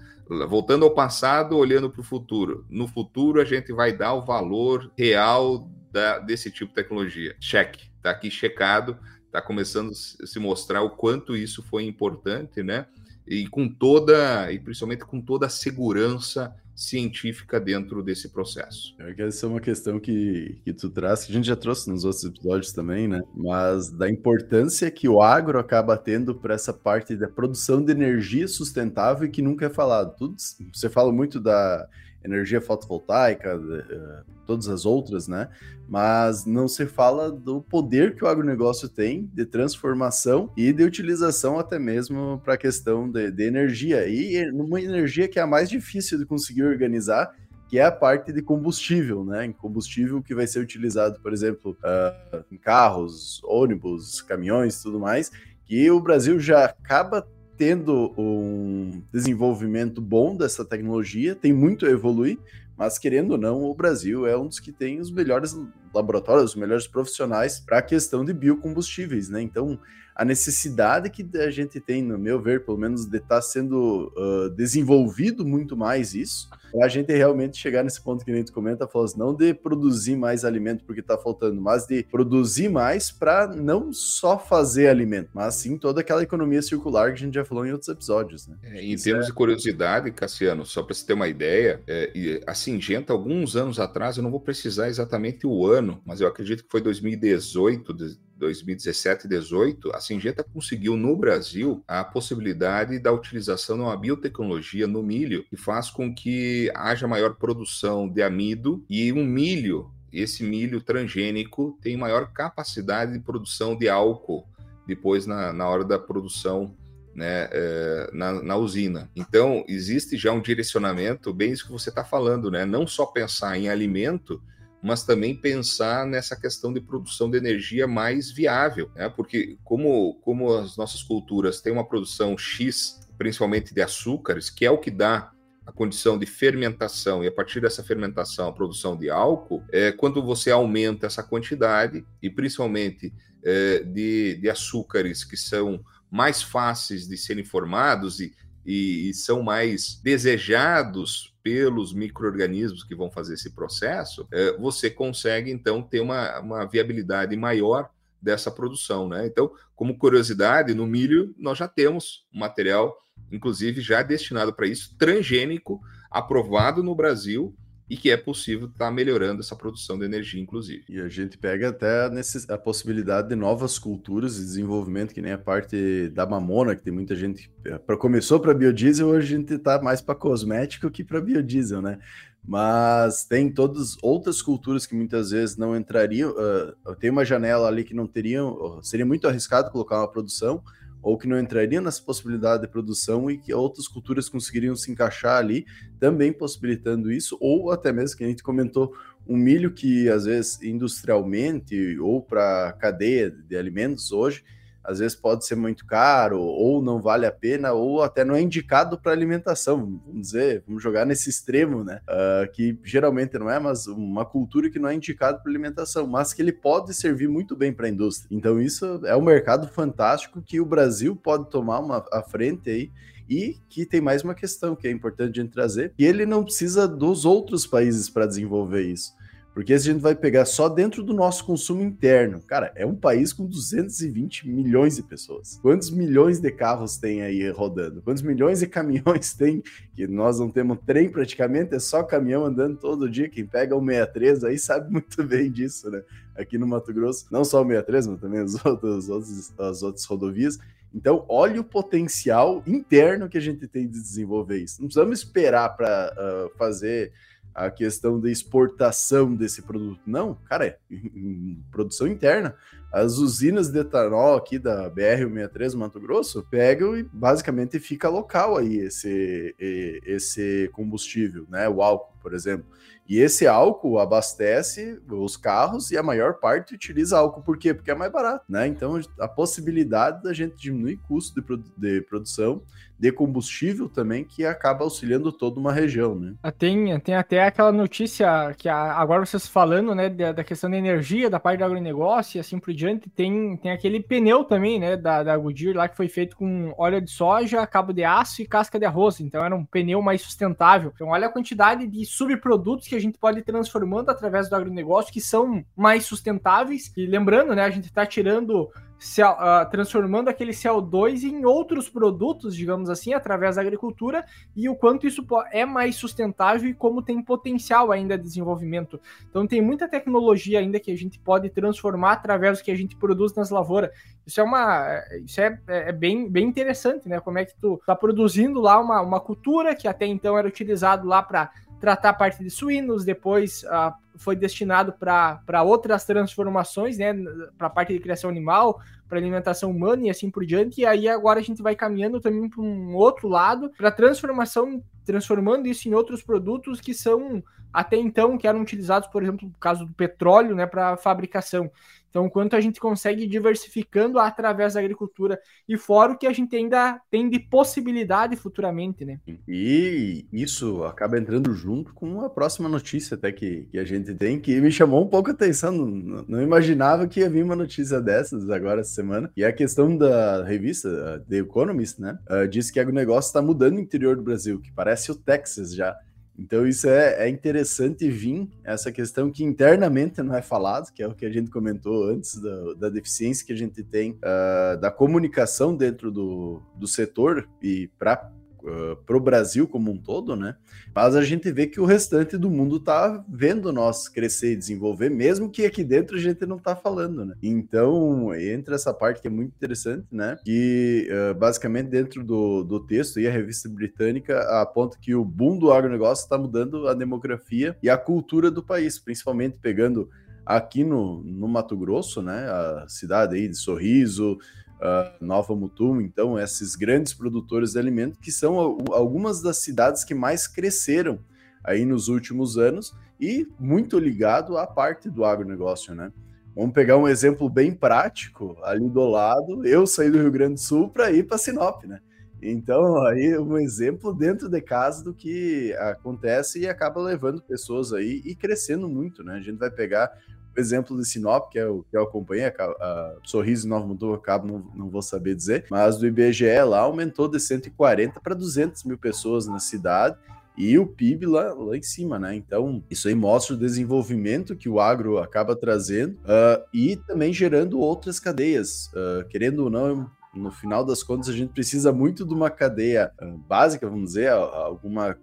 voltando 0.49 0.85
ao 0.85 0.95
passado, 0.95 1.57
olhando 1.57 1.91
para 1.91 2.01
o 2.01 2.05
futuro. 2.05 2.65
No 2.71 2.87
futuro, 2.87 3.41
a 3.41 3.45
gente 3.45 3.73
vai 3.73 3.93
dar 3.93 4.15
o 4.15 4.25
valor 4.25 4.93
real 4.97 5.69
da, 5.91 6.21
desse 6.21 6.51
tipo 6.51 6.69
de 6.69 6.77
tecnologia. 6.77 7.35
Check, 7.41 7.77
está 7.97 8.11
aqui 8.11 8.31
checado, 8.31 8.97
está 9.27 9.43
começando 9.43 9.91
a 9.91 10.27
se 10.27 10.39
mostrar 10.39 10.83
o 10.83 10.91
quanto 10.91 11.37
isso 11.37 11.61
foi 11.61 11.85
importante, 11.85 12.63
né? 12.63 12.87
E 13.27 13.49
com 13.49 13.69
toda, 13.69 14.53
e 14.53 14.59
principalmente 14.61 15.05
com 15.05 15.21
toda 15.21 15.47
a 15.47 15.51
segurança 15.51 16.55
científica 16.81 17.61
dentro 17.61 18.03
desse 18.03 18.31
processo. 18.31 18.95
Eu 18.99 19.15
que 19.15 19.21
essa 19.21 19.45
é 19.45 19.49
uma 19.49 19.61
questão 19.61 20.01
que, 20.01 20.59
que 20.65 20.73
tu 20.73 20.89
traz, 20.89 21.25
que 21.25 21.33
a 21.33 21.35
gente 21.35 21.47
já 21.47 21.55
trouxe 21.55 21.91
nos 21.91 22.07
outros 22.07 22.25
episódios 22.25 22.73
também, 22.73 23.07
né? 23.07 23.21
Mas 23.37 23.91
da 23.91 24.09
importância 24.09 24.91
que 24.91 25.07
o 25.07 25.21
agro 25.21 25.59
acaba 25.59 25.99
tendo 25.99 26.35
para 26.35 26.55
essa 26.55 26.73
parte 26.73 27.15
da 27.15 27.29
produção 27.29 27.85
de 27.85 27.93
energia 27.93 28.49
sustentável 28.49 29.27
e 29.27 29.31
que 29.31 29.43
nunca 29.43 29.67
é 29.67 29.69
falado. 29.69 30.17
Tudo, 30.17 30.37
você 30.73 30.89
fala 30.89 31.13
muito 31.13 31.39
da 31.39 31.87
energia 32.25 32.61
fotovoltaica, 32.61 33.57
uh, 33.57 34.31
todas 34.47 34.69
as 34.69 34.85
outras, 34.85 35.29
né? 35.29 35.49
Mas 35.89 36.45
não 36.45 36.67
se 36.67 36.87
fala 36.87 37.31
do 37.31 37.61
poder 37.61 38.17
que 38.17 38.25
o 38.25 38.29
agronegócio 38.29 38.89
tem 38.89 39.31
de 39.33 39.45
transformação 39.45 40.51
e 40.57 40.73
de 40.73 40.83
utilização 40.83 41.59
até 41.59 41.79
mesmo 41.79 42.41
para 42.45 42.55
a 42.55 42.59
questão 42.59 43.11
de, 43.11 43.31
de, 43.31 43.45
energia. 43.45 44.09
E 44.09 44.51
uma 44.51 44.81
energia 44.81 45.29
que 45.29 45.39
é 45.39 45.43
a 45.43 45.47
mais 45.47 45.69
difícil 45.69 46.19
de 46.19 46.27
conseguir 46.27 46.65
organizar, 46.65 47.33
que 47.69 47.79
é 47.79 47.85
a 47.85 47.93
parte 47.93 48.33
de 48.33 48.43
combustível, 48.43 49.25
né? 49.25 49.47
Em 49.47 49.53
combustível 49.53 50.21
que 50.21 50.35
vai 50.35 50.47
ser 50.47 50.59
utilizado, 50.59 51.21
por 51.21 51.33
exemplo, 51.33 51.77
uh, 51.85 52.45
em 52.51 52.57
carros, 52.57 53.41
ônibus, 53.45 54.21
caminhões, 54.21 54.83
tudo 54.83 54.99
mais, 54.99 55.31
que 55.65 55.89
o 55.91 56.01
Brasil 56.01 56.41
já 56.41 56.65
acaba 56.65 57.27
tendo 57.61 58.15
um 58.17 59.03
desenvolvimento 59.13 60.01
bom 60.01 60.35
dessa 60.35 60.65
tecnologia, 60.65 61.35
tem 61.35 61.53
muito 61.53 61.85
a 61.85 61.91
evoluir, 61.91 62.39
mas 62.75 62.99
querendo 62.99 63.33
ou 63.33 63.37
não, 63.37 63.65
o 63.65 63.75
Brasil 63.75 64.27
é 64.27 64.35
um 64.35 64.47
dos 64.47 64.59
que 64.59 64.73
tem 64.73 64.99
os 64.99 65.11
melhores 65.11 65.55
laboratórios, 65.95 66.53
os 66.53 66.57
melhores 66.57 66.87
profissionais 66.87 67.61
para 67.61 67.77
a 67.77 67.83
questão 67.83 68.25
de 68.25 68.33
biocombustíveis, 68.33 69.29
né? 69.29 69.43
Então, 69.43 69.79
a 70.21 70.25
necessidade 70.25 71.09
que 71.09 71.27
a 71.39 71.51
gente 71.51 71.81
tem, 71.81 72.03
no 72.03 72.19
meu 72.19 72.39
ver, 72.39 72.63
pelo 72.63 72.77
menos, 72.77 73.07
de 73.07 73.17
estar 73.17 73.37
tá 73.37 73.41
sendo 73.41 74.13
uh, 74.15 74.51
desenvolvido 74.51 75.47
muito 75.47 75.75
mais 75.75 76.13
isso, 76.13 76.51
a 76.83 76.89
gente 76.89 77.11
realmente 77.11 77.57
chegar 77.57 77.83
nesse 77.83 78.03
ponto 78.03 78.23
que 78.23 78.31
a 78.31 78.35
gente 78.35 78.53
comenta, 78.53 78.85
assim, 78.85 79.19
não 79.19 79.35
de 79.35 79.55
produzir 79.55 80.17
mais 80.17 80.45
alimento 80.45 80.85
porque 80.85 81.01
está 81.01 81.17
faltando, 81.17 81.59
mas 81.59 81.87
de 81.87 82.03
produzir 82.03 82.69
mais 82.69 83.11
para 83.11 83.47
não 83.47 83.95
só 83.95 84.39
fazer 84.39 84.89
alimento, 84.89 85.31
mas 85.33 85.55
sim 85.55 85.79
toda 85.79 86.03
aquela 86.03 86.23
economia 86.23 86.61
circular 86.61 87.09
que 87.09 87.15
a 87.15 87.25
gente 87.25 87.35
já 87.35 87.45
falou 87.45 87.65
em 87.65 87.73
outros 87.73 87.89
episódios. 87.89 88.47
Né? 88.47 88.57
É, 88.63 88.85
em 88.85 88.97
termos 88.97 89.25
é... 89.25 89.29
de 89.29 89.33
curiosidade, 89.33 90.11
Cassiano, 90.11 90.67
só 90.67 90.83
para 90.83 90.95
você 90.95 91.07
ter 91.07 91.15
uma 91.15 91.29
ideia, 91.29 91.81
é, 91.89 92.43
a 92.47 92.53
Singenta, 92.53 93.15
alguns 93.15 93.57
anos 93.57 93.81
atrás, 93.81 94.19
eu 94.19 94.23
não 94.23 94.31
vou 94.31 94.41
precisar 94.41 94.89
exatamente 94.89 95.47
o 95.47 95.67
ano, 95.67 95.99
mas 96.05 96.21
eu 96.21 96.29
acredito 96.29 96.63
que 96.63 96.71
foi 96.71 96.83
2018, 96.83 97.95
2017 98.41 99.27
e 99.27 99.29
2018, 99.29 99.95
a 99.95 100.01
Singenta 100.01 100.43
conseguiu 100.43 100.97
no 100.97 101.15
Brasil 101.15 101.85
a 101.87 102.03
possibilidade 102.03 102.99
da 102.99 103.13
utilização 103.13 103.77
de 103.77 103.83
uma 103.83 103.97
biotecnologia 103.97 104.87
no 104.87 105.03
milho 105.03 105.45
que 105.45 105.57
faz 105.57 105.91
com 105.91 106.13
que 106.13 106.73
haja 106.75 107.07
maior 107.07 107.35
produção 107.35 108.09
de 108.09 108.23
amido 108.23 108.85
e 108.89 109.13
um 109.13 109.25
milho, 109.25 109.91
esse 110.13 110.43
milho 110.43 110.81
transgênico, 110.81 111.79
tem 111.81 111.97
maior 111.97 112.33
capacidade 112.33 113.13
de 113.13 113.21
produção 113.21 113.77
de 113.77 113.89
álcool 113.89 114.49
depois 114.87 115.27
na, 115.27 115.53
na 115.53 115.69
hora 115.69 115.85
da 115.85 115.99
produção 115.99 116.75
né, 117.15 117.49
é, 117.53 118.11
na, 118.13 118.43
na, 118.43 118.57
usina. 118.57 119.11
Então, 119.15 119.65
existe 119.69 120.17
já 120.17 120.33
um 120.33 120.41
direcionamento, 120.41 121.33
bem 121.33 121.53
isso 121.53 121.67
que 121.67 121.73
você 121.73 121.91
está 121.91 122.05
falando, 122.05 122.51
né? 122.51 122.65
Não 122.65 122.87
só 122.87 123.07
pensar 123.07 123.59
em 123.59 123.69
alimento, 123.69 124.43
mas 124.83 125.03
também 125.03 125.37
pensar 125.37 126.07
nessa 126.07 126.35
questão 126.35 126.73
de 126.73 126.81
produção 126.81 127.31
de 127.31 127.37
energia 127.37 127.87
mais 127.87 128.31
viável, 128.31 128.91
né? 128.95 129.09
porque 129.09 129.59
como, 129.63 130.15
como 130.23 130.55
as 130.55 130.77
nossas 130.77 131.03
culturas 131.03 131.61
têm 131.61 131.73
uma 131.73 131.87
produção 131.87 132.37
X, 132.37 133.01
principalmente 133.19 133.75
de 133.75 133.83
açúcares, 133.83 134.49
que 134.49 134.65
é 134.65 134.71
o 134.71 134.79
que 134.79 134.91
dá 134.91 135.31
a 135.67 135.73
condição 135.73 136.19
de 136.19 136.27
fermentação 136.27 137.23
e 137.23 137.29
a 137.29 137.33
partir 137.33 137.61
dessa 137.61 137.85
fermentação 137.85 138.49
a 138.49 138.53
produção 138.53 138.97
de 138.97 139.11
álcool, 139.11 139.63
é, 139.71 139.93
quando 139.93 140.23
você 140.23 140.51
aumenta 140.51 141.07
essa 141.07 141.23
quantidade 141.23 142.05
e 142.23 142.31
principalmente 142.31 143.13
é, 143.45 143.81
de, 143.81 144.37
de 144.37 144.51
açúcares 144.51 145.23
que 145.23 145.37
são 145.37 145.85
mais 146.11 146.43
fáceis 146.43 147.07
de 147.07 147.17
serem 147.17 147.45
formados 147.45 148.19
e, 148.19 148.35
e, 148.67 149.11
e 149.11 149.15
são 149.15 149.43
mais 149.43 150.01
desejados 150.03 151.35
pelos 151.43 151.93
micro-organismos 151.93 152.85
que 152.85 152.95
vão 152.95 153.11
fazer 153.11 153.35
esse 153.35 153.51
processo, 153.51 154.27
é, 154.33 154.57
você 154.59 154.91
consegue, 154.91 155.51
então, 155.51 155.83
ter 155.83 156.01
uma, 156.01 156.41
uma 156.41 156.65
viabilidade 156.67 157.37
maior 157.37 157.91
dessa 158.21 158.51
produção. 158.51 159.09
Né? 159.09 159.27
Então, 159.27 159.51
como 159.75 159.97
curiosidade, 159.97 160.75
no 160.75 160.87
milho 160.87 161.35
nós 161.39 161.59
já 161.59 161.67
temos 161.67 162.27
material, 162.33 162.97
inclusive 163.33 163.81
já 163.81 164.03
destinado 164.03 164.53
para 164.53 164.67
isso, 164.67 164.95
transgênico, 164.99 165.81
aprovado 166.11 166.83
no 166.83 166.95
Brasil 166.95 167.55
e 167.91 167.97
que 167.97 168.09
é 168.09 168.17
possível 168.17 168.69
estar 168.69 168.87
tá 168.87 168.91
melhorando 168.91 169.41
essa 169.41 169.57
produção 169.57 169.99
de 169.99 170.05
energia, 170.05 170.41
inclusive. 170.41 170.85
E 170.89 171.01
a 171.01 171.09
gente 171.09 171.37
pega 171.37 171.71
até 171.71 172.07
a, 172.07 172.55
a 172.55 172.57
possibilidade 172.57 173.29
de 173.29 173.35
novas 173.35 173.81
culturas 173.81 174.37
e 174.39 174.43
desenvolvimento, 174.43 175.13
que 175.13 175.21
nem 175.21 175.33
a 175.33 175.39
parte 175.39 176.09
da 176.11 176.25
mamona, 176.25 176.77
que 176.77 176.85
tem 176.85 176.93
muita 176.93 177.17
gente. 177.17 177.51
Pra, 177.85 177.97
começou 177.97 178.39
para 178.39 178.55
biodiesel, 178.55 179.09
hoje 179.09 179.35
a 179.35 179.39
gente 179.39 179.55
está 179.55 179.83
mais 179.83 180.01
para 180.01 180.15
cosmético 180.15 180.89
que 180.89 181.03
para 181.03 181.21
biodiesel, 181.21 181.83
né? 181.83 181.99
Mas 182.47 183.25
tem 183.25 183.53
todas 183.53 183.97
outras 184.01 184.41
culturas 184.41 184.87
que 184.87 184.95
muitas 184.95 185.33
vezes 185.33 185.57
não 185.57 185.77
entrariam. 185.77 186.31
Uh, 186.31 186.95
tem 186.95 187.11
uma 187.11 187.25
janela 187.25 187.67
ali 187.67 187.83
que 187.83 187.93
não 187.93 188.07
teriam. 188.07 188.81
Seria 188.85 189.05
muito 189.05 189.27
arriscado 189.27 189.71
colocar 189.73 189.99
uma 189.99 190.11
produção 190.11 190.63
ou 191.03 191.17
que 191.17 191.27
não 191.27 191.39
entrariam 191.39 191.83
nessa 191.83 192.03
possibilidade 192.03 192.63
de 192.63 192.69
produção 192.69 193.31
e 193.31 193.39
que 193.39 193.53
outras 193.53 193.89
culturas 193.89 194.29
conseguiriam 194.29 194.77
se 194.77 194.91
encaixar 194.91 195.39
ali, 195.39 195.67
também 195.99 196.33
possibilitando 196.33 197.11
isso, 197.11 197.37
ou 197.41 197.71
até 197.71 197.93
mesmo 197.93 198.17
que 198.17 198.25
a 198.25 198.29
gente 198.29 198.43
comentou, 198.43 198.93
um 199.27 199.37
milho 199.37 199.73
que 199.73 200.09
às 200.09 200.25
vezes 200.25 200.61
industrialmente 200.63 201.99
ou 201.99 202.21
para 202.23 202.73
cadeia 202.73 203.31
de 203.31 203.57
alimentos 203.57 204.13
hoje 204.13 204.43
às 204.85 204.99
vezes 204.99 205.15
pode 205.17 205.47
ser 205.47 205.55
muito 205.55 205.87
caro, 205.87 206.41
ou 206.41 206.83
não 206.83 207.01
vale 207.01 207.27
a 207.27 207.33
pena, 207.33 207.73
ou 207.73 208.03
até 208.03 208.25
não 208.25 208.35
é 208.35 208.41
indicado 208.41 208.99
para 208.99 209.13
alimentação, 209.13 210.01
vamos 210.07 210.23
dizer, 210.23 210.65
vamos 210.67 210.83
jogar 210.83 211.05
nesse 211.05 211.29
extremo, 211.29 211.85
né? 211.85 212.01
Uh, 212.09 212.51
que 212.53 212.79
geralmente 212.83 213.39
não 213.39 213.51
é, 213.51 213.59
mas 213.59 213.87
uma 213.87 214.25
cultura 214.25 214.71
que 214.71 214.79
não 214.79 214.89
é 214.89 214.95
indicado 214.95 215.43
para 215.43 215.51
alimentação, 215.51 216.07
mas 216.07 216.33
que 216.33 216.43
ele 216.43 216.53
pode 216.53 216.95
servir 216.95 217.29
muito 217.29 217.55
bem 217.55 217.73
para 217.73 217.87
a 217.87 217.91
indústria. 217.91 218.29
Então, 218.35 218.61
isso 218.61 219.01
é 219.05 219.17
um 219.17 219.23
mercado 219.23 219.69
fantástico 219.69 220.43
que 220.43 220.61
o 220.61 220.67
Brasil 220.67 221.15
pode 221.15 221.51
tomar 221.51 221.81
uma 221.81 222.05
à 222.13 222.23
frente 222.23 222.71
aí. 222.71 222.91
E 223.29 223.61
que 223.69 223.87
tem 223.87 224.01
mais 224.01 224.25
uma 224.25 224.35
questão 224.35 224.75
que 224.75 224.89
é 224.89 224.91
importante 224.91 225.41
de 225.41 225.49
trazer, 225.49 225.95
ele 225.97 226.27
não 226.27 226.43
precisa 226.43 226.89
dos 226.89 227.25
outros 227.25 227.65
países 227.65 228.11
para 228.11 228.27
desenvolver 228.27 228.83
isso. 228.83 229.13
Porque 229.53 229.77
se 229.79 229.89
a 229.89 229.93
gente 229.93 230.03
vai 230.03 230.15
pegar 230.15 230.45
só 230.45 230.69
dentro 230.69 231.03
do 231.03 231.13
nosso 231.13 231.45
consumo 231.45 231.83
interno, 231.83 232.41
cara, 232.41 232.73
é 232.77 232.87
um 232.87 232.95
país 232.95 233.33
com 233.33 233.45
220 233.45 234.49
milhões 234.49 234.97
de 234.97 235.03
pessoas. 235.03 235.59
Quantos 235.61 235.91
milhões 235.91 236.39
de 236.39 236.51
carros 236.53 236.97
tem 236.97 237.23
aí 237.23 237.51
rodando? 237.51 238.01
Quantos 238.01 238.23
milhões 238.23 238.61
de 238.61 238.69
caminhões 238.69 239.35
tem? 239.35 239.63
Que 239.95 240.07
nós 240.07 240.39
não 240.39 240.51
temos 240.51 240.79
trem 240.87 241.11
praticamente, 241.11 241.75
é 241.75 241.81
só 241.81 242.03
caminhão 242.05 242.45
andando 242.45 242.77
todo 242.77 243.11
dia. 243.11 243.29
Quem 243.29 243.45
pega 243.45 243.77
o 243.77 243.85
63 243.85 244.45
aí 244.45 244.59
sabe 244.59 244.91
muito 244.93 245.23
bem 245.25 245.51
disso, 245.51 245.91
né? 245.91 246.03
Aqui 246.37 246.57
no 246.57 246.67
Mato 246.67 246.93
Grosso, 246.95 247.27
não 247.31 247.45
só 247.45 247.61
o 247.61 247.67
63, 247.67 248.07
mas 248.07 248.21
também 248.21 248.41
as 248.41 248.55
outras, 248.65 249.11
as 249.59 249.83
outras 249.83 250.05
rodovias. 250.05 250.59
Então, 250.95 251.25
olha 251.29 251.61
o 251.61 251.65
potencial 251.65 252.63
interno 252.67 253.29
que 253.29 253.39
a 253.39 253.41
gente 253.41 253.67
tem 253.67 253.87
de 253.87 254.01
desenvolver 254.01 254.59
isso. 254.59 254.81
Não 254.81 254.89
precisamos 254.89 255.19
esperar 255.19 255.77
para 255.77 256.13
uh, 256.17 256.47
ah, 256.47 256.51
fazer 256.57 257.13
a 257.55 257.71
questão 257.71 258.21
da 258.21 258.31
exportação 258.31 259.35
desse 259.35 259.63
produto. 259.63 260.01
Não, 260.07 260.35
cara, 260.35 260.67
é 260.67 260.79
produção 261.71 262.07
interna. 262.07 262.55
as 262.93 263.19
usinas 263.19 263.71
de 263.71 263.79
etanol 263.79 264.37
aqui 264.37 264.59
da 264.59 264.91
BR-163 264.91 265.77
Mato 265.77 266.01
Grosso 266.01 266.47
pegam 266.51 266.97
e 266.97 267.03
basicamente 267.03 267.79
fica 267.79 268.09
local 268.09 268.57
aí 268.57 268.79
esse, 268.79 269.55
esse 269.59 270.71
combustível, 270.73 271.47
né? 271.49 271.69
O 271.69 271.83
álcool, 271.83 272.19
por 272.21 272.35
exemplo. 272.35 272.67
E 273.09 273.19
esse 273.19 273.45
álcool 273.45 273.99
abastece 273.99 275.03
os 275.09 275.37
carros 275.37 275.91
e 275.91 275.99
a 275.99 276.03
maior 276.03 276.35
parte 276.35 276.75
utiliza 276.75 277.19
álcool. 277.19 277.43
Por 277.43 277.59
quê? 277.59 277.75
Porque 277.75 277.91
é 277.91 277.95
mais 277.95 278.13
barato, 278.13 278.45
né? 278.49 278.69
Então 278.69 279.01
a 279.19 279.27
possibilidade 279.27 280.23
da 280.23 280.33
gente 280.33 280.57
diminuir 280.57 280.97
custo 281.09 281.35
de, 281.35 281.43
produ 281.45 281.73
de 281.77 282.03
produção 282.03 282.63
de 283.01 283.11
combustível 283.11 283.89
também, 283.89 284.23
que 284.23 284.45
acaba 284.45 284.85
auxiliando 284.85 285.33
toda 285.33 285.59
uma 285.59 285.73
região, 285.73 286.15
né? 286.15 286.35
Ah, 286.43 286.53
tem, 286.53 287.01
tem 287.01 287.15
até 287.15 287.43
aquela 287.43 287.73
notícia 287.73 288.55
que 288.59 288.69
agora 288.69 289.25
vocês 289.25 289.49
falando, 289.49 289.95
né, 289.95 290.11
da, 290.11 290.33
da, 290.33 290.45
questão 290.45 290.71
da 290.71 290.77
energia, 290.77 291.31
da 291.31 291.41
parte 291.41 291.61
do 291.61 291.65
agronegócio 291.65 292.37
e 292.37 292.41
assim 292.41 292.59
por 292.59 292.75
diante, 292.75 293.09
tem, 293.09 293.57
tem 293.57 293.73
aquele 293.73 294.03
pneu 294.03 294.45
também, 294.45 294.79
né, 294.79 294.99
da, 294.99 295.23
da 295.23 295.37
Goodyear 295.39 295.75
lá 295.75 295.89
que 295.89 295.97
foi 295.97 296.09
feito 296.09 296.37
com 296.37 296.75
óleo 296.77 297.01
de 297.01 297.11
soja, 297.11 297.67
cabo 297.67 297.95
de 297.95 298.05
aço 298.05 298.43
e 298.43 298.47
casca 298.47 298.79
de 298.79 298.85
arroz, 298.85 299.19
então 299.19 299.43
era 299.43 299.57
um 299.57 299.65
pneu 299.65 300.03
mais 300.03 300.21
sustentável. 300.21 300.93
Então 300.95 301.09
olha 301.09 301.29
a 301.29 301.33
quantidade 301.33 301.87
de 301.87 302.05
subprodutos 302.05 302.87
que 302.87 302.95
a 302.95 303.01
gente 303.01 303.17
pode 303.17 303.39
ir 303.39 303.45
transformando 303.45 304.11
através 304.11 304.51
do 304.51 304.57
agronegócio 304.57 305.11
que 305.11 305.23
são 305.23 305.65
mais 305.75 306.05
sustentáveis 306.05 306.93
e 306.95 307.07
lembrando, 307.07 307.55
né, 307.55 307.63
a 307.63 307.71
gente 307.71 307.87
está 307.87 308.05
tirando 308.05 308.69
uh, 309.01 309.71
transformando 309.71 310.29
aquele 310.29 310.53
CO2 310.53 311.23
em 311.23 311.45
outros 311.45 311.89
produtos, 311.89 312.55
digamos 312.55 312.91
assim, 312.91 313.15
através 313.15 313.57
da 313.57 313.63
agricultura, 313.63 314.25
e 314.55 314.69
o 314.69 314.77
quanto 314.77 315.07
isso 315.07 315.27
é 315.53 315.65
mais 315.65 315.97
sustentável 315.97 316.69
e 316.69 316.75
como 316.75 317.01
tem 317.01 317.23
potencial 317.23 317.91
ainda 317.91 318.19
de 318.19 318.25
desenvolvimento. 318.25 319.01
Então 319.29 319.47
tem 319.47 319.63
muita 319.63 319.89
tecnologia 319.89 320.59
ainda 320.59 320.79
que 320.79 320.91
a 320.91 320.97
gente 320.97 321.19
pode 321.19 321.49
transformar 321.49 322.13
através 322.13 322.59
do 322.59 322.65
que 322.65 322.71
a 322.71 322.77
gente 322.77 322.95
produz 322.95 323.35
nas 323.35 323.49
lavouras. 323.49 323.91
Isso 324.27 324.41
é 324.41 324.45
uma. 324.45 325.03
Isso 325.25 325.41
é, 325.41 325.59
é, 325.67 325.89
é 325.89 325.93
bem, 325.93 326.29
bem 326.29 326.47
interessante, 326.47 327.09
né? 327.09 327.21
Como 327.21 327.39
é 327.39 327.45
que 327.45 327.57
tu 327.57 327.81
tá 327.87 327.97
produzindo 327.97 328.61
lá 328.61 328.79
uma, 328.79 329.01
uma 329.01 329.21
cultura 329.21 329.75
que 329.75 329.89
até 329.89 330.07
então 330.07 330.37
era 330.37 330.47
utilizado 330.47 331.09
lá 331.09 331.23
para 331.23 331.51
tratar 331.81 332.11
a 332.11 332.15
parte 332.15 332.43
de 332.45 332.51
suínos, 332.51 333.05
depois 333.05 333.63
uh, 333.65 333.93
foi 334.17 334.37
destinado 334.37 334.93
para 334.93 335.63
outras 335.63 336.05
transformações, 336.05 336.99
né, 336.99 337.15
para 337.57 337.69
a 337.69 337.71
parte 337.71 337.93
de 337.93 337.99
criação 337.99 338.29
animal, 338.29 338.81
para 339.09 339.19
alimentação 339.19 339.71
humana 339.71 340.07
e 340.07 340.11
assim 340.11 340.31
por 340.31 340.45
diante. 340.45 340.83
E 340.83 340.87
aí 340.87 341.09
agora 341.09 341.41
a 341.41 341.43
gente 341.43 341.63
vai 341.63 341.75
caminhando 341.75 342.21
também 342.21 342.49
para 342.49 342.61
um 342.61 342.95
outro 342.95 343.29
lado, 343.29 343.71
para 343.77 343.91
transformação, 343.91 344.83
transformando 345.05 345.67
isso 345.67 345.89
em 345.89 345.95
outros 345.95 346.23
produtos 346.23 346.81
que 346.81 346.93
são 346.93 347.43
até 347.73 347.97
então 347.97 348.37
que 348.37 348.47
eram 348.47 348.61
utilizados, 348.61 349.09
por 349.09 349.23
exemplo, 349.23 349.49
no 349.49 349.55
caso 349.59 349.87
do 349.87 349.93
petróleo, 349.95 350.55
né, 350.55 350.67
para 350.67 350.97
fabricação. 350.97 351.71
Então, 352.11 352.29
quanto 352.29 352.57
a 352.57 352.61
gente 352.61 352.81
consegue 352.81 353.27
diversificando 353.27 354.19
através 354.19 354.75
da 354.75 354.81
agricultura 354.81 355.41
e 355.69 355.77
fora 355.79 356.13
o 356.13 356.19
que 356.19 356.27
a 356.27 356.33
gente 356.33 356.55
ainda 356.57 357.01
tem 357.11 357.31
de 357.31 357.39
possibilidade 357.39 358.35
futuramente, 358.37 359.05
né? 359.05 359.21
E 359.49 360.27
isso 360.33 360.83
acaba 360.85 361.19
entrando 361.19 361.55
junto 361.55 361.95
com 361.95 362.21
a 362.21 362.29
próxima 362.29 362.69
notícia 362.69 363.15
até 363.15 363.31
que, 363.31 363.69
que 363.71 363.79
a 363.79 363.85
gente 363.85 364.15
tem, 364.15 364.41
que 364.41 364.61
me 364.61 364.73
chamou 364.73 365.05
um 365.05 365.09
pouco 365.09 365.31
a 365.31 365.33
atenção. 365.33 365.71
Não, 365.71 366.25
não 366.27 366.43
imaginava 366.43 367.07
que 367.07 367.21
ia 367.21 367.31
vir 367.31 367.45
uma 367.45 367.57
notícia 367.57 368.01
dessas 368.01 368.51
agora 368.51 368.81
essa 368.81 368.93
semana. 368.93 369.31
E 369.37 369.45
a 369.45 369.53
questão 369.53 369.97
da 369.97 370.45
revista 370.45 371.25
The 371.29 371.37
Economist, 371.37 372.01
né? 372.01 372.19
Uh, 372.29 372.49
diz 372.49 372.71
que 372.71 372.81
o 372.81 372.93
negócio 372.93 373.29
está 373.29 373.41
mudando 373.41 373.75
no 373.75 373.81
interior 373.81 374.17
do 374.17 374.23
Brasil, 374.23 374.61
que 374.61 374.73
parece 374.73 375.13
o 375.13 375.15
Texas 375.15 375.75
já. 375.75 375.97
Então 376.41 376.67
isso 376.67 376.89
é, 376.89 377.27
é 377.27 377.29
interessante 377.29 378.09
vir 378.09 378.49
essa 378.65 378.91
questão 378.91 379.31
que 379.31 379.45
internamente 379.45 380.23
não 380.23 380.35
é 380.35 380.41
falado, 380.41 380.91
que 380.91 381.03
é 381.03 381.07
o 381.07 381.15
que 381.15 381.27
a 381.27 381.31
gente 381.31 381.51
comentou 381.51 382.05
antes 382.05 382.41
da, 382.41 382.75
da 382.75 382.89
deficiência 382.89 383.47
que 383.47 383.53
a 383.53 383.57
gente 383.57 383.85
tem 383.85 384.13
uh, 384.13 384.81
da 384.81 384.91
comunicação 384.91 385.77
dentro 385.77 386.11
do, 386.11 386.63
do 386.75 386.87
setor 386.87 387.47
e 387.63 387.91
para 387.99 388.33
uh, 388.63 388.97
para 389.05 389.17
o 389.17 389.21
Brasil 389.21 389.67
como 389.67 389.91
um 389.91 389.97
todo, 389.97 390.37
né? 390.37 390.57
Mas 390.95 391.15
a 391.15 391.23
gente 391.23 391.51
vê 391.53 391.67
que 391.67 391.81
o 391.81 391.85
restante 391.85 392.37
do 392.37 392.51
mundo 392.51 392.77
está 392.77 393.25
vendo 393.29 393.73
nós 393.73 394.09
crescer 394.09 394.53
e 394.53 394.57
desenvolver, 394.57 395.11
mesmo 395.11 395.51
que 395.51 395.65
aqui 395.65 395.85
dentro 395.85 396.17
a 396.17 396.21
gente 396.21 396.45
não 396.47 396.57
está 396.57 396.75
falando, 396.75 397.25
né? 397.25 397.35
Então, 397.43 398.35
entra 398.35 398.75
essa 398.75 398.93
parte 398.93 399.21
que 399.21 399.27
é 399.27 399.31
muito 399.31 399.55
interessante, 399.55 400.07
né? 400.11 400.39
Que 400.45 401.09
uh, 401.11 401.35
basicamente 401.35 401.89
dentro 401.89 402.25
do, 402.25 402.63
do 402.63 402.81
texto 402.81 403.21
e 403.21 403.27
a 403.27 403.31
revista 403.31 403.69
britânica 403.69 404.41
aponta 404.61 404.99
que 405.01 405.15
o 405.15 405.25
boom 405.25 405.59
do 405.59 405.73
agronegócio 405.73 406.25
está 406.25 406.37
mudando 406.39 406.89
a 406.89 406.95
demografia 406.95 407.77
e 407.83 407.89
a 407.89 407.97
cultura 407.97 408.51
do 408.51 408.63
país, 408.63 408.99
principalmente 408.99 409.57
pegando 409.61 410.09
aqui 410.45 410.83
no, 410.83 411.23
no 411.23 411.47
Mato 411.47 411.77
Grosso, 411.77 412.23
né? 412.23 412.47
A 412.49 412.87
cidade 412.89 413.37
aí 413.37 413.49
de 413.49 413.57
Sorriso, 413.57 414.39
uh, 414.81 415.25
Nova 415.25 415.55
Mutum, 415.55 416.01
então, 416.01 416.39
esses 416.39 416.75
grandes 416.75 417.15
produtores 417.15 417.73
de 417.73 417.79
alimentos, 417.79 418.19
que 418.19 418.33
são 418.33 418.79
algumas 418.93 419.41
das 419.43 419.63
cidades 419.63 420.05
que 420.05 420.15
mais 420.15 420.47
cresceram 420.47 421.19
aí 421.63 421.85
nos 421.85 422.09
últimos 422.09 422.57
anos 422.57 422.95
e 423.21 423.47
muito 423.59 423.99
ligado 423.99 424.57
à 424.57 424.67
parte 424.67 425.11
do 425.11 425.25
agronegócio, 425.25 425.95
né? 425.95 426.11
Vamos 426.57 426.73
pegar 426.73 426.97
um 426.97 427.07
exemplo 427.07 427.49
bem 427.49 427.73
prático 427.73 428.57
ali 428.65 428.89
do 428.89 429.07
lado. 429.07 429.65
Eu 429.65 429.87
saí 429.87 430.11
do 430.11 430.19
Rio 430.19 430.33
Grande 430.33 430.55
do 430.55 430.61
Sul 430.61 430.89
para 430.89 431.13
ir 431.13 431.25
para 431.25 431.39
Sinop, 431.39 431.85
né? 431.85 432.01
Então, 432.43 433.05
aí 433.07 433.39
um 433.39 433.59
exemplo 433.59 434.15
dentro 434.15 434.49
de 434.49 434.61
casa 434.61 435.05
do 435.05 435.13
que 435.13 435.75
acontece 435.75 436.61
e 436.61 436.69
acaba 436.69 437.01
levando 437.01 437.43
pessoas 437.43 437.93
aí 437.93 438.23
e 438.25 438.35
crescendo 438.35 438.89
muito, 438.89 439.23
né? 439.23 439.35
A 439.35 439.41
gente 439.41 439.59
vai 439.59 439.71
pegar 439.71 440.11
o 440.57 440.61
exemplo 440.61 440.97
de 440.97 441.07
Sinop, 441.07 441.51
que 441.51 441.59
é 441.59 441.67
o 441.67 441.83
que 441.83 441.97
eu 441.97 442.03
acompanhei, 442.03 442.47
a, 442.47 442.51
a 442.51 443.17
Sorriso 443.25 443.69
Nova 443.69 443.87
Mutum, 443.87 444.13
acabo, 444.13 444.47
não, 444.47 444.59
não 444.75 444.91
vou 444.91 445.03
saber 445.03 445.35
dizer, 445.35 445.67
mas 445.71 445.99
do 445.99 446.07
IBGE 446.07 446.63
lá 446.65 446.81
aumentou 446.81 447.29
de 447.29 447.39
140 447.39 448.21
para 448.21 448.35
200 448.35 448.85
mil 448.85 448.99
pessoas 448.99 449.47
na 449.47 449.59
cidade 449.59 450.17
e 450.57 450.79
o 450.79 450.87
PIB 450.87 451.27
lá, 451.27 451.55
lá 451.55 451.77
em 451.77 451.83
cima, 451.83 452.19
né? 452.19 452.35
Então, 452.35 452.83
isso 452.91 453.09
aí 453.09 453.15
mostra 453.15 453.55
o 453.55 453.59
desenvolvimento 453.59 454.57
que 454.57 454.69
o 454.69 454.79
agro 454.79 455.19
acaba 455.19 455.57
trazendo 455.57 456.15
uh, 456.17 456.63
e 456.73 456.97
também 456.97 457.33
gerando 457.33 457.81
outras 457.81 458.21
cadeias. 458.21 458.89
Uh, 458.89 459.27
querendo 459.29 459.65
ou 459.65 459.71
não, 459.71 460.11
no 460.35 460.51
final 460.51 460.85
das 460.85 461.03
contas, 461.03 461.29
a 461.29 461.33
gente 461.33 461.53
precisa 461.53 461.93
muito 461.93 462.27
de 462.27 462.35
uma 462.35 462.51
cadeia 462.51 463.11
uh, 463.23 463.39
básica, 463.39 463.89
vamos 463.89 464.11
dizer, 464.11 464.31
alguma 464.31 465.17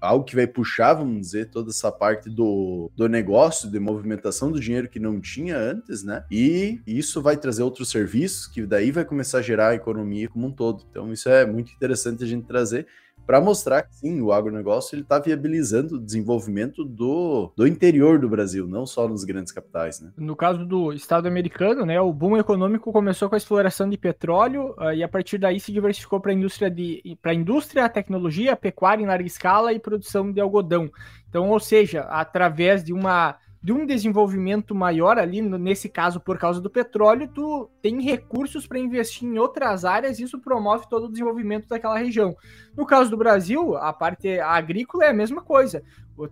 algo 0.00 0.24
que 0.24 0.36
vai 0.36 0.46
puxar, 0.46 0.94
vamos 0.94 1.20
dizer, 1.20 1.50
toda 1.50 1.70
essa 1.70 1.90
parte 1.90 2.30
do, 2.30 2.90
do 2.96 3.08
negócio, 3.08 3.70
de 3.70 3.80
movimentação 3.80 4.50
do 4.50 4.60
dinheiro 4.60 4.88
que 4.88 5.00
não 5.00 5.20
tinha 5.20 5.58
antes, 5.58 6.04
né? 6.04 6.24
E 6.30 6.80
isso 6.86 7.20
vai 7.20 7.36
trazer 7.36 7.62
outros 7.62 7.90
serviços, 7.90 8.46
que 8.46 8.64
daí 8.64 8.90
vai 8.90 9.04
começar 9.04 9.38
a 9.38 9.42
gerar 9.42 9.70
a 9.70 9.74
economia 9.74 10.28
como 10.28 10.46
um 10.46 10.52
todo. 10.52 10.84
Então, 10.88 11.12
isso 11.12 11.28
é 11.28 11.44
muito 11.44 11.72
interessante 11.72 12.22
a 12.22 12.26
gente 12.26 12.46
trazer 12.46 12.86
para 13.26 13.40
mostrar 13.40 13.82
que 13.82 13.94
sim, 13.94 14.20
o 14.20 14.32
agronegócio 14.32 14.98
está 14.98 15.18
viabilizando 15.18 15.96
o 15.96 16.00
desenvolvimento 16.00 16.84
do, 16.84 17.52
do 17.56 17.66
interior 17.66 18.18
do 18.18 18.28
Brasil, 18.28 18.66
não 18.66 18.86
só 18.86 19.08
nos 19.08 19.24
grandes 19.24 19.52
capitais. 19.52 20.00
Né? 20.00 20.10
No 20.16 20.36
caso 20.36 20.64
do 20.64 20.92
Estado 20.92 21.26
americano, 21.26 21.86
né, 21.86 22.00
o 22.00 22.12
boom 22.12 22.36
econômico 22.36 22.92
começou 22.92 23.28
com 23.28 23.34
a 23.34 23.38
exploração 23.38 23.88
de 23.88 23.96
petróleo 23.96 24.74
uh, 24.78 24.92
e 24.92 25.02
a 25.02 25.08
partir 25.08 25.38
daí 25.38 25.58
se 25.58 25.72
diversificou 25.72 26.20
para 26.20 26.32
a 26.32 26.34
indústria, 26.34 26.70
de, 26.70 27.02
indústria, 27.34 27.88
tecnologia, 27.88 28.56
pecuária 28.56 29.02
em 29.02 29.06
larga 29.06 29.26
escala 29.26 29.72
e 29.72 29.78
produção 29.78 30.30
de 30.30 30.40
algodão. 30.40 30.90
Então, 31.28 31.50
ou 31.50 31.60
seja, 31.60 32.02
através 32.02 32.84
de 32.84 32.92
uma 32.92 33.36
de 33.64 33.72
um 33.72 33.86
desenvolvimento 33.86 34.74
maior 34.74 35.16
ali, 35.16 35.40
nesse 35.40 35.88
caso 35.88 36.20
por 36.20 36.36
causa 36.36 36.60
do 36.60 36.68
petróleo, 36.68 37.30
tu 37.34 37.70
tem 37.80 38.02
recursos 38.02 38.66
para 38.66 38.78
investir 38.78 39.26
em 39.26 39.38
outras 39.38 39.86
áreas 39.86 40.20
isso 40.20 40.38
promove 40.38 40.86
todo 40.86 41.06
o 41.06 41.10
desenvolvimento 41.10 41.66
daquela 41.66 41.96
região. 41.96 42.36
No 42.76 42.84
caso 42.84 43.08
do 43.08 43.16
Brasil, 43.16 43.74
a 43.78 43.90
parte 43.90 44.38
agrícola 44.38 45.06
é 45.06 45.08
a 45.08 45.14
mesma 45.14 45.40
coisa. 45.40 45.82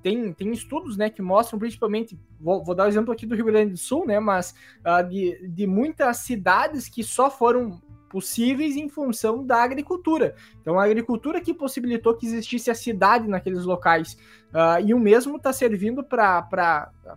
Tem, 0.03 0.31
tem 0.35 0.53
estudos 0.53 0.99
né, 0.99 1.09
que 1.09 1.23
mostram 1.23 1.59
principalmente, 1.59 2.21
vou, 2.39 2.63
vou 2.63 2.75
dar 2.75 2.83
o 2.83 2.87
um 2.87 2.91
exemplo 2.91 3.15
aqui 3.15 3.25
do 3.25 3.35
Rio 3.35 3.47
Grande 3.47 3.73
do 3.73 3.79
Sul, 3.79 4.07
né, 4.07 4.21
mas 4.21 4.55
uh, 4.87 5.03
de, 5.09 5.49
de 5.49 5.67
muitas 5.67 6.19
cidades 6.19 6.87
que 6.87 7.03
só 7.03 7.31
foram 7.31 7.81
possíveis 8.13 8.77
em 8.77 8.91
função 8.91 9.43
da 9.43 9.63
agricultura. 9.63 10.35
Então, 10.61 10.79
a 10.79 10.85
agricultura 10.85 11.41
que 11.41 11.55
possibilitou 11.55 12.15
que 12.15 12.27
existisse 12.27 12.71
a 12.71 12.75
cidade 12.75 13.27
naqueles 13.27 13.65
locais. 13.65 14.19
Uh, 14.53 14.87
e 14.87 14.93
o 14.93 14.99
mesmo 14.99 15.39
está 15.39 15.51
servindo 15.51 16.05
para 16.05 16.47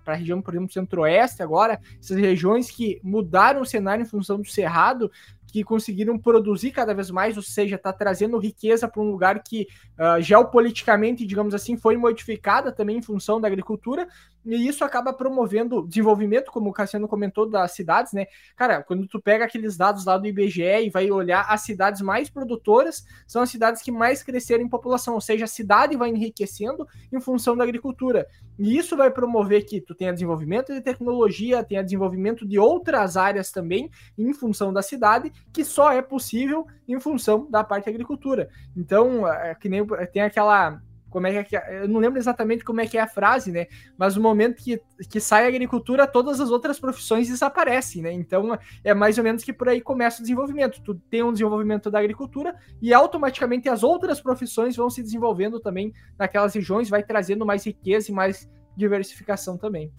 a 0.05 0.13
região, 0.13 0.41
por 0.41 0.53
exemplo, 0.53 0.71
centro-oeste 0.71 1.43
agora, 1.43 1.81
essas 1.99 2.15
regiões 2.15 2.71
que 2.71 2.97
mudaram 3.03 3.61
o 3.61 3.65
cenário 3.65 4.03
em 4.03 4.07
função 4.07 4.37
do 4.37 4.47
cerrado, 4.47 5.11
que 5.55 5.63
conseguiram 5.63 6.17
produzir 6.17 6.71
cada 6.71 6.93
vez 6.93 7.11
mais, 7.11 7.35
ou 7.35 7.43
seja, 7.43 7.75
está 7.75 7.91
trazendo 7.91 8.37
riqueza 8.37 8.87
para 8.87 9.01
um 9.01 9.09
lugar 9.09 9.41
que 9.43 9.67
uh, 9.99 10.21
geopoliticamente, 10.21 11.25
digamos 11.25 11.53
assim, 11.53 11.77
foi 11.77 11.97
modificada 11.97 12.71
também 12.71 12.97
em 12.97 13.01
função 13.01 13.39
da 13.39 13.47
agricultura, 13.47 14.07
e 14.45 14.67
isso 14.67 14.83
acaba 14.83 15.11
promovendo 15.11 15.87
desenvolvimento, 15.87 16.51
como 16.51 16.69
o 16.69 16.73
Cassiano 16.73 17.07
comentou, 17.07 17.49
das 17.49 17.71
cidades, 17.71 18.13
né? 18.13 18.27
Cara, 18.55 18.83
quando 18.83 19.07
tu 19.07 19.19
pega 19.19 19.43
aqueles 19.43 19.75
dados 19.75 20.05
lá 20.05 20.17
do 20.17 20.27
IBGE 20.27 20.85
e 20.85 20.89
vai 20.89 21.09
olhar 21.09 21.45
as 21.49 21.61
cidades 21.61 22.01
mais 22.01 22.29
produtoras, 22.29 23.03
são 23.25 23.41
as 23.41 23.49
cidades 23.49 23.81
que 23.81 23.91
mais 23.91 24.21
cresceram 24.21 24.63
em 24.63 24.69
população, 24.69 25.15
ou 25.15 25.21
seja, 25.21 25.45
a 25.45 25.47
cidade 25.47 25.97
vai 25.97 26.09
enriquecendo 26.09 26.87
em 27.11 27.19
função 27.19 27.57
da 27.57 27.63
agricultura. 27.63 28.27
E 28.57 28.77
isso 28.77 28.95
vai 28.95 29.09
promover 29.09 29.65
que 29.65 29.81
tu 29.81 29.95
tenha 29.95 30.13
desenvolvimento 30.13 30.73
de 30.73 30.81
tecnologia, 30.81 31.63
tenha 31.63 31.83
desenvolvimento 31.83 32.47
de 32.47 32.59
outras 32.59 33.17
áreas 33.17 33.51
também 33.51 33.89
em 34.17 34.33
função 34.33 34.71
da 34.71 34.81
cidade, 34.81 35.31
que 35.51 35.65
só 35.65 35.91
é 35.91 36.01
possível 36.01 36.67
em 36.87 36.99
função 36.99 37.49
da 37.49 37.63
parte 37.63 37.85
da 37.85 37.91
agricultura. 37.91 38.49
Então, 38.77 39.27
é, 39.27 39.55
que 39.55 39.67
nem 39.67 39.85
tem 40.13 40.21
aquela 40.21 40.79
como 41.16 41.28
é 41.28 41.43
que 41.45 41.55
é, 41.55 41.84
eu 41.84 41.88
não 41.88 42.01
lembro 42.01 42.20
exatamente 42.20 42.66
como 42.66 42.82
é 42.82 42.86
que 42.86 42.97
é 42.97 43.01
a 43.01 43.07
frase, 43.07 43.49
né? 43.49 43.68
Mas 43.97 44.18
no 44.18 44.22
momento 44.22 44.61
que, 44.61 44.82
que 45.09 45.22
sai 45.22 45.45
a 45.45 45.47
agricultura, 45.47 46.05
todas 46.05 46.41
as 46.41 46.49
outras 46.49 46.78
profissões 46.78 47.30
desaparecem, 47.30 48.01
né? 48.01 48.11
Então 48.11 48.59
é 48.84 48.93
mais 48.93 49.18
ou 49.18 49.24
menos 49.24 49.41
que 49.41 49.53
por 49.53 49.70
aí 49.70 49.80
começa 49.80 50.20
o 50.20 50.24
desenvolvimento. 50.24 50.82
Tu 50.84 50.93
tem 51.09 51.24
um 51.24 51.32
desenvolvimento 51.32 51.89
da 51.89 51.99
agricultura 51.99 52.53
e 52.82 52.93
automaticamente 52.93 53.70
as 53.70 53.82
outras 53.82 54.20
profissões 54.20 54.76
vão 54.76 54.89
se 54.89 55.01
desenvolvendo 55.01 55.57
também 55.57 55.93
naquelas 56.20 56.53
regiões, 56.53 56.89
vai 56.89 57.01
trazendo 57.01 57.45
mais 57.45 57.66
riqueza 57.66 58.11
e 58.11 58.13
mais 58.13 58.51
diversificação 58.76 59.57
também. 59.57 59.93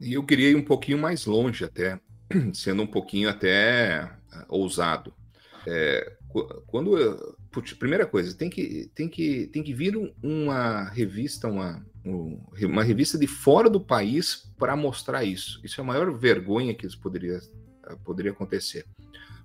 E 0.00 0.14
eu 0.14 0.24
queria 0.24 0.52
ir 0.52 0.56
um 0.56 0.64
pouquinho 0.64 0.96
mais 0.96 1.26
longe 1.26 1.66
até, 1.66 2.00
sendo 2.54 2.82
um 2.82 2.86
pouquinho 2.86 3.28
até 3.28 4.10
ousado. 4.48 5.12
É, 5.66 6.16
quando 6.66 6.96
eu, 6.96 7.36
putz, 7.56 7.72
primeira 7.72 8.04
coisa 8.04 8.36
tem 8.36 8.50
que 8.50 8.90
tem 8.94 9.08
que 9.08 9.46
tem 9.46 9.62
que 9.62 9.72
vir 9.72 9.96
uma 10.22 10.84
revista 10.90 11.48
uma 11.48 11.82
uma 12.04 12.84
revista 12.84 13.16
de 13.16 13.26
fora 13.26 13.70
do 13.70 13.80
país 13.80 14.52
para 14.58 14.76
mostrar 14.76 15.24
isso 15.24 15.58
isso 15.64 15.80
é 15.80 15.82
a 15.82 15.86
maior 15.86 16.12
vergonha 16.12 16.74
que 16.74 16.86
isso 16.86 17.00
poderia 17.00 17.40
poderia 18.04 18.32
acontecer 18.32 18.84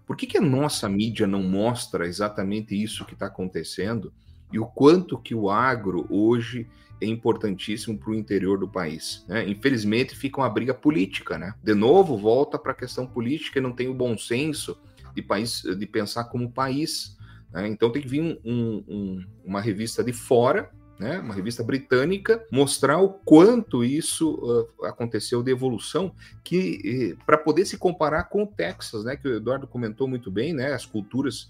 por 0.06 0.18
que, 0.18 0.28
que 0.28 0.38
a 0.38 0.42
nossa 0.42 0.90
mídia 0.90 1.26
não 1.26 1.42
mostra 1.42 2.06
exatamente 2.06 2.76
isso 2.76 3.06
que 3.06 3.14
está 3.14 3.28
acontecendo 3.28 4.12
e 4.52 4.60
o 4.60 4.66
quanto 4.66 5.18
que 5.18 5.34
o 5.34 5.50
agro 5.50 6.06
hoje 6.10 6.68
é 7.00 7.06
importantíssimo 7.06 7.98
para 7.98 8.12
o 8.12 8.16
interior 8.16 8.60
do 8.60 8.68
país. 8.68 9.24
Né? 9.26 9.48
Infelizmente 9.48 10.14
fica 10.14 10.42
uma 10.42 10.50
briga 10.50 10.74
política, 10.74 11.38
né? 11.38 11.54
De 11.64 11.74
novo 11.74 12.18
volta 12.18 12.60
para 12.60 12.74
a 12.74 12.76
questão 12.76 13.08
política 13.08 13.58
e 13.58 13.62
não 13.62 13.72
tem 13.72 13.88
o 13.88 13.94
bom 13.94 14.18
senso 14.18 14.78
de 15.16 15.22
país, 15.22 15.62
de 15.62 15.86
pensar 15.88 16.26
como 16.26 16.52
país. 16.52 17.18
Né? 17.54 17.68
Então 17.68 17.92
tem 17.92 18.02
que 18.02 18.08
vir 18.08 18.22
um, 18.44 18.84
um, 18.88 19.26
uma 19.44 19.62
revista 19.62 20.04
de 20.04 20.14
fora, 20.14 20.70
né? 21.00 21.20
uma 21.20 21.34
revista 21.34 21.64
britânica, 21.64 22.46
mostrar 22.52 23.00
o 23.00 23.10
quanto 23.10 23.84
isso 23.84 24.36
uh, 24.36 24.86
aconteceu 24.86 25.42
de 25.42 25.52
evolução, 25.52 26.14
que 26.44 27.18
para 27.26 27.38
poder 27.38 27.66
se 27.66 27.78
comparar 27.78 28.26
com 28.26 28.44
o 28.44 28.48
Texas, 28.48 29.04
né? 29.04 29.16
que 29.16 29.28
o 29.28 29.36
Eduardo 29.36 29.68
comentou 29.68 30.08
muito 30.08 30.30
bem, 30.30 30.54
né? 30.54 30.74
as 30.74 30.86
culturas. 30.86 31.50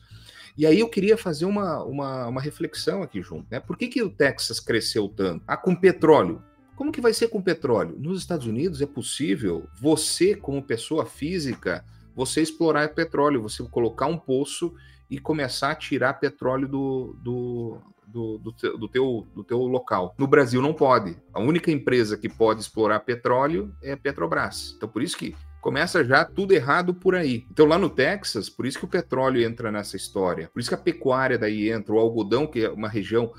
E 0.58 0.66
aí 0.66 0.80
eu 0.80 0.89
queria 0.89 1.18
fazer 1.18 1.45
uma, 1.45 1.84
uma, 1.84 2.28
uma 2.28 2.41
reflexão 2.41 3.04
aqui 3.04 3.22
junto. 3.22 3.45
Né? 3.52 3.60
Por 3.60 3.78
que, 3.78 3.88
que 3.88 4.02
o 4.02 4.10
Texas 4.10 4.60
cresceu 4.60 5.08
tanto? 5.10 5.43
Ah, 5.47 5.58
com 5.58 5.76
petróleo. 5.76 6.41
Como 6.76 6.91
que 6.91 7.02
vai 7.02 7.14
ser 7.14 7.28
com 7.28 7.41
petróleo? 7.41 7.95
Nos 7.99 8.20
Estados 8.20 8.47
Unidos 8.47 8.82
é 8.82 8.88
possível 8.88 9.68
você, 9.80 10.34
como 10.34 10.64
pessoa 10.64 11.06
física, 11.06 11.86
você 12.16 12.41
explorar 12.41 12.95
petróleo, 12.95 13.41
você 13.41 13.64
colocar 13.64 14.08
um 14.08 14.18
poço 14.18 14.74
e 15.12 15.20
começar 15.20 15.72
a 15.72 15.76
tirar 15.76 16.14
petróleo 16.14 16.70
do, 16.70 17.16
do, 17.22 17.82
do, 18.07 18.38
do, 18.38 18.51
teu, 18.53 18.78
do, 18.78 18.88
teu, 18.88 19.28
do 19.36 19.43
teu 19.43 19.57
local. 19.59 20.16
No 20.18 20.26
Brasil 20.26 20.62
não 20.62 20.74
pode. 20.74 21.18
A 21.34 21.41
única 21.41 21.70
empresa 21.70 22.18
que 22.18 22.30
pode 22.30 22.62
explorar 22.62 23.01
petróleo 23.01 23.76
é 23.84 23.91
a 23.91 23.97
Petrobras. 23.97 24.74
Então 24.78 24.88
por 24.88 25.03
isso 25.03 25.18
que 25.18 25.36
começa 25.59 26.03
já 26.03 26.24
tudo 26.24 26.53
errado 26.53 26.93
por 26.93 27.14
aí. 27.14 27.45
Então 27.51 27.66
lá 27.66 27.78
no 27.78 27.89
Texas, 27.89 28.49
por 28.49 28.66
isso 28.66 28.80
que 28.80 28.86
o 28.86 28.88
petróleo 28.88 29.43
entra 29.43 29.70
nessa 29.70 29.97
história. 29.97 30.49
Por 30.53 30.62
isso 30.62 30.70
que 30.70 30.76
a 30.76 30.78
pecuária 30.78 31.38
daí 31.38 31.70
entra, 31.70 31.93
o 31.93 31.99
algodão, 31.99 32.47
que 32.47 32.64
é 32.64 32.70
uma 32.70 32.88
região, 32.88 33.34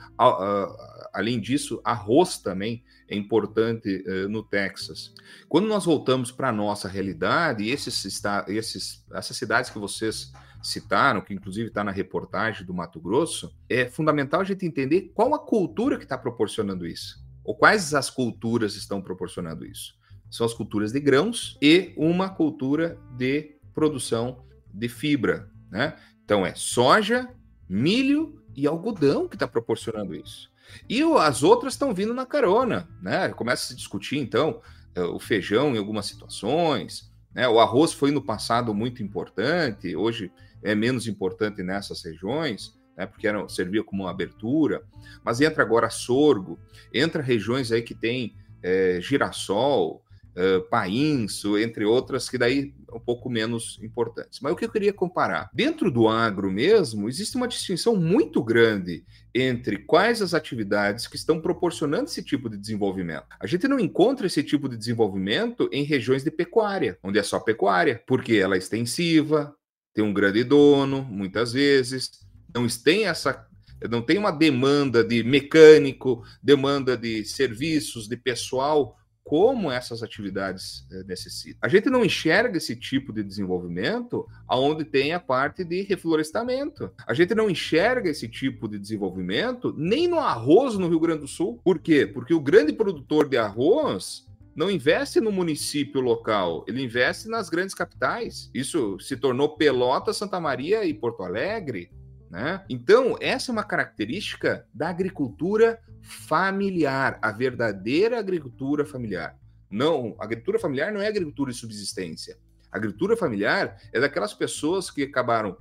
além 1.12 1.40
disso, 1.40 1.80
arroz 1.82 2.36
também 2.36 2.84
é 3.08 3.16
importante 3.16 4.04
uh, 4.06 4.28
no 4.28 4.42
Texas. 4.42 5.12
Quando 5.48 5.66
nós 5.66 5.84
voltamos 5.84 6.30
para 6.30 6.48
a 6.48 6.52
nossa 6.52 6.88
realidade, 6.88 7.68
esses, 7.68 8.22
esses, 8.48 9.04
essas 9.12 9.36
cidades 9.36 9.68
que 9.70 9.78
vocês 9.78 10.32
citaram, 10.62 11.20
que 11.20 11.34
inclusive 11.34 11.68
está 11.68 11.82
na 11.82 11.90
reportagem 11.90 12.64
do 12.64 12.72
Mato 12.72 13.00
Grosso, 13.00 13.54
é 13.68 13.86
fundamental 13.86 14.40
a 14.40 14.44
gente 14.44 14.64
entender 14.64 15.10
qual 15.14 15.34
a 15.34 15.38
cultura 15.38 15.96
que 15.96 16.04
está 16.04 16.16
proporcionando 16.16 16.86
isso, 16.86 17.22
ou 17.44 17.54
quais 17.54 17.94
as 17.94 18.08
culturas 18.08 18.74
estão 18.74 19.02
proporcionando 19.02 19.66
isso. 19.66 19.94
São 20.30 20.46
as 20.46 20.54
culturas 20.54 20.92
de 20.92 21.00
grãos 21.00 21.58
e 21.60 21.92
uma 21.96 22.30
cultura 22.30 22.98
de 23.16 23.56
produção 23.74 24.44
de 24.72 24.88
fibra, 24.88 25.50
né? 25.70 25.94
Então 26.24 26.46
é 26.46 26.54
soja, 26.54 27.28
milho 27.68 28.42
e 28.54 28.66
algodão 28.66 29.28
que 29.28 29.36
está 29.36 29.46
proporcionando 29.46 30.14
isso. 30.14 30.50
E 30.88 31.02
as 31.02 31.42
outras 31.42 31.74
estão 31.74 31.92
vindo 31.92 32.14
na 32.14 32.24
carona, 32.24 32.88
né? 33.02 33.28
Começa 33.30 33.64
a 33.64 33.66
se 33.68 33.76
discutir, 33.76 34.18
então, 34.18 34.62
eh, 34.94 35.02
o 35.02 35.18
feijão 35.18 35.74
em 35.74 35.78
algumas 35.78 36.06
situações, 36.06 37.12
né? 37.34 37.48
O 37.48 37.58
arroz 37.60 37.92
foi 37.92 38.10
no 38.10 38.22
passado 38.22 38.74
muito 38.74 39.02
importante, 39.02 39.94
hoje 39.96 40.30
é 40.62 40.74
menos 40.74 41.06
importante 41.06 41.62
nessas 41.62 42.02
regiões, 42.02 42.78
né? 42.96 43.06
Porque 43.06 43.26
era, 43.26 43.48
servia 43.48 43.82
como 43.82 44.04
uma 44.04 44.10
abertura, 44.10 44.82
mas 45.24 45.40
entra 45.40 45.62
agora 45.62 45.90
sorgo, 45.90 46.58
entra 46.92 47.22
regiões 47.22 47.72
aí 47.72 47.82
que 47.82 47.94
tem 47.94 48.34
é, 48.62 49.00
girassol, 49.00 50.02
uh, 50.36 50.62
painço, 50.68 51.58
entre 51.58 51.84
outras, 51.84 52.28
que 52.28 52.38
daí 52.38 52.74
um 52.92 53.00
pouco 53.00 53.30
menos 53.30 53.78
importantes. 53.82 54.40
Mas 54.40 54.52
o 54.52 54.56
que 54.56 54.64
eu 54.64 54.70
queria 54.70 54.92
comparar? 54.92 55.50
Dentro 55.52 55.90
do 55.90 56.08
agro 56.08 56.50
mesmo, 56.50 57.08
existe 57.08 57.36
uma 57.36 57.48
distinção 57.48 57.96
muito 57.96 58.42
grande 58.42 59.04
entre 59.34 59.78
quais 59.78 60.20
as 60.20 60.34
atividades 60.34 61.06
que 61.06 61.16
estão 61.16 61.40
proporcionando 61.40 62.04
esse 62.04 62.22
tipo 62.22 62.50
de 62.50 62.58
desenvolvimento. 62.58 63.24
A 63.40 63.46
gente 63.46 63.66
não 63.66 63.80
encontra 63.80 64.26
esse 64.26 64.42
tipo 64.42 64.68
de 64.68 64.76
desenvolvimento 64.76 65.68
em 65.72 65.84
regiões 65.84 66.22
de 66.22 66.30
pecuária, 66.30 66.98
onde 67.02 67.18
é 67.18 67.22
só 67.22 67.40
pecuária, 67.40 68.02
porque 68.06 68.34
ela 68.34 68.54
é 68.54 68.58
extensiva, 68.58 69.54
tem 69.94 70.04
um 70.04 70.12
grande 70.12 70.42
dono, 70.44 71.02
muitas 71.02 71.52
vezes, 71.52 72.10
não 72.54 72.66
tem 72.66 73.06
essa 73.06 73.46
não 73.90 74.00
tem 74.00 74.16
uma 74.16 74.30
demanda 74.30 75.02
de 75.02 75.24
mecânico, 75.24 76.22
demanda 76.40 76.96
de 76.96 77.24
serviços, 77.24 78.06
de 78.06 78.16
pessoal 78.16 78.96
como 79.24 79.70
essas 79.70 80.02
atividades 80.02 80.84
é, 80.90 81.04
necessitam. 81.04 81.58
A 81.62 81.68
gente 81.68 81.88
não 81.88 82.04
enxerga 82.04 82.58
esse 82.58 82.74
tipo 82.74 83.12
de 83.12 83.22
desenvolvimento 83.22 84.26
aonde 84.48 84.84
tem 84.84 85.12
a 85.12 85.20
parte 85.20 85.64
de 85.64 85.82
reflorestamento. 85.82 86.90
A 87.06 87.14
gente 87.14 87.34
não 87.34 87.48
enxerga 87.48 88.10
esse 88.10 88.28
tipo 88.28 88.68
de 88.68 88.78
desenvolvimento 88.78 89.74
nem 89.78 90.08
no 90.08 90.18
arroz 90.18 90.76
no 90.76 90.88
Rio 90.88 91.00
Grande 91.00 91.20
do 91.20 91.28
Sul. 91.28 91.60
Por 91.64 91.78
quê? 91.78 92.04
Porque 92.04 92.34
o 92.34 92.40
grande 92.40 92.72
produtor 92.72 93.28
de 93.28 93.38
arroz 93.38 94.26
não 94.54 94.70
investe 94.70 95.20
no 95.20 95.32
município 95.32 96.00
local, 96.00 96.64
ele 96.68 96.82
investe 96.82 97.28
nas 97.28 97.48
grandes 97.48 97.74
capitais. 97.74 98.50
Isso 98.52 98.98
se 99.00 99.16
tornou 99.16 99.56
Pelota, 99.56 100.12
Santa 100.12 100.38
Maria 100.38 100.84
e 100.84 100.92
Porto 100.92 101.22
Alegre. 101.22 101.90
Né? 102.30 102.64
Então, 102.68 103.16
essa 103.20 103.50
é 103.50 103.52
uma 103.52 103.64
característica 103.64 104.66
da 104.72 104.88
agricultura 104.88 105.80
familiar, 106.02 107.18
a 107.22 107.30
verdadeira 107.30 108.18
agricultura 108.18 108.84
familiar. 108.84 109.36
Não, 109.70 110.14
agricultura 110.18 110.58
familiar 110.58 110.92
não 110.92 111.00
é 111.00 111.08
agricultura 111.08 111.50
de 111.50 111.58
subsistência. 111.58 112.38
A 112.70 112.78
agricultura 112.78 113.16
familiar 113.16 113.78
é 113.92 114.00
daquelas 114.00 114.32
pessoas 114.32 114.90
que 114.90 115.02
acabaram 115.02 115.56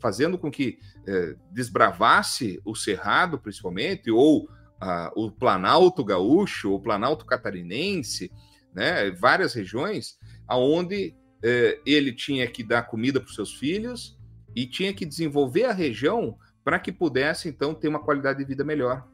fazendo 0.00 0.38
com 0.38 0.50
que 0.50 0.78
eh, 1.06 1.36
desbravasse 1.50 2.58
o 2.64 2.74
cerrado, 2.74 3.38
principalmente, 3.38 4.10
ou 4.10 4.48
o 5.14 5.30
Planalto 5.30 6.04
gaúcho, 6.04 6.72
o 6.72 6.80
Planalto 6.80 7.24
catarinense, 7.24 8.30
né, 8.74 9.10
várias 9.10 9.54
regiões, 9.54 10.18
aonde 10.48 11.14
eh, 11.42 11.80
ele 11.86 12.12
tinha 12.12 12.46
que 12.46 12.64
dar 12.64 12.82
comida 12.82 13.20
para 13.20 13.28
os 13.28 13.34
seus 13.34 13.54
filhos, 13.54 14.18
e 14.54 14.66
tinha 14.66 14.92
que 14.92 15.06
desenvolver 15.06 15.64
a 15.64 15.72
região 15.72 16.36
para 16.64 16.78
que 16.78 16.92
pudesse 16.92 17.48
então 17.48 17.74
ter 17.74 17.88
uma 17.88 18.02
qualidade 18.02 18.38
de 18.38 18.44
vida 18.44 18.64
melhor. 18.64 19.06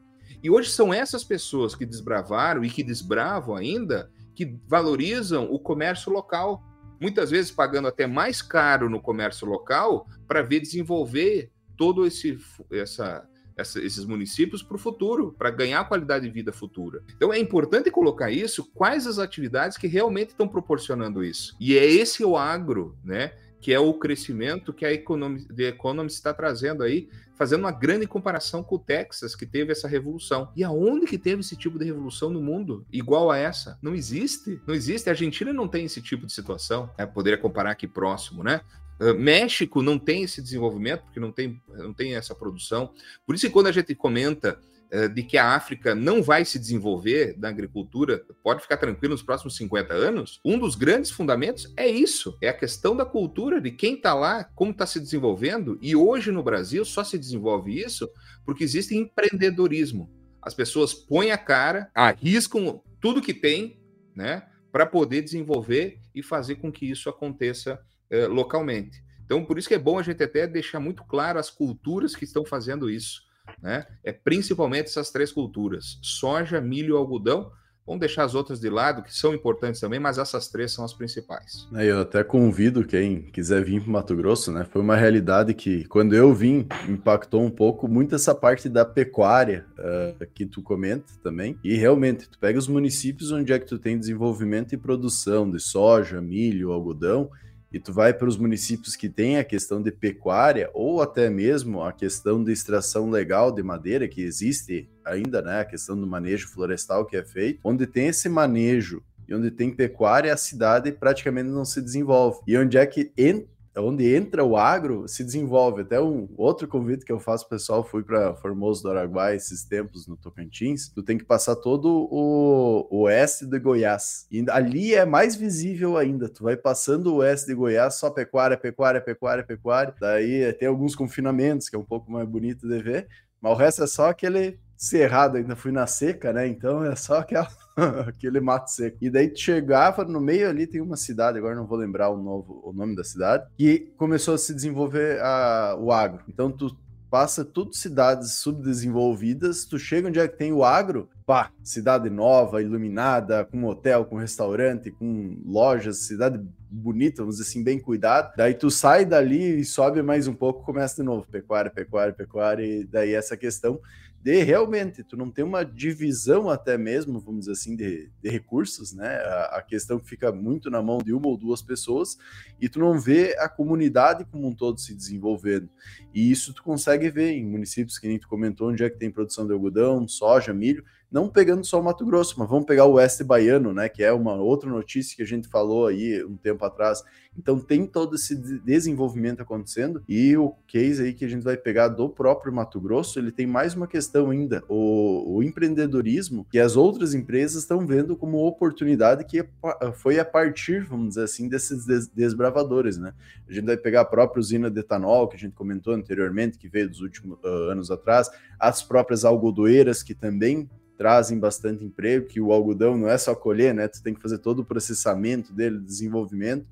E 0.43 0.49
hoje 0.49 0.69
são 0.69 0.93
essas 0.93 1.23
pessoas 1.23 1.75
que 1.75 1.85
desbravaram 1.85 2.63
e 2.63 2.69
que 2.69 2.83
desbravam 2.83 3.55
ainda 3.55 4.11
que 4.35 4.57
valorizam 4.67 5.51
o 5.51 5.59
comércio 5.59 6.11
local, 6.11 6.63
muitas 7.01 7.29
vezes 7.29 7.51
pagando 7.51 7.87
até 7.87 8.07
mais 8.07 8.41
caro 8.41 8.89
no 8.89 9.01
comércio 9.01 9.47
local 9.47 10.07
para 10.27 10.41
ver 10.41 10.61
desenvolver 10.61 11.51
todo 11.75 12.05
esse 12.05 12.37
essa 12.71 13.27
essa, 13.59 13.79
esses 13.81 14.05
municípios 14.05 14.63
para 14.63 14.75
o 14.75 14.79
futuro, 14.79 15.35
para 15.37 15.51
ganhar 15.51 15.87
qualidade 15.87 16.25
de 16.25 16.31
vida 16.31 16.51
futura. 16.51 17.03
Então 17.15 17.33
é 17.33 17.39
importante 17.39 17.91
colocar 17.91 18.31
isso, 18.31 18.65
quais 18.73 19.05
as 19.05 19.19
atividades 19.19 19.77
que 19.77 19.87
realmente 19.87 20.29
estão 20.29 20.47
proporcionando 20.47 21.23
isso. 21.23 21.55
E 21.59 21.77
é 21.77 21.85
esse 21.85 22.23
o 22.23 22.37
agro, 22.37 22.97
né? 23.03 23.33
que 23.61 23.73
é 23.73 23.79
o 23.79 23.93
crescimento 23.93 24.73
que 24.73 24.85
a 24.85 24.89
The 24.89 25.63
Economist 25.63 26.17
está 26.17 26.33
trazendo 26.33 26.81
aí, 26.81 27.09
fazendo 27.35 27.61
uma 27.61 27.71
grande 27.71 28.07
comparação 28.07 28.63
com 28.63 28.75
o 28.75 28.79
Texas, 28.79 29.35
que 29.35 29.45
teve 29.45 29.71
essa 29.71 29.87
revolução. 29.87 30.51
E 30.55 30.63
aonde 30.63 31.05
que 31.05 31.17
teve 31.17 31.41
esse 31.41 31.55
tipo 31.55 31.77
de 31.77 31.85
revolução 31.85 32.29
no 32.29 32.41
mundo 32.41 32.85
igual 32.91 33.29
a 33.29 33.37
essa? 33.37 33.77
Não 33.81 33.93
existe. 33.93 34.61
Não 34.65 34.73
existe. 34.73 35.09
A 35.09 35.11
Argentina 35.11 35.51
não 35.51 35.67
tem 35.67 35.85
esse 35.85 36.01
tipo 36.01 36.25
de 36.25 36.33
situação. 36.33 36.89
É, 36.97 37.05
poderia 37.05 37.37
comparar 37.37 37.71
aqui 37.71 37.87
próximo, 37.87 38.43
né? 38.43 38.61
Uh, 38.99 39.17
México 39.17 39.81
não 39.81 39.97
tem 39.97 40.23
esse 40.23 40.41
desenvolvimento, 40.41 41.03
porque 41.03 41.19
não 41.19 41.31
tem, 41.31 41.61
não 41.69 41.93
tem 41.93 42.15
essa 42.15 42.35
produção. 42.35 42.93
Por 43.25 43.35
isso 43.35 43.47
que 43.47 43.53
quando 43.53 43.67
a 43.67 43.71
gente 43.71 43.95
comenta 43.95 44.59
eh, 44.91 45.07
de 45.07 45.21
que 45.21 45.37
a 45.37 45.53
África 45.55 45.93
não 45.93 46.23
vai 46.23 46.43
se 46.43 46.57
desenvolver 46.57 47.35
na 47.37 47.47
agricultura, 47.47 48.25
pode 48.43 48.63
ficar 48.63 48.77
tranquilo 48.77 49.13
nos 49.13 49.21
próximos 49.21 49.55
50 49.55 49.93
anos, 49.93 50.39
um 50.43 50.57
dos 50.57 50.73
grandes 50.73 51.11
fundamentos 51.11 51.71
é 51.77 51.87
isso, 51.87 52.35
é 52.41 52.49
a 52.49 52.57
questão 52.57 52.97
da 52.97 53.05
cultura, 53.05 53.61
de 53.61 53.69
quem 53.69 53.93
está 53.93 54.15
lá, 54.15 54.43
como 54.43 54.71
está 54.71 54.87
se 54.87 54.99
desenvolvendo, 54.99 55.77
e 55.79 55.95
hoje 55.95 56.31
no 56.31 56.41
Brasil 56.41 56.83
só 56.83 57.03
se 57.03 57.19
desenvolve 57.19 57.79
isso 57.79 58.09
porque 58.43 58.63
existe 58.63 58.95
empreendedorismo. 58.95 60.09
As 60.41 60.55
pessoas 60.55 60.91
põem 60.91 61.29
a 61.29 61.37
cara, 61.37 61.91
arriscam 61.93 62.81
tudo 62.99 63.21
que 63.21 63.33
tem, 63.33 63.79
né, 64.15 64.47
para 64.71 64.87
poder 64.87 65.21
desenvolver 65.21 65.99
e 66.15 66.23
fazer 66.23 66.55
com 66.55 66.71
que 66.71 66.89
isso 66.89 67.09
aconteça 67.09 67.79
eh, 68.09 68.27
localmente. 68.27 69.03
Então, 69.25 69.45
por 69.45 69.57
isso 69.57 69.67
que 69.67 69.75
é 69.75 69.79
bom 69.79 69.99
a 69.99 70.03
gente 70.03 70.23
até 70.23 70.47
deixar 70.47 70.79
muito 70.79 71.03
claro 71.03 71.37
as 71.37 71.49
culturas 71.49 72.15
que 72.15 72.23
estão 72.23 72.43
fazendo 72.45 72.89
isso 72.89 73.29
né? 73.61 73.85
É 74.03 74.11
principalmente 74.11 74.87
essas 74.87 75.11
três 75.11 75.31
culturas: 75.31 75.97
soja, 76.01 76.61
milho 76.61 76.95
e 76.95 76.97
algodão. 76.97 77.51
Vamos 77.85 78.01
deixar 78.01 78.23
as 78.23 78.35
outras 78.35 78.59
de 78.59 78.69
lado, 78.69 79.01
que 79.01 79.11
são 79.11 79.33
importantes 79.33 79.81
também, 79.81 79.99
mas 79.99 80.19
essas 80.19 80.47
três 80.47 80.71
são 80.71 80.85
as 80.85 80.93
principais. 80.93 81.67
É, 81.73 81.85
eu 81.85 82.01
até 82.01 82.23
convido 82.23 82.85
quem 82.85 83.23
quiser 83.23 83.63
vir 83.63 83.81
para 83.81 83.91
Mato 83.91 84.15
Grosso, 84.15 84.51
né? 84.51 84.63
Foi 84.63 84.79
uma 84.79 84.95
realidade 84.95 85.55
que, 85.55 85.85
quando 85.85 86.15
eu 86.15 86.31
vim, 86.31 86.67
impactou 86.87 87.41
um 87.41 87.49
pouco 87.49 87.87
muito 87.87 88.13
essa 88.13 88.35
parte 88.35 88.69
da 88.69 88.85
pecuária 88.85 89.65
uh, 89.79 90.23
que 90.35 90.45
tu 90.45 90.61
comenta 90.61 91.11
também. 91.23 91.57
E 91.63 91.77
realmente, 91.77 92.29
tu 92.29 92.37
pega 92.37 92.59
os 92.59 92.67
municípios 92.67 93.31
onde 93.31 93.51
é 93.51 93.57
que 93.57 93.65
tu 93.65 93.79
tem 93.79 93.97
desenvolvimento 93.97 94.71
e 94.73 94.77
produção 94.77 95.49
de 95.49 95.59
soja, 95.59 96.21
milho, 96.21 96.71
algodão, 96.71 97.31
e 97.71 97.79
tu 97.79 97.93
vai 97.93 98.13
para 98.13 98.27
os 98.27 98.37
municípios 98.37 98.95
que 98.95 99.07
têm 99.07 99.37
a 99.37 99.43
questão 99.43 99.81
de 99.81 99.91
pecuária 99.91 100.69
ou 100.73 101.01
até 101.01 101.29
mesmo 101.29 101.83
a 101.83 101.93
questão 101.93 102.43
de 102.43 102.51
extração 102.51 103.09
legal 103.09 103.51
de 103.51 103.61
madeira 103.61 104.07
que 104.07 104.21
existe 104.21 104.89
ainda, 105.05 105.41
né, 105.41 105.61
a 105.61 105.65
questão 105.65 105.99
do 105.99 106.07
manejo 106.07 106.47
florestal 106.49 107.05
que 107.05 107.15
é 107.15 107.23
feito, 107.23 107.59
onde 107.63 107.85
tem 107.85 108.07
esse 108.07 108.27
manejo 108.27 109.03
e 109.27 109.35
onde 109.35 109.51
tem 109.51 109.71
pecuária, 109.71 110.33
a 110.33 110.37
cidade 110.37 110.91
praticamente 110.91 111.49
não 111.49 111.63
se 111.63 111.79
desenvolve. 111.81 112.39
E 112.47 112.57
onde 112.57 112.79
é 112.79 112.85
que 112.87 113.11
entra 113.15 113.47
onde 113.77 114.15
entra 114.15 114.43
o 114.43 114.57
agro, 114.57 115.07
se 115.07 115.23
desenvolve. 115.23 115.81
Até 115.81 116.01
um 116.01 116.27
outro 116.37 116.67
convite 116.67 117.05
que 117.05 117.11
eu 117.11 117.19
faço 117.19 117.47
pessoal, 117.47 117.83
fui 117.83 118.03
para 118.03 118.35
Formoso 118.35 118.83
do 118.83 118.89
Araguai 118.89 119.35
esses 119.35 119.63
tempos 119.63 120.07
no 120.07 120.17
Tocantins, 120.17 120.89
tu 120.89 121.03
tem 121.03 121.17
que 121.17 121.25
passar 121.25 121.55
todo 121.55 122.07
o, 122.11 122.87
o 122.89 123.01
oeste 123.03 123.45
de 123.45 123.59
Goiás. 123.59 124.27
E 124.31 124.45
ali 124.49 124.93
é 124.93 125.05
mais 125.05 125.35
visível 125.35 125.97
ainda. 125.97 126.29
Tu 126.29 126.43
vai 126.43 126.57
passando 126.57 127.07
o 127.07 127.17
oeste 127.17 127.47
de 127.47 127.55
Goiás, 127.55 127.95
só 127.95 128.09
pecuária, 128.09 128.57
pecuária, 128.57 129.01
pecuária, 129.01 129.43
pecuária. 129.43 129.93
Daí 129.99 130.51
tem 130.53 130.67
alguns 130.67 130.95
confinamentos, 130.95 131.69
que 131.69 131.75
é 131.75 131.79
um 131.79 131.85
pouco 131.85 132.11
mais 132.11 132.27
bonito 132.27 132.67
de 132.67 132.79
ver, 132.81 133.07
mas 133.41 133.51
o 133.51 133.55
resto 133.55 133.83
é 133.83 133.87
só 133.87 134.09
aquele 134.09 134.59
cerrado, 134.79 135.35
ainda 135.35 135.57
fui 135.57 135.73
na 135.73 135.85
seca, 135.85 136.31
né? 136.31 136.47
Então 136.47 136.85
é 136.85 136.95
só 136.95 137.19
aquela 137.19 137.49
aquele 138.07 138.39
mato 138.39 138.71
seco. 138.71 138.97
E 139.01 139.09
daí 139.09 139.35
chegava 139.35 140.05
no 140.05 140.21
meio 140.21 140.49
ali, 140.49 140.65
tem 140.65 140.79
uma 140.79 140.95
cidade, 140.95 141.37
agora 141.37 141.53
não 141.53 141.67
vou 141.67 141.77
lembrar 141.77 142.09
o, 142.09 142.17
novo, 142.17 142.61
o 142.63 142.71
nome 142.71 142.95
da 142.95 143.03
cidade, 143.03 143.45
que 143.57 143.91
começou 143.97 144.35
a 144.35 144.37
se 144.37 144.53
desenvolver 144.53 145.19
a, 145.21 145.75
o 145.77 145.91
agro. 145.91 146.23
Então 146.29 146.49
tu 146.49 146.73
passa 147.11 147.43
tudo 147.43 147.75
cidades 147.75 148.35
subdesenvolvidas, 148.35 149.65
tu 149.65 149.77
chega 149.77 150.07
onde 150.07 150.19
é 150.19 150.27
que 150.27 150.37
tem 150.37 150.53
o 150.53 150.63
agro, 150.63 151.09
pá, 151.25 151.51
cidade 151.61 152.09
nova, 152.09 152.61
iluminada, 152.61 153.43
com 153.43 153.65
hotel, 153.65 154.05
com 154.05 154.15
restaurante, 154.15 154.91
com 154.91 155.41
lojas, 155.43 155.97
cidade 155.97 156.39
bonita, 156.69 157.23
vamos 157.23 157.37
dizer 157.37 157.49
assim, 157.49 157.63
bem 157.63 157.79
cuidada. 157.79 158.31
Daí 158.37 158.53
tu 158.53 158.69
sai 158.69 159.05
dali 159.05 159.59
e 159.59 159.65
sobe 159.65 160.01
mais 160.03 160.27
um 160.27 160.33
pouco, 160.33 160.63
começa 160.63 160.97
de 160.97 161.03
novo, 161.03 161.25
pecuária, 161.29 161.71
pecuária, 161.71 162.13
pecuária, 162.13 162.63
e 162.63 162.85
daí 162.85 163.13
essa 163.13 163.35
questão 163.35 163.79
de 164.21 164.43
realmente 164.43 165.03
tu 165.03 165.15
não 165.15 165.31
tem 165.31 165.45
uma 165.45 165.63
divisão 165.63 166.49
até 166.49 166.77
mesmo, 166.77 167.19
vamos 167.19 167.41
dizer 167.41 167.53
assim, 167.53 167.75
de, 167.75 168.11
de 168.21 168.29
recursos, 168.29 168.93
né? 168.93 169.15
A, 169.15 169.57
a, 169.57 169.61
questão 169.61 169.97
que 169.97 170.09
fica 170.09 170.31
muito 170.31 170.69
na 170.69 170.81
mão 170.81 170.97
de 170.97 171.13
uma 171.13 171.27
ou 171.27 171.37
duas 171.37 171.61
pessoas 171.61 172.17
e 172.59 172.67
tu 172.67 172.79
não 172.79 172.99
vê 172.99 173.35
a 173.39 173.47
comunidade 173.47 174.25
como 174.25 174.47
um 174.47 174.53
todo 174.53 174.79
se 174.79 174.93
desenvolvendo. 174.93 175.69
E 176.13 176.29
isso 176.29 176.53
tu 176.53 176.61
consegue 176.63 177.09
ver 177.09 177.31
em 177.31 177.45
municípios 177.45 177.97
que 177.97 178.07
nem 178.07 178.19
tu 178.19 178.27
comentou, 178.27 178.69
onde 178.69 178.83
é 178.83 178.89
que 178.89 178.97
tem 178.97 179.09
produção 179.09 179.47
de 179.47 179.53
algodão, 179.53 180.05
soja, 180.07 180.53
milho, 180.53 180.83
não 181.11 181.27
pegando 181.27 181.65
só 181.65 181.79
o 181.79 181.83
Mato 181.83 182.05
Grosso, 182.05 182.35
mas 182.37 182.47
vamos 182.47 182.65
pegar 182.65 182.85
o 182.85 182.93
oeste 182.93 183.23
baiano, 183.23 183.73
né, 183.73 183.89
que 183.89 184.03
é 184.03 184.11
uma 184.11 184.35
outra 184.35 184.69
notícia 184.69 185.15
que 185.15 185.23
a 185.23 185.25
gente 185.25 185.47
falou 185.47 185.87
aí 185.87 186.23
um 186.23 186.37
tempo 186.37 186.63
atrás. 186.63 187.03
Então 187.37 187.59
tem 187.59 187.85
todo 187.85 188.15
esse 188.15 188.35
desenvolvimento 188.35 189.41
acontecendo 189.41 190.03
e 190.07 190.35
o 190.35 190.53
case 190.67 191.03
aí 191.03 191.13
que 191.13 191.23
a 191.23 191.27
gente 191.27 191.43
vai 191.43 191.55
pegar 191.55 191.87
do 191.87 192.09
próprio 192.09 192.53
Mato 192.53 192.79
Grosso, 192.79 193.17
ele 193.17 193.31
tem 193.31 193.47
mais 193.47 193.73
uma 193.73 193.87
questão 193.87 194.29
ainda, 194.29 194.63
o, 194.67 195.37
o 195.37 195.43
empreendedorismo 195.43 196.45
que 196.51 196.59
as 196.59 196.75
outras 196.75 197.13
empresas 197.13 197.63
estão 197.63 197.85
vendo 197.87 198.15
como 198.15 198.45
oportunidade 198.45 199.23
que 199.23 199.47
foi 199.93 200.19
a 200.19 200.25
partir, 200.25 200.83
vamos 200.83 201.09
dizer 201.09 201.23
assim, 201.23 201.47
desses 201.47 201.85
des 201.85 202.07
desbravadores, 202.07 202.97
né? 202.97 203.13
A 203.47 203.53
gente 203.53 203.65
vai 203.65 203.77
pegar 203.77 204.01
a 204.01 204.05
própria 204.05 204.39
usina 204.39 204.69
de 204.69 204.79
etanol 204.79 205.27
que 205.27 205.35
a 205.35 205.39
gente 205.39 205.53
comentou 205.53 205.93
anteriormente, 205.93 206.57
que 206.57 206.67
veio 206.67 206.89
dos 206.89 207.01
últimos 207.01 207.37
uh, 207.43 207.71
anos 207.71 207.89
atrás, 207.89 208.29
as 208.59 208.83
próprias 208.83 209.23
algodoeiras 209.23 210.03
que 210.03 210.13
também 210.13 210.69
trazem 210.99 211.39
bastante 211.39 211.81
emprego, 211.81 212.27
que 212.27 212.41
o 212.41 212.51
algodão 212.51 212.97
não 212.97 213.07
é 213.07 213.17
só 213.17 213.33
colher, 213.33 213.73
né? 213.73 213.87
Tu 213.87 214.03
tem 214.03 214.13
que 214.13 214.21
fazer 214.21 214.37
todo 214.39 214.59
o 214.59 214.65
processamento 214.65 215.53
dele, 215.53 215.79
desenvolvimento, 215.79 216.67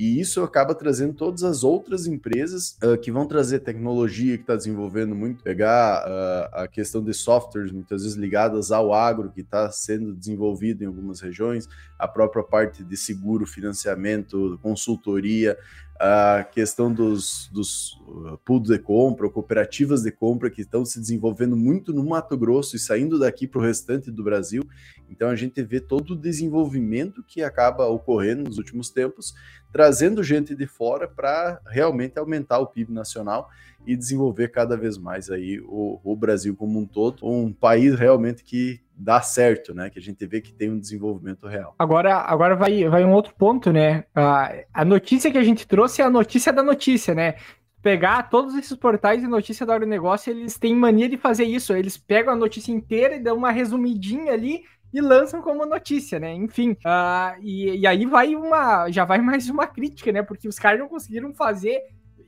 e 0.00 0.18
isso 0.18 0.42
acaba 0.42 0.74
trazendo 0.74 1.12
todas 1.12 1.42
as 1.42 1.62
outras 1.62 2.06
empresas 2.06 2.78
uh, 2.82 2.96
que 2.96 3.12
vão 3.12 3.26
trazer 3.26 3.58
tecnologia 3.58 4.38
que 4.38 4.44
está 4.44 4.56
desenvolvendo 4.56 5.14
muito, 5.14 5.42
pegar 5.42 6.06
uh, 6.06 6.62
a 6.62 6.66
questão 6.66 7.04
de 7.04 7.12
softwares, 7.12 7.70
muitas 7.70 8.02
vezes 8.02 8.16
ligadas 8.16 8.72
ao 8.72 8.94
agro, 8.94 9.30
que 9.30 9.42
está 9.42 9.70
sendo 9.70 10.14
desenvolvido 10.14 10.82
em 10.82 10.86
algumas 10.86 11.20
regiões, 11.20 11.68
a 11.98 12.08
própria 12.08 12.42
parte 12.42 12.82
de 12.82 12.96
seguro, 12.96 13.46
financiamento, 13.46 14.58
consultoria, 14.62 15.58
a 16.00 16.44
questão 16.44 16.90
dos, 16.90 17.50
dos 17.52 17.92
uh, 18.08 18.38
pools 18.42 18.68
de 18.68 18.78
compra, 18.78 19.28
cooperativas 19.28 20.02
de 20.02 20.10
compra 20.10 20.48
que 20.48 20.62
estão 20.62 20.82
se 20.82 20.98
desenvolvendo 20.98 21.54
muito 21.54 21.92
no 21.92 22.02
Mato 22.02 22.38
Grosso 22.38 22.74
e 22.74 22.78
saindo 22.78 23.18
daqui 23.18 23.46
para 23.46 23.60
o 23.60 23.62
restante 23.62 24.10
do 24.10 24.24
Brasil. 24.24 24.62
Então 25.10 25.28
a 25.28 25.36
gente 25.36 25.62
vê 25.62 25.78
todo 25.78 26.12
o 26.12 26.16
desenvolvimento 26.16 27.22
que 27.22 27.42
acaba 27.42 27.86
ocorrendo 27.86 28.44
nos 28.44 28.56
últimos 28.56 28.88
tempos, 28.88 29.34
trazendo 29.70 29.89
gente 30.22 30.54
de 30.54 30.66
fora 30.66 31.08
para 31.08 31.60
realmente 31.66 32.18
aumentar 32.18 32.58
o 32.58 32.66
PIB 32.66 32.92
nacional 32.92 33.48
e 33.86 33.96
desenvolver 33.96 34.48
cada 34.48 34.76
vez 34.76 34.98
mais 34.98 35.30
aí 35.30 35.60
o, 35.60 36.00
o 36.04 36.16
Brasil 36.16 36.54
como 36.54 36.78
um 36.78 36.86
todo, 36.86 37.26
um 37.26 37.52
país 37.52 37.98
realmente 37.98 38.44
que 38.44 38.80
dá 38.94 39.20
certo, 39.22 39.74
né? 39.74 39.88
Que 39.88 39.98
a 39.98 40.02
gente 40.02 40.26
vê 40.26 40.40
que 40.40 40.52
tem 40.52 40.70
um 40.70 40.78
desenvolvimento 40.78 41.46
real. 41.46 41.74
Agora, 41.78 42.16
agora 42.16 42.54
vai, 42.54 42.86
vai 42.88 43.04
um 43.04 43.12
outro 43.12 43.34
ponto, 43.34 43.72
né? 43.72 44.04
A, 44.14 44.52
a 44.74 44.84
notícia 44.84 45.30
que 45.30 45.38
a 45.38 45.42
gente 45.42 45.66
trouxe 45.66 46.02
é 46.02 46.04
a 46.04 46.10
notícia 46.10 46.52
da 46.52 46.62
notícia, 46.62 47.14
né? 47.14 47.36
Pegar 47.82 48.28
todos 48.28 48.54
esses 48.54 48.76
portais 48.76 49.22
de 49.22 49.26
notícia 49.26 49.64
do 49.64 49.72
agronegócio, 49.72 50.30
eles 50.30 50.58
têm 50.58 50.74
mania 50.74 51.08
de 51.08 51.16
fazer 51.16 51.44
isso. 51.44 51.72
Eles 51.72 51.96
pegam 51.96 52.34
a 52.34 52.36
notícia 52.36 52.72
inteira 52.72 53.16
e 53.16 53.20
dão 53.20 53.38
uma 53.38 53.50
resumidinha 53.50 54.34
ali 54.34 54.64
e 54.92 55.00
lançam 55.00 55.40
como 55.40 55.64
notícia, 55.66 56.18
né? 56.18 56.32
Enfim, 56.34 56.72
uh, 56.72 57.40
e, 57.40 57.78
e 57.78 57.86
aí 57.86 58.06
vai 58.06 58.34
uma, 58.34 58.90
já 58.90 59.04
vai 59.04 59.18
mais 59.18 59.48
uma 59.48 59.66
crítica, 59.66 60.10
né? 60.12 60.22
Porque 60.22 60.48
os 60.48 60.58
caras 60.58 60.80
não 60.80 60.88
conseguiram 60.88 61.32
fazer 61.32 61.80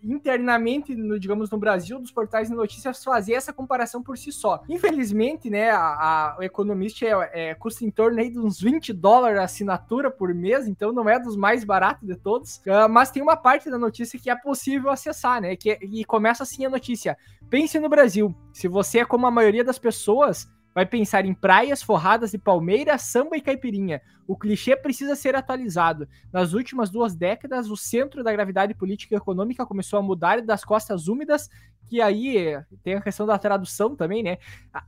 internamente, 0.02 0.94
no, 0.94 1.18
digamos, 1.18 1.48
no 1.50 1.58
Brasil, 1.58 1.98
dos 2.00 2.10
portais 2.10 2.48
de 2.48 2.54
notícias 2.54 3.02
fazer 3.04 3.34
essa 3.34 3.52
comparação 3.52 4.02
por 4.02 4.18
si 4.18 4.32
só. 4.32 4.60
Infelizmente, 4.68 5.48
né, 5.48 5.70
a, 5.70 5.78
a, 5.78 6.36
o 6.38 6.42
Economist 6.42 7.04
é, 7.04 7.30
é, 7.32 7.54
custa 7.54 7.84
em 7.84 7.90
torno 7.90 8.18
aí 8.18 8.30
de 8.30 8.38
uns 8.38 8.60
20 8.60 8.92
dólares 8.92 9.38
a 9.38 9.44
assinatura 9.44 10.10
por 10.10 10.34
mês, 10.34 10.66
então 10.66 10.92
não 10.92 11.08
é 11.08 11.18
dos 11.18 11.36
mais 11.36 11.64
baratos 11.64 12.06
de 12.06 12.16
todos, 12.16 12.56
uh, 12.58 12.88
mas 12.90 13.10
tem 13.10 13.22
uma 13.22 13.36
parte 13.36 13.70
da 13.70 13.78
notícia 13.78 14.18
que 14.18 14.28
é 14.28 14.36
possível 14.36 14.90
acessar, 14.90 15.40
né, 15.40 15.54
que, 15.54 15.78
e 15.80 16.04
começa 16.04 16.42
assim 16.42 16.64
a 16.66 16.70
notícia. 16.70 17.16
Pense 17.48 17.78
no 17.78 17.88
Brasil, 17.88 18.34
se 18.52 18.66
você 18.66 19.00
é 19.00 19.04
como 19.04 19.26
a 19.26 19.30
maioria 19.30 19.62
das 19.62 19.78
pessoas, 19.78 20.48
vai 20.74 20.86
pensar 20.86 21.24
em 21.24 21.34
praias 21.34 21.82
forradas 21.82 22.30
de 22.30 22.38
palmeira, 22.38 22.96
samba 22.98 23.36
e 23.36 23.40
caipirinha. 23.40 24.00
O 24.26 24.36
clichê 24.36 24.76
precisa 24.76 25.14
ser 25.14 25.34
atualizado. 25.34 26.08
Nas 26.32 26.52
últimas 26.52 26.90
duas 26.90 27.14
décadas, 27.14 27.70
o 27.70 27.76
centro 27.76 28.22
da 28.22 28.32
gravidade 28.32 28.74
política 28.74 29.14
e 29.14 29.18
econômica 29.18 29.66
começou 29.66 29.98
a 29.98 30.02
mudar 30.02 30.40
das 30.40 30.64
costas 30.64 31.08
úmidas, 31.08 31.50
que 31.88 32.00
aí 32.00 32.58
tem 32.82 32.94
a 32.94 33.02
questão 33.02 33.26
da 33.26 33.36
tradução 33.36 33.94
também, 33.94 34.22
né? 34.22 34.38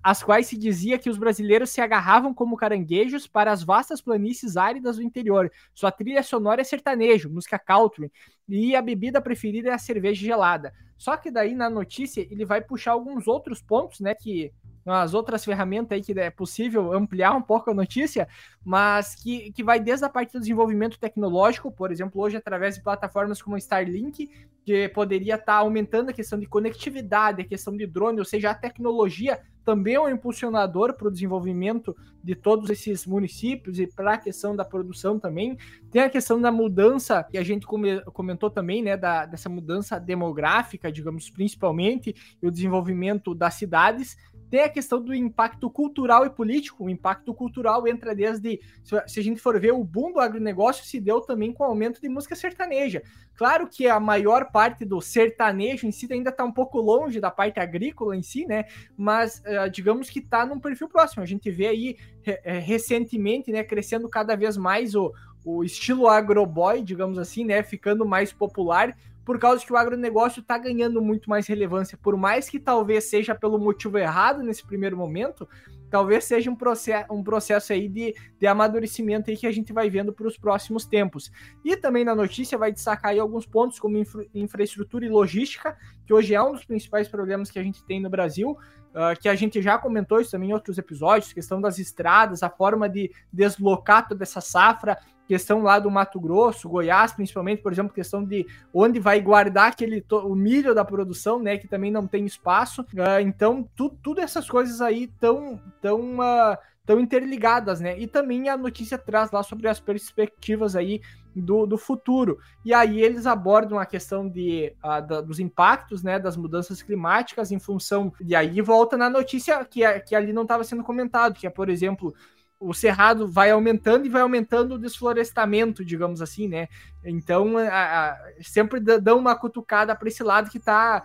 As 0.03 0.23
quais 0.23 0.47
se 0.47 0.57
dizia 0.57 0.99
que 0.99 1.11
os 1.11 1.19
brasileiros 1.19 1.71
se 1.71 1.81
agarravam 1.81 2.33
como 2.33 2.57
caranguejos 2.57 3.27
para 3.27 3.53
as 3.53 3.63
vastas 3.63 4.01
planícies 4.01 4.57
áridas 4.57 4.97
do 4.97 5.03
interior. 5.03 5.53
Sua 5.75 5.91
trilha 5.91 6.23
sonora 6.23 6.63
é 6.63 6.65
sertanejo, 6.65 7.29
música 7.29 7.59
country, 7.59 8.11
e 8.49 8.75
a 8.75 8.81
bebida 8.81 9.21
preferida 9.21 9.71
é 9.71 9.73
a 9.73 9.79
cerveja 9.79 10.25
gelada. 10.25 10.73
Só 10.97 11.17
que 11.17 11.31
daí 11.31 11.55
na 11.55 11.69
notícia 11.69 12.27
ele 12.31 12.45
vai 12.45 12.63
puxar 12.63 12.93
alguns 12.93 13.27
outros 13.27 13.61
pontos, 13.61 14.01
né, 14.01 14.15
que 14.15 14.53
as 14.87 15.15
outras 15.15 15.45
ferramentas 15.45 15.93
aí 15.93 16.03
que 16.03 16.19
é 16.19 16.31
possível 16.31 16.93
ampliar 16.93 17.33
um 17.33 17.43
pouco 17.43 17.71
a 17.71 17.75
notícia, 17.75 18.29
mas 18.65 19.15
que, 19.15 19.53
que 19.53 19.63
vai 19.63 19.81
desde 19.81 20.05
a 20.05 20.09
parte 20.09 20.33
do 20.33 20.41
desenvolvimento 20.41 20.99
tecnológico, 20.99 21.73
por 21.73 21.91
exemplo, 21.91 22.21
hoje 22.21 22.37
através 22.37 22.75
de 22.77 22.83
plataformas 22.83 23.41
como 23.41 23.57
Starlink, 23.57 24.31
que 24.65 24.89
poderia 24.89 25.35
estar 25.35 25.47
tá 25.47 25.59
aumentando 25.59 26.11
a 26.11 26.13
questão 26.13 26.39
de 26.39 26.47
conectividade, 26.47 27.43
a 27.43 27.47
questão 27.47 27.77
de 27.77 27.87
drone, 27.87 28.19
ou 28.19 28.25
seja, 28.25 28.51
a 28.51 28.55
tecnologia 28.55 29.41
também 29.65 29.95
é 29.95 30.01
um 30.01 30.09
impulsionador 30.09 30.93
para 30.95 31.09
o 31.09 31.11
desenvolvimento 31.11 31.97
de 32.23 32.35
todos 32.35 32.69
esses 32.69 33.07
municípios 33.07 33.79
e 33.79 33.87
para 33.87 34.15
a 34.15 34.19
questão 34.19 34.55
da 34.55 34.65
produção 34.65 35.19
também. 35.19 35.57
Tem 35.91 36.03
a 36.03 36.11
questão 36.11 36.41
da 36.41 36.53
mudança, 36.53 37.25
que 37.25 37.39
a 37.39 37.43
gente 37.43 37.67
comentou 37.67 38.51
também, 38.51 38.83
né, 38.83 38.97
da, 38.97 39.25
dessa 39.25 39.49
mudança 39.49 39.99
demográfica, 39.99 40.93
digamos, 40.93 41.31
principalmente, 41.31 42.15
e 42.43 42.47
o 42.47 42.51
desenvolvimento 42.51 43.35
das 43.35 43.55
cidades, 43.55 44.17
tem 44.55 44.63
a 44.63 44.69
questão 44.69 45.03
do 45.03 45.13
impacto 45.13 45.69
cultural 45.69 46.25
e 46.25 46.31
político. 46.31 46.85
O 46.85 46.89
impacto 46.89 47.35
cultural 47.35 47.89
entra 47.89 48.15
desde. 48.15 48.61
Se 49.05 49.19
a 49.19 49.23
gente 49.23 49.41
for 49.41 49.59
ver, 49.59 49.73
o 49.73 49.83
boom 49.83 50.13
do 50.13 50.21
agronegócio 50.21 50.85
se 50.85 51.01
deu 51.01 51.21
também 51.21 51.53
com 51.53 51.65
o 51.65 51.67
aumento 51.67 52.01
de 52.01 52.09
música 52.09 52.37
sertaneja. 52.37 53.03
Claro 53.35 53.67
que 53.67 53.89
a 53.89 53.99
maior 53.99 54.53
parte 54.53 54.85
do 54.85 55.01
sertanejo 55.01 55.89
em 55.89 55.91
si 55.91 56.07
ainda 56.09 56.31
está 56.31 56.45
um 56.45 56.53
pouco 56.53 56.79
longe 56.79 57.19
da 57.19 57.33
parte 57.33 57.59
agrícola 57.59 58.17
em 58.17 58.23
si, 58.23 58.47
né? 58.47 58.67
Mas 58.97 59.41
uh, 59.41 59.69
digamos 59.69 60.09
que 60.09 60.21
está 60.21 60.47
num 60.47 60.61
perfil 60.61 60.89
próximo. 60.89 61.25
A 61.25 61.27
gente 61.27 61.51
vê 61.51 61.67
aí 61.67 61.97
uh, 62.25 62.61
recentemente, 62.61 63.51
né, 63.51 63.65
crescendo 63.65 64.09
cada 64.09 64.37
vez 64.37 64.57
mais 64.57 64.95
o, 64.95 65.13
o 65.45 65.65
estilo 65.65 66.07
agroboy, 66.07 66.81
digamos 66.81 67.19
assim, 67.19 67.45
né, 67.45 67.61
ficando 67.65 68.07
mais 68.07 68.33
popular 68.33 68.97
por 69.25 69.39
causa 69.39 69.65
que 69.65 69.73
o 69.73 69.77
agronegócio 69.77 70.41
está 70.41 70.59
ganhando 70.59 71.01
muito 71.01 71.31
mais 71.31 71.47
relevância, 71.47 71.99
por 72.01 72.17
mais 72.17 72.49
que 72.49 72.59
talvez 72.59 73.05
seja 73.05 73.35
pelo 73.35 73.59
motivo 73.59 73.99
errado 73.99 74.43
nesse 74.43 74.65
primeiro 74.65 74.97
momento, 74.97 75.49
talvez 75.91 76.25
seja 76.25 76.51
um 76.51 76.57
processo, 76.57 77.13
um 77.13 77.23
processo 77.23 77.73
aí 77.73 77.89
de, 77.89 78.15
de 78.39 78.47
amadurecimento 78.47 79.31
aí 79.31 79.37
que 79.37 79.47
a 79.47 79.53
gente 79.53 79.73
vai 79.73 79.89
vendo 79.89 80.13
para 80.13 80.27
os 80.27 80.37
próximos 80.37 80.85
tempos. 80.85 81.31
E 81.65 81.77
também 81.77 82.05
na 82.05 82.15
notícia 82.15 82.59
vai 82.59 82.73
destacar 82.73 83.13
aí 83.13 83.19
alguns 83.21 83.47
pontos 83.47 83.79
como 83.79 83.97
infra, 83.97 84.27
infraestrutura 84.35 85.07
e 85.07 85.09
logística, 85.09 85.77
que 86.05 86.13
hoje 86.13 86.35
é 86.35 86.43
um 86.43 86.53
dos 86.53 86.65
principais 86.65 87.09
problemas 87.09 87.51
que 87.51 87.59
a 87.61 87.63
gente 87.63 87.85
tem 87.85 88.01
no 88.01 88.11
Brasil, 88.11 88.51
uh, 88.51 89.21
que 89.21 89.29
a 89.29 89.37
gente 89.37 89.63
já 89.63 89.79
comentou 89.79 90.21
isso 90.21 90.33
também 90.33 90.51
em 90.51 90.53
outros 90.53 90.79
episódios, 90.79 91.33
questão 91.33 91.61
das 91.61 91.79
estradas, 91.79 92.43
a 92.43 92.51
forma 92.51 92.89
de 92.89 93.13
deslocar 93.33 94.09
toda 94.09 94.25
essa 94.25 94.41
safra, 94.41 94.99
questão 95.27 95.63
lá 95.63 95.79
do 95.79 95.91
Mato 95.91 96.21
Grosso, 96.21 96.69
Goiás, 96.69 97.13
principalmente, 97.13 97.63
por 97.63 97.73
exemplo, 97.73 97.93
questão 97.93 98.25
de 98.25 98.47
onde 98.73 99.01
vai 99.01 99.21
guardar 99.21 99.69
aquele 99.69 100.05
o 100.11 100.35
milho 100.35 100.75
da 100.75 100.85
produção, 100.85 101.39
né, 101.39 101.57
que 101.57 101.69
também 101.69 101.91
não 101.91 102.07
tem 102.07 102.25
espaço. 102.27 102.83
Uh, 102.83 103.21
então, 103.23 103.69
tu, 103.75 103.89
tudo 104.03 104.21
essas 104.21 104.49
coisas 104.49 104.81
aí 104.81 105.07
tão 105.07 105.61
tão 105.81 106.19
uh, 106.19 106.57
tão 106.87 107.01
interligadas, 107.01 107.81
né? 107.81 107.99
E 107.99 108.07
também 108.07 108.49
a 108.49 108.57
notícia 108.57 108.99
traz 108.99 109.31
lá 109.31 109.43
sobre 109.43 109.69
as 109.69 109.81
perspectivas 109.81 110.77
aí 110.77 111.01
do, 111.35 111.67
do 111.67 111.79
futuro. 111.79 112.39
E 112.65 112.73
aí 112.73 113.01
eles 113.01 113.27
abordam 113.27 113.79
a 113.79 113.87
questão 113.87 114.29
de, 114.29 114.75
uh, 114.85 115.07
da, 115.07 115.21
dos 115.21 115.41
impactos, 115.41 116.03
né, 116.03 116.19
das 116.19 116.37
mudanças 116.37 116.83
climáticas 116.83 117.51
em 117.51 117.59
função. 117.59 118.13
E 118.21 118.37
aí 118.37 118.61
volta 118.61 118.97
na 118.97 119.09
notícia 119.09 119.65
que, 119.65 119.81
que 120.01 120.15
ali 120.15 120.33
não 120.33 120.43
estava 120.43 120.63
sendo 120.63 120.85
comentado, 120.85 121.35
que 121.35 121.47
é, 121.47 121.51
por 121.51 121.69
exemplo, 121.69 122.15
o 122.59 122.73
cerrado 122.73 123.29
vai 123.29 123.51
aumentando 123.51 124.07
e 124.07 124.09
vai 124.09 124.23
aumentando 124.23 124.75
o 124.75 124.79
desflorestamento, 124.79 125.85
digamos 125.85 126.23
assim, 126.23 126.49
né? 126.49 126.69
Então, 127.05 127.59
a, 127.59 128.11
a, 128.11 128.19
sempre 128.41 128.81
dão 128.81 129.19
uma 129.19 129.37
cutucada 129.37 129.95
para 129.95 130.09
esse 130.09 130.23
lado 130.23 130.51
que 130.51 130.59
tá 130.59 131.03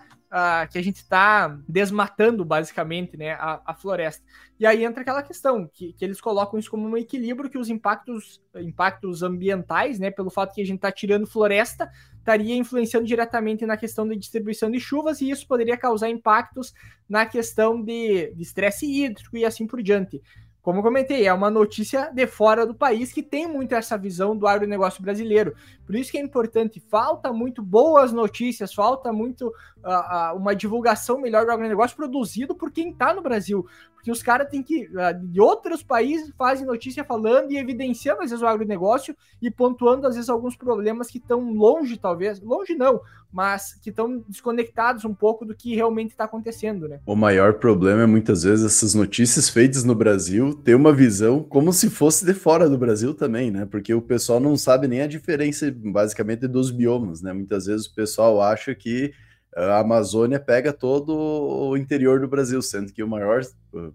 que 0.72 0.78
a 0.78 0.82
gente 0.84 0.97
está 0.97 1.47
desmatando 1.68 2.45
basicamente 2.45 3.18
né, 3.18 3.32
a, 3.32 3.62
a, 3.66 3.74
floresta. 3.74 4.24
E 4.60 4.66
aí 4.66 4.86
entra 4.86 5.02
aquela 5.02 5.24
questão 5.24 5.68
que, 5.68 5.91
que, 5.93 6.06
eles 6.06 6.22
colocam 6.22 6.60
isso 6.60 6.70
como 6.70 6.88
um 6.88 6.95
equilíbrio 6.95 7.50
que 7.50 7.58
os 7.58 7.68
impactos, 7.68 8.39
impactos 8.56 9.24
ambientais, 9.24 9.97
né, 9.97 10.12
pelo 10.12 10.30
fato 10.30 10.54
que 10.54 10.62
a 10.62 10.66
gente 10.66 10.76
está 10.76 10.91
tirando 10.91 11.26
floresta, 11.26 11.89
estaria 12.20 12.56
influenciando 12.56 13.08
diretamente 13.08 13.66
na 13.66 13.76
questão 13.76 14.08
de 14.08 14.16
distribuição 14.16 14.70
de 14.70 14.80
chuvas 14.80 15.20
e 15.20 15.32
isso 15.32 15.47
poderia 15.47 15.76
causar 15.76 16.10
impactos 16.10 16.74
na 17.08 17.26
questão 17.26 17.82
de 17.82 18.32
estresse 18.38 18.86
hídrico 18.86 19.36
e 19.36 19.43
assim 19.43 19.66
por 19.66 19.82
diante. 19.82 20.22
Como 20.62 20.82
comentei, 20.82 21.26
é 21.26 21.34
uma 21.34 21.49
notícia 21.49 22.12
de 22.14 22.28
fora 22.28 22.66
do 22.66 22.76
país 22.76 23.14
que 23.14 23.24
tem 23.24 23.47
muito 23.47 23.74
essa 23.74 23.97
visão 23.97 24.36
do 24.36 24.45
agronegócio 24.45 25.01
brasileiro. 25.01 25.55
Por 25.86 25.95
isso 25.95 26.12
que 26.12 26.18
é 26.18 26.22
importante, 26.22 26.84
falta 26.89 27.32
muito 27.32 27.62
boas 27.62 28.12
notícias, 28.12 28.74
falta 28.74 29.14
muito 29.14 29.47
uh, 29.47 30.34
uh, 30.34 30.38
uma 30.38 30.53
divulgação 30.53 31.18
melhor 31.20 31.45
do 31.45 31.51
agronegócio 31.51 31.95
produzido 31.95 32.53
por 32.53 32.72
quem 32.72 32.89
está 32.89 33.14
no 33.14 33.22
Brasil. 33.22 33.66
Porque 34.00 34.12
os 34.12 34.24
caras 34.24 34.50
têm 34.50 34.64
que, 34.64 34.86
uh, 34.86 35.28
de 35.28 35.41
outros 35.41 35.84
países, 35.84 36.32
fazem 36.38 36.66
notícia 36.66 37.04
falando 37.04 37.52
e 37.52 37.58
evidenciando, 37.58 38.22
às 38.22 38.30
vezes, 38.30 38.41
o 38.41 38.47
agronegócio 38.47 39.14
e 39.41 39.52
pontuando, 39.52 40.08
às 40.08 40.16
vezes, 40.16 40.30
alguns 40.30 40.56
problemas 40.56 41.08
que 41.08 41.18
estão 41.18 41.52
longe, 41.52 41.97
talvez, 41.97 42.39
longe 42.39 42.76
não, 42.76 43.02
mas 43.30 43.74
que 43.74 43.89
estão 43.89 44.24
desconectados 44.26 45.04
um 45.04 45.14
pouco 45.14 45.43
do 45.43 45.54
que 45.54 45.76
realmente 45.76 46.12
está 46.12 46.24
acontecendo, 46.24 46.88
né? 46.88 47.02
O 47.06 47.14
maior 47.14 47.56
problema 47.56 48.04
é, 48.04 48.06
muitas 48.06 48.43
vezes, 48.43 48.66
essas 48.66 48.93
notícias 48.93 49.50
feitas 49.50 49.84
no 49.84 49.93
Brasil 49.93 50.54
ter 50.54 50.76
uma 50.76 50.93
visão 50.93 51.43
como 51.43 51.74
se 51.74 51.89
fosse 51.89 52.26
de 52.26 52.34
fora 52.34 52.70
do 52.70 52.78
Brasil 52.78 53.14
também, 53.14 53.52
né? 53.52 53.68
Porque 53.70 53.93
o 53.93 54.02
pessoal 54.02 54.39
não 54.39 54.56
sabe 54.56 54.88
nem 54.88 55.02
a 55.02 55.08
diferença, 55.08 55.70
basicamente, 55.76 56.47
dos 56.47 56.72
biomas, 56.72 57.22
né? 57.22 57.34
Muitas 57.34 57.66
vezes 57.66 57.86
o 57.86 57.93
pessoal 57.93 58.41
acha 58.41 58.74
que 58.74 59.12
a 59.56 59.80
Amazônia 59.80 60.39
pega 60.39 60.72
todo 60.72 61.16
o 61.16 61.78
interior 61.78 62.20
do 62.20 62.28
Brasil, 62.28 62.62
sendo 62.62 62.93
que 62.93 63.04
o 63.04 63.08
maior 63.08 63.41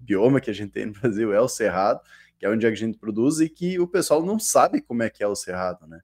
bioma 0.00 0.40
que 0.40 0.50
a 0.50 0.54
gente 0.54 0.72
tem 0.72 0.86
no 0.86 0.92
Brasil 0.92 1.32
é 1.32 1.40
o 1.40 1.48
Cerrado, 1.48 2.00
é 2.44 2.48
onde 2.48 2.66
a 2.66 2.74
gente 2.74 2.98
produz 2.98 3.40
e 3.40 3.48
que 3.48 3.78
o 3.78 3.86
pessoal 3.86 4.24
não 4.24 4.38
sabe 4.38 4.80
como 4.80 5.02
é 5.02 5.10
que 5.10 5.22
é 5.22 5.26
o 5.26 5.34
Cerrado, 5.34 5.86
né? 5.86 6.00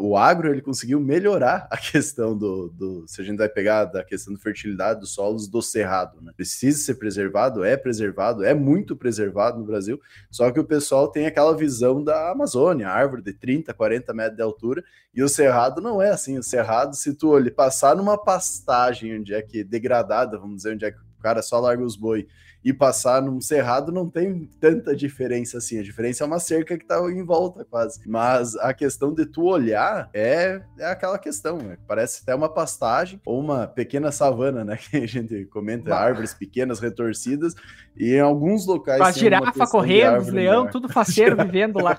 o 0.00 0.16
agro 0.16 0.48
ele 0.48 0.62
conseguiu 0.62 0.98
melhorar 0.98 1.68
a 1.70 1.76
questão 1.78 2.36
do, 2.36 2.70
do, 2.70 3.06
se 3.06 3.20
a 3.20 3.24
gente 3.24 3.36
vai 3.36 3.48
pegar 3.48 3.84
da 3.84 4.02
questão 4.02 4.32
da 4.32 4.40
fertilidade 4.40 5.00
dos 5.00 5.12
solos 5.12 5.48
do 5.48 5.60
cerrado, 5.62 6.20
né? 6.22 6.32
Precisa 6.34 6.78
ser 6.78 6.94
preservado, 6.94 7.62
é 7.62 7.76
preservado, 7.76 8.42
é 8.42 8.54
muito 8.54 8.96
preservado 8.96 9.58
no 9.58 9.64
Brasil, 9.64 10.00
só 10.30 10.50
que 10.50 10.58
o 10.58 10.64
pessoal 10.64 11.08
tem 11.08 11.26
aquela 11.26 11.54
visão 11.56 12.02
da 12.02 12.30
Amazônia, 12.30 12.88
árvore 12.88 13.22
de 13.22 13.32
30, 13.32 13.72
40 13.74 14.14
metros 14.14 14.36
de 14.36 14.42
altura, 14.42 14.84
e 15.14 15.22
o 15.22 15.28
cerrado 15.28 15.80
não 15.80 16.00
é 16.00 16.10
assim, 16.10 16.38
o 16.38 16.42
cerrado, 16.42 16.96
se 16.96 17.14
tu 17.14 17.30
olhe, 17.30 17.50
passar 17.50 17.94
numa 17.94 18.16
pastagem 18.16 19.20
onde 19.20 19.34
é 19.34 19.42
que 19.42 19.62
degradada, 19.62 20.38
vamos 20.38 20.56
dizer, 20.56 20.74
onde 20.74 20.84
é 20.84 20.90
que 20.90 20.98
o 20.98 21.22
cara 21.22 21.42
só 21.42 21.60
larga 21.60 21.84
os 21.84 21.96
boi 21.96 22.26
e 22.64 22.72
passar 22.72 23.22
num 23.22 23.40
cerrado 23.40 23.90
não 23.90 24.08
tem 24.08 24.48
tanta 24.60 24.94
diferença 24.94 25.58
assim. 25.58 25.78
A 25.78 25.82
diferença 25.82 26.22
é 26.22 26.26
uma 26.26 26.38
cerca 26.38 26.76
que 26.76 26.84
tá 26.84 27.00
em 27.10 27.24
volta 27.24 27.64
quase. 27.64 28.00
Mas 28.06 28.54
a 28.56 28.74
questão 28.74 29.14
de 29.14 29.24
tu 29.24 29.44
olhar 29.44 30.10
é, 30.12 30.60
é 30.78 30.86
aquela 30.86 31.18
questão, 31.18 31.56
né? 31.56 31.78
Parece 31.88 32.20
até 32.22 32.34
uma 32.34 32.48
pastagem 32.48 33.20
ou 33.24 33.40
uma 33.40 33.66
pequena 33.66 34.12
savana, 34.12 34.64
né? 34.64 34.78
Que 34.90 34.96
a 34.96 35.06
gente 35.06 35.44
comenta, 35.46 35.94
árvores 35.94 36.34
pequenas, 36.34 36.80
retorcidas, 36.80 37.54
e 37.96 38.14
em 38.14 38.20
alguns 38.20 38.66
locais. 38.66 39.00
As 39.00 39.16
girafa 39.16 39.66
correndo, 39.66 40.18
os 40.18 40.28
leão, 40.28 40.68
tudo 40.68 40.88
faceiro 40.88 41.36
vivendo 41.36 41.78
lá. 41.80 41.96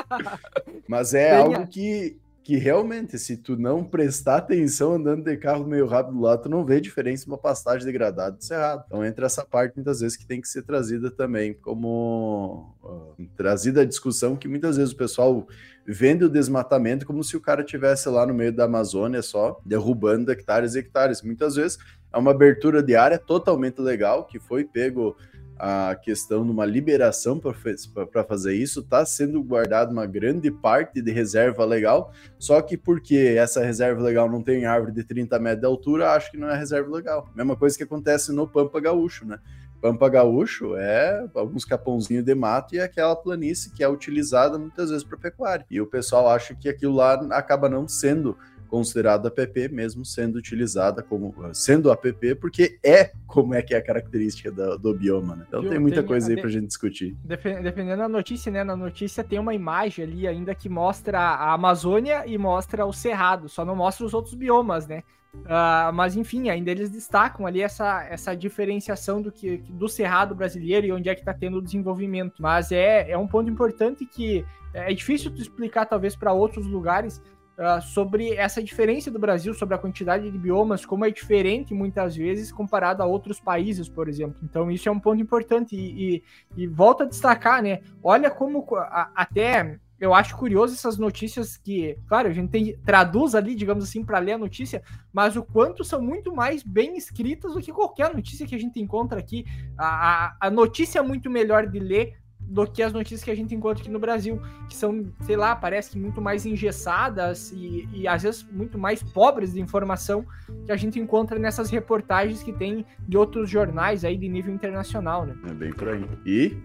Mas 0.86 1.12
é 1.12 1.36
algo 1.36 1.66
que 1.66 2.16
que 2.44 2.56
realmente, 2.58 3.18
se 3.18 3.38
tu 3.38 3.56
não 3.56 3.82
prestar 3.82 4.36
atenção 4.36 4.92
andando 4.92 5.24
de 5.24 5.34
carro 5.34 5.66
meio 5.66 5.86
rápido 5.86 6.20
lá, 6.20 6.36
tu 6.36 6.46
não 6.46 6.62
vê 6.62 6.78
diferença 6.78 7.26
uma 7.26 7.38
pastagem 7.38 7.86
degradada 7.86 8.36
do 8.36 8.44
cerrado. 8.44 8.84
Então 8.86 9.02
entra 9.02 9.24
essa 9.24 9.42
parte 9.42 9.76
muitas 9.76 10.00
vezes 10.00 10.14
que 10.14 10.26
tem 10.26 10.42
que 10.42 10.48
ser 10.48 10.62
trazida 10.62 11.10
também 11.10 11.54
como 11.54 12.76
uh, 12.82 13.26
trazida 13.34 13.80
a 13.80 13.84
discussão 13.86 14.36
que 14.36 14.46
muitas 14.46 14.76
vezes 14.76 14.92
o 14.92 14.96
pessoal 14.96 15.48
vende 15.86 16.24
o 16.24 16.28
desmatamento 16.28 17.06
como 17.06 17.24
se 17.24 17.34
o 17.34 17.40
cara 17.40 17.64
tivesse 17.64 18.10
lá 18.10 18.26
no 18.26 18.34
meio 18.34 18.52
da 18.52 18.64
Amazônia 18.64 19.22
só 19.22 19.58
derrubando 19.64 20.30
hectares 20.30 20.74
e 20.74 20.80
hectares. 20.80 21.22
Muitas 21.22 21.54
vezes 21.56 21.78
é 22.12 22.18
uma 22.18 22.32
abertura 22.32 22.82
de 22.82 22.94
área 22.94 23.18
totalmente 23.18 23.80
legal 23.80 24.26
que 24.26 24.38
foi 24.38 24.64
pego 24.64 25.16
a 25.58 25.94
questão 25.94 26.44
de 26.44 26.50
uma 26.50 26.64
liberação 26.64 27.40
para 27.40 28.24
fazer 28.24 28.54
isso, 28.54 28.80
está 28.80 29.04
sendo 29.06 29.42
guardado 29.42 29.92
uma 29.92 30.06
grande 30.06 30.50
parte 30.50 31.00
de 31.00 31.12
reserva 31.12 31.64
legal, 31.64 32.12
só 32.38 32.60
que 32.60 32.76
porque 32.76 33.34
essa 33.38 33.64
reserva 33.64 34.02
legal 34.02 34.30
não 34.30 34.42
tem 34.42 34.66
árvore 34.66 34.92
de 34.92 35.04
30 35.04 35.38
metros 35.38 35.60
de 35.60 35.66
altura, 35.66 36.10
acho 36.12 36.30
que 36.30 36.36
não 36.36 36.48
é 36.48 36.56
reserva 36.56 36.90
legal. 36.90 37.28
Mesma 37.34 37.56
coisa 37.56 37.76
que 37.76 37.84
acontece 37.84 38.32
no 38.32 38.48
Pampa 38.48 38.80
Gaúcho, 38.80 39.24
né? 39.26 39.38
Pampa 39.80 40.08
Gaúcho 40.08 40.76
é 40.76 41.26
alguns 41.34 41.62
capãozinhos 41.62 42.24
de 42.24 42.34
mato 42.34 42.74
e 42.74 42.80
aquela 42.80 43.14
planície 43.14 43.70
que 43.70 43.84
é 43.84 43.88
utilizada 43.88 44.58
muitas 44.58 44.88
vezes 44.88 45.04
para 45.04 45.18
pecuária. 45.18 45.66
E 45.70 45.78
o 45.78 45.86
pessoal 45.86 46.26
acha 46.30 46.54
que 46.54 46.70
aquilo 46.70 46.94
lá 46.94 47.12
acaba 47.32 47.68
não 47.68 47.86
sendo 47.86 48.34
considerado 48.74 49.28
APP, 49.28 49.68
mesmo 49.68 50.04
sendo 50.04 50.34
utilizada 50.34 51.00
como 51.00 51.32
sendo 51.52 51.92
APP, 51.92 52.34
porque 52.34 52.76
é 52.82 53.12
como 53.24 53.54
é 53.54 53.62
que 53.62 53.72
é 53.72 53.76
a 53.76 53.82
característica 53.82 54.50
do, 54.50 54.76
do 54.76 54.92
bioma, 54.92 55.36
né? 55.36 55.44
Então 55.46 55.62
tem 55.62 55.78
muita 55.78 56.00
tem, 56.00 56.08
coisa 56.08 56.28
aí 56.28 56.36
para 56.36 56.48
a 56.48 56.50
gente 56.50 56.66
discutir. 56.66 57.16
Dependendo 57.22 57.98
da 57.98 58.08
notícia, 58.08 58.50
né? 58.50 58.64
Na 58.64 58.74
notícia 58.74 59.22
tem 59.22 59.38
uma 59.38 59.54
imagem 59.54 60.04
ali 60.04 60.26
ainda 60.26 60.56
que 60.56 60.68
mostra 60.68 61.20
a 61.20 61.52
Amazônia 61.52 62.24
e 62.26 62.36
mostra 62.36 62.84
o 62.84 62.92
Cerrado, 62.92 63.48
só 63.48 63.64
não 63.64 63.76
mostra 63.76 64.04
os 64.04 64.12
outros 64.12 64.34
biomas, 64.34 64.88
né? 64.88 65.04
Uh, 65.34 65.92
mas 65.92 66.16
enfim, 66.16 66.48
ainda 66.48 66.72
eles 66.72 66.90
destacam 66.90 67.46
ali 67.46 67.62
essa, 67.62 68.04
essa 68.04 68.34
diferenciação 68.34 69.22
do 69.22 69.30
que 69.30 69.58
do 69.68 69.88
cerrado 69.88 70.34
brasileiro 70.34 70.86
e 70.86 70.92
onde 70.92 71.08
é 71.08 71.14
que 71.14 71.20
está 71.20 71.34
tendo 71.34 71.58
o 71.58 71.62
desenvolvimento. 71.62 72.42
Mas 72.42 72.72
é, 72.72 73.10
é 73.10 73.18
um 73.18 73.26
ponto 73.26 73.48
importante 73.50 74.04
que 74.04 74.44
é 74.72 74.92
difícil 74.92 75.30
tu 75.30 75.40
explicar 75.40 75.86
talvez 75.86 76.16
para 76.16 76.32
outros 76.32 76.66
lugares, 76.66 77.22
uh, 77.58 77.80
sobre 77.82 78.34
essa 78.34 78.62
diferença 78.62 79.10
do 79.10 79.18
Brasil, 79.18 79.54
sobre 79.54 79.74
a 79.74 79.78
quantidade 79.78 80.30
de 80.30 80.38
biomas, 80.38 80.84
como 80.84 81.04
é 81.04 81.10
diferente 81.10 81.74
muitas 81.74 82.16
vezes 82.16 82.52
comparado 82.52 83.02
a 83.02 83.06
outros 83.06 83.40
países, 83.40 83.88
por 83.88 84.08
exemplo. 84.08 84.36
Então, 84.42 84.70
isso 84.70 84.88
é 84.88 84.92
um 84.92 85.00
ponto 85.00 85.20
importante 85.20 85.74
e, 85.76 86.16
e, 86.16 86.62
e 86.62 86.66
volta 86.66 87.04
a 87.04 87.06
destacar, 87.06 87.62
né? 87.62 87.80
Olha 88.02 88.30
como 88.30 88.66
a, 88.76 89.10
até 89.14 89.78
eu 90.00 90.12
acho 90.12 90.36
curioso 90.36 90.74
essas 90.74 90.98
notícias 90.98 91.56
que, 91.56 91.96
claro, 92.06 92.28
a 92.28 92.32
gente 92.32 92.50
tem, 92.50 92.76
traduz 92.84 93.34
ali, 93.34 93.54
digamos 93.54 93.84
assim, 93.84 94.04
para 94.04 94.18
ler 94.18 94.32
a 94.32 94.38
notícia, 94.38 94.82
mas 95.12 95.36
o 95.36 95.42
quanto 95.42 95.84
são 95.84 96.02
muito 96.02 96.34
mais 96.34 96.62
bem 96.62 96.96
escritas 96.96 97.54
do 97.54 97.60
que 97.60 97.72
qualquer 97.72 98.12
notícia 98.12 98.46
que 98.46 98.54
a 98.54 98.58
gente 98.58 98.80
encontra 98.80 99.18
aqui. 99.18 99.46
A, 99.78 99.86
a, 99.86 100.36
a 100.40 100.50
notícia 100.50 100.98
é 100.98 101.02
muito 101.02 101.30
melhor 101.30 101.66
de 101.66 101.78
ler 101.78 102.18
do 102.46 102.66
que 102.66 102.82
as 102.82 102.92
notícias 102.92 103.22
que 103.22 103.30
a 103.30 103.34
gente 103.34 103.54
encontra 103.54 103.82
aqui 103.82 103.90
no 103.90 103.98
Brasil, 103.98 104.40
que 104.68 104.76
são, 104.76 105.06
sei 105.22 105.36
lá, 105.36 105.56
parece 105.56 105.90
que 105.90 105.98
muito 105.98 106.20
mais 106.20 106.46
engessadas 106.46 107.52
e, 107.52 107.88
e 107.92 108.06
às 108.06 108.22
vezes 108.22 108.46
muito 108.50 108.78
mais 108.78 109.02
pobres 109.02 109.52
de 109.52 109.60
informação 109.60 110.24
que 110.64 110.72
a 110.72 110.76
gente 110.76 110.98
encontra 110.98 111.38
nessas 111.38 111.70
reportagens 111.70 112.42
que 112.42 112.52
tem 112.52 112.84
de 113.08 113.16
outros 113.16 113.48
jornais 113.48 114.04
aí 114.04 114.16
de 114.16 114.28
nível 114.28 114.54
internacional, 114.54 115.26
né? 115.26 115.34
É 115.48 115.54
bem 115.54 115.72
por 115.72 115.88
aí. 115.88 116.06
E 116.24 116.56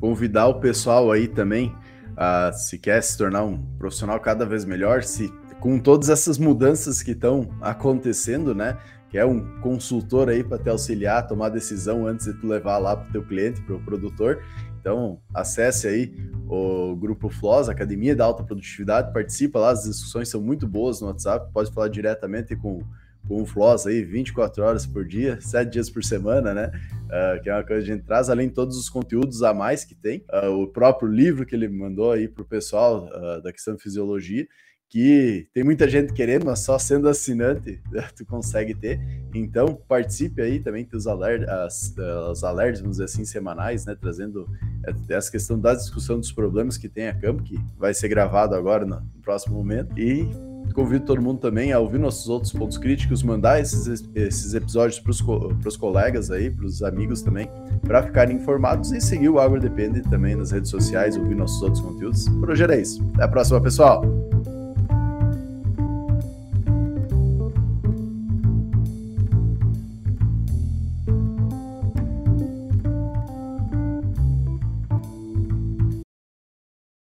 convidar 0.00 0.46
o 0.46 0.60
pessoal 0.60 1.10
aí 1.10 1.28
também 1.28 1.74
a 2.16 2.52
se 2.52 2.78
quer 2.78 3.02
se 3.02 3.18
tornar 3.18 3.42
um 3.42 3.58
profissional 3.76 4.18
cada 4.20 4.46
vez 4.46 4.64
melhor, 4.64 5.02
se 5.02 5.32
com 5.60 5.78
todas 5.78 6.10
essas 6.10 6.38
mudanças 6.38 7.02
que 7.02 7.12
estão 7.12 7.48
acontecendo, 7.60 8.54
né? 8.54 8.76
Que 9.08 9.18
é 9.18 9.24
um 9.24 9.60
consultor 9.60 10.28
aí 10.28 10.44
para 10.44 10.58
te 10.58 10.68
auxiliar 10.68 11.26
tomar 11.26 11.48
decisão 11.48 12.06
antes 12.06 12.26
de 12.26 12.34
tu 12.34 12.46
levar 12.46 12.78
lá 12.78 12.96
para 12.96 13.08
o 13.08 13.12
teu 13.12 13.22
cliente, 13.22 13.62
para 13.62 13.76
o 13.76 13.80
produtor. 13.80 14.42
Então, 14.84 15.18
acesse 15.32 15.88
aí 15.88 16.14
o 16.46 16.94
grupo 16.94 17.30
FLOS, 17.30 17.70
Academia 17.70 18.14
da 18.14 18.26
Alta 18.26 18.44
Produtividade, 18.44 19.14
participa 19.14 19.58
lá, 19.58 19.70
as 19.70 19.84
discussões 19.84 20.28
são 20.28 20.42
muito 20.42 20.68
boas 20.68 21.00
no 21.00 21.06
WhatsApp, 21.06 21.50
pode 21.54 21.72
falar 21.72 21.88
diretamente 21.88 22.54
com, 22.54 22.82
com 23.26 23.40
o 23.40 23.46
FLOS 23.46 23.86
aí, 23.86 24.04
24 24.04 24.62
horas 24.62 24.86
por 24.86 25.06
dia, 25.06 25.40
7 25.40 25.70
dias 25.72 25.88
por 25.88 26.04
semana, 26.04 26.52
né? 26.52 26.70
Uh, 27.04 27.42
que 27.42 27.48
é 27.48 27.54
uma 27.54 27.64
coisa 27.64 27.82
que 27.82 27.90
a 27.92 27.94
gente 27.94 28.04
traz, 28.04 28.28
além 28.28 28.48
de 28.48 28.52
todos 28.52 28.76
os 28.76 28.90
conteúdos 28.90 29.42
a 29.42 29.54
mais 29.54 29.86
que 29.86 29.94
tem, 29.94 30.22
uh, 30.30 30.50
o 30.50 30.68
próprio 30.68 31.08
livro 31.08 31.46
que 31.46 31.54
ele 31.54 31.66
mandou 31.66 32.12
aí 32.12 32.28
para 32.28 32.42
o 32.42 32.46
pessoal 32.46 33.06
uh, 33.06 33.40
da 33.42 33.50
questão 33.54 33.74
de 33.76 33.82
fisiologia, 33.82 34.46
que 34.94 35.48
tem 35.52 35.64
muita 35.64 35.88
gente 35.88 36.12
querendo, 36.12 36.46
mas 36.46 36.60
só 36.60 36.78
sendo 36.78 37.08
assinante 37.08 37.82
tu 38.16 38.24
consegue 38.24 38.72
ter. 38.76 39.00
Então, 39.34 39.76
participe 39.88 40.40
aí 40.40 40.60
também 40.60 40.84
dos 40.84 41.08
alertas, 41.08 41.92
os 42.30 42.44
alertas, 42.44 42.78
vamos 42.78 42.98
dizer 42.98 43.06
assim, 43.06 43.24
semanais, 43.24 43.84
né? 43.84 43.96
Trazendo 44.00 44.48
é, 44.86 44.94
essa 45.16 45.32
questão 45.32 45.58
da 45.58 45.74
discussão 45.74 46.20
dos 46.20 46.30
problemas 46.30 46.76
que 46.78 46.88
tem 46.88 47.08
a 47.08 47.12
campo, 47.12 47.42
que 47.42 47.58
vai 47.76 47.92
ser 47.92 48.06
gravado 48.06 48.54
agora 48.54 48.86
no, 48.86 49.02
próximo 49.20 49.56
momento. 49.56 49.98
E 49.98 50.28
convido 50.72 51.04
todo 51.04 51.20
mundo 51.20 51.40
também 51.40 51.72
a 51.72 51.80
ouvir 51.80 51.98
nossos 51.98 52.28
outros 52.28 52.52
pontos 52.52 52.78
críticos, 52.78 53.20
mandar 53.24 53.60
esses, 53.60 54.08
esses 54.14 54.54
episódios 54.54 55.00
para 55.00 55.10
os 55.10 55.76
colegas 55.76 56.30
aí, 56.30 56.52
para 56.52 56.66
os 56.66 56.84
amigos 56.84 57.20
também, 57.20 57.50
para 57.82 58.00
ficarem 58.04 58.36
informados 58.36 58.92
e 58.92 59.00
seguir 59.00 59.28
o 59.28 59.40
Agro 59.40 59.60
Depende 59.60 60.02
também 60.02 60.36
nas 60.36 60.52
redes 60.52 60.70
sociais, 60.70 61.16
ouvir 61.16 61.34
nossos 61.34 61.60
outros 61.62 61.82
conteúdos. 61.82 62.28
Por 62.28 62.48
hoje 62.50 62.62
era 62.62 62.76
isso. 62.76 63.04
Até 63.14 63.24
a 63.24 63.28
próxima, 63.28 63.60
pessoal! 63.60 64.33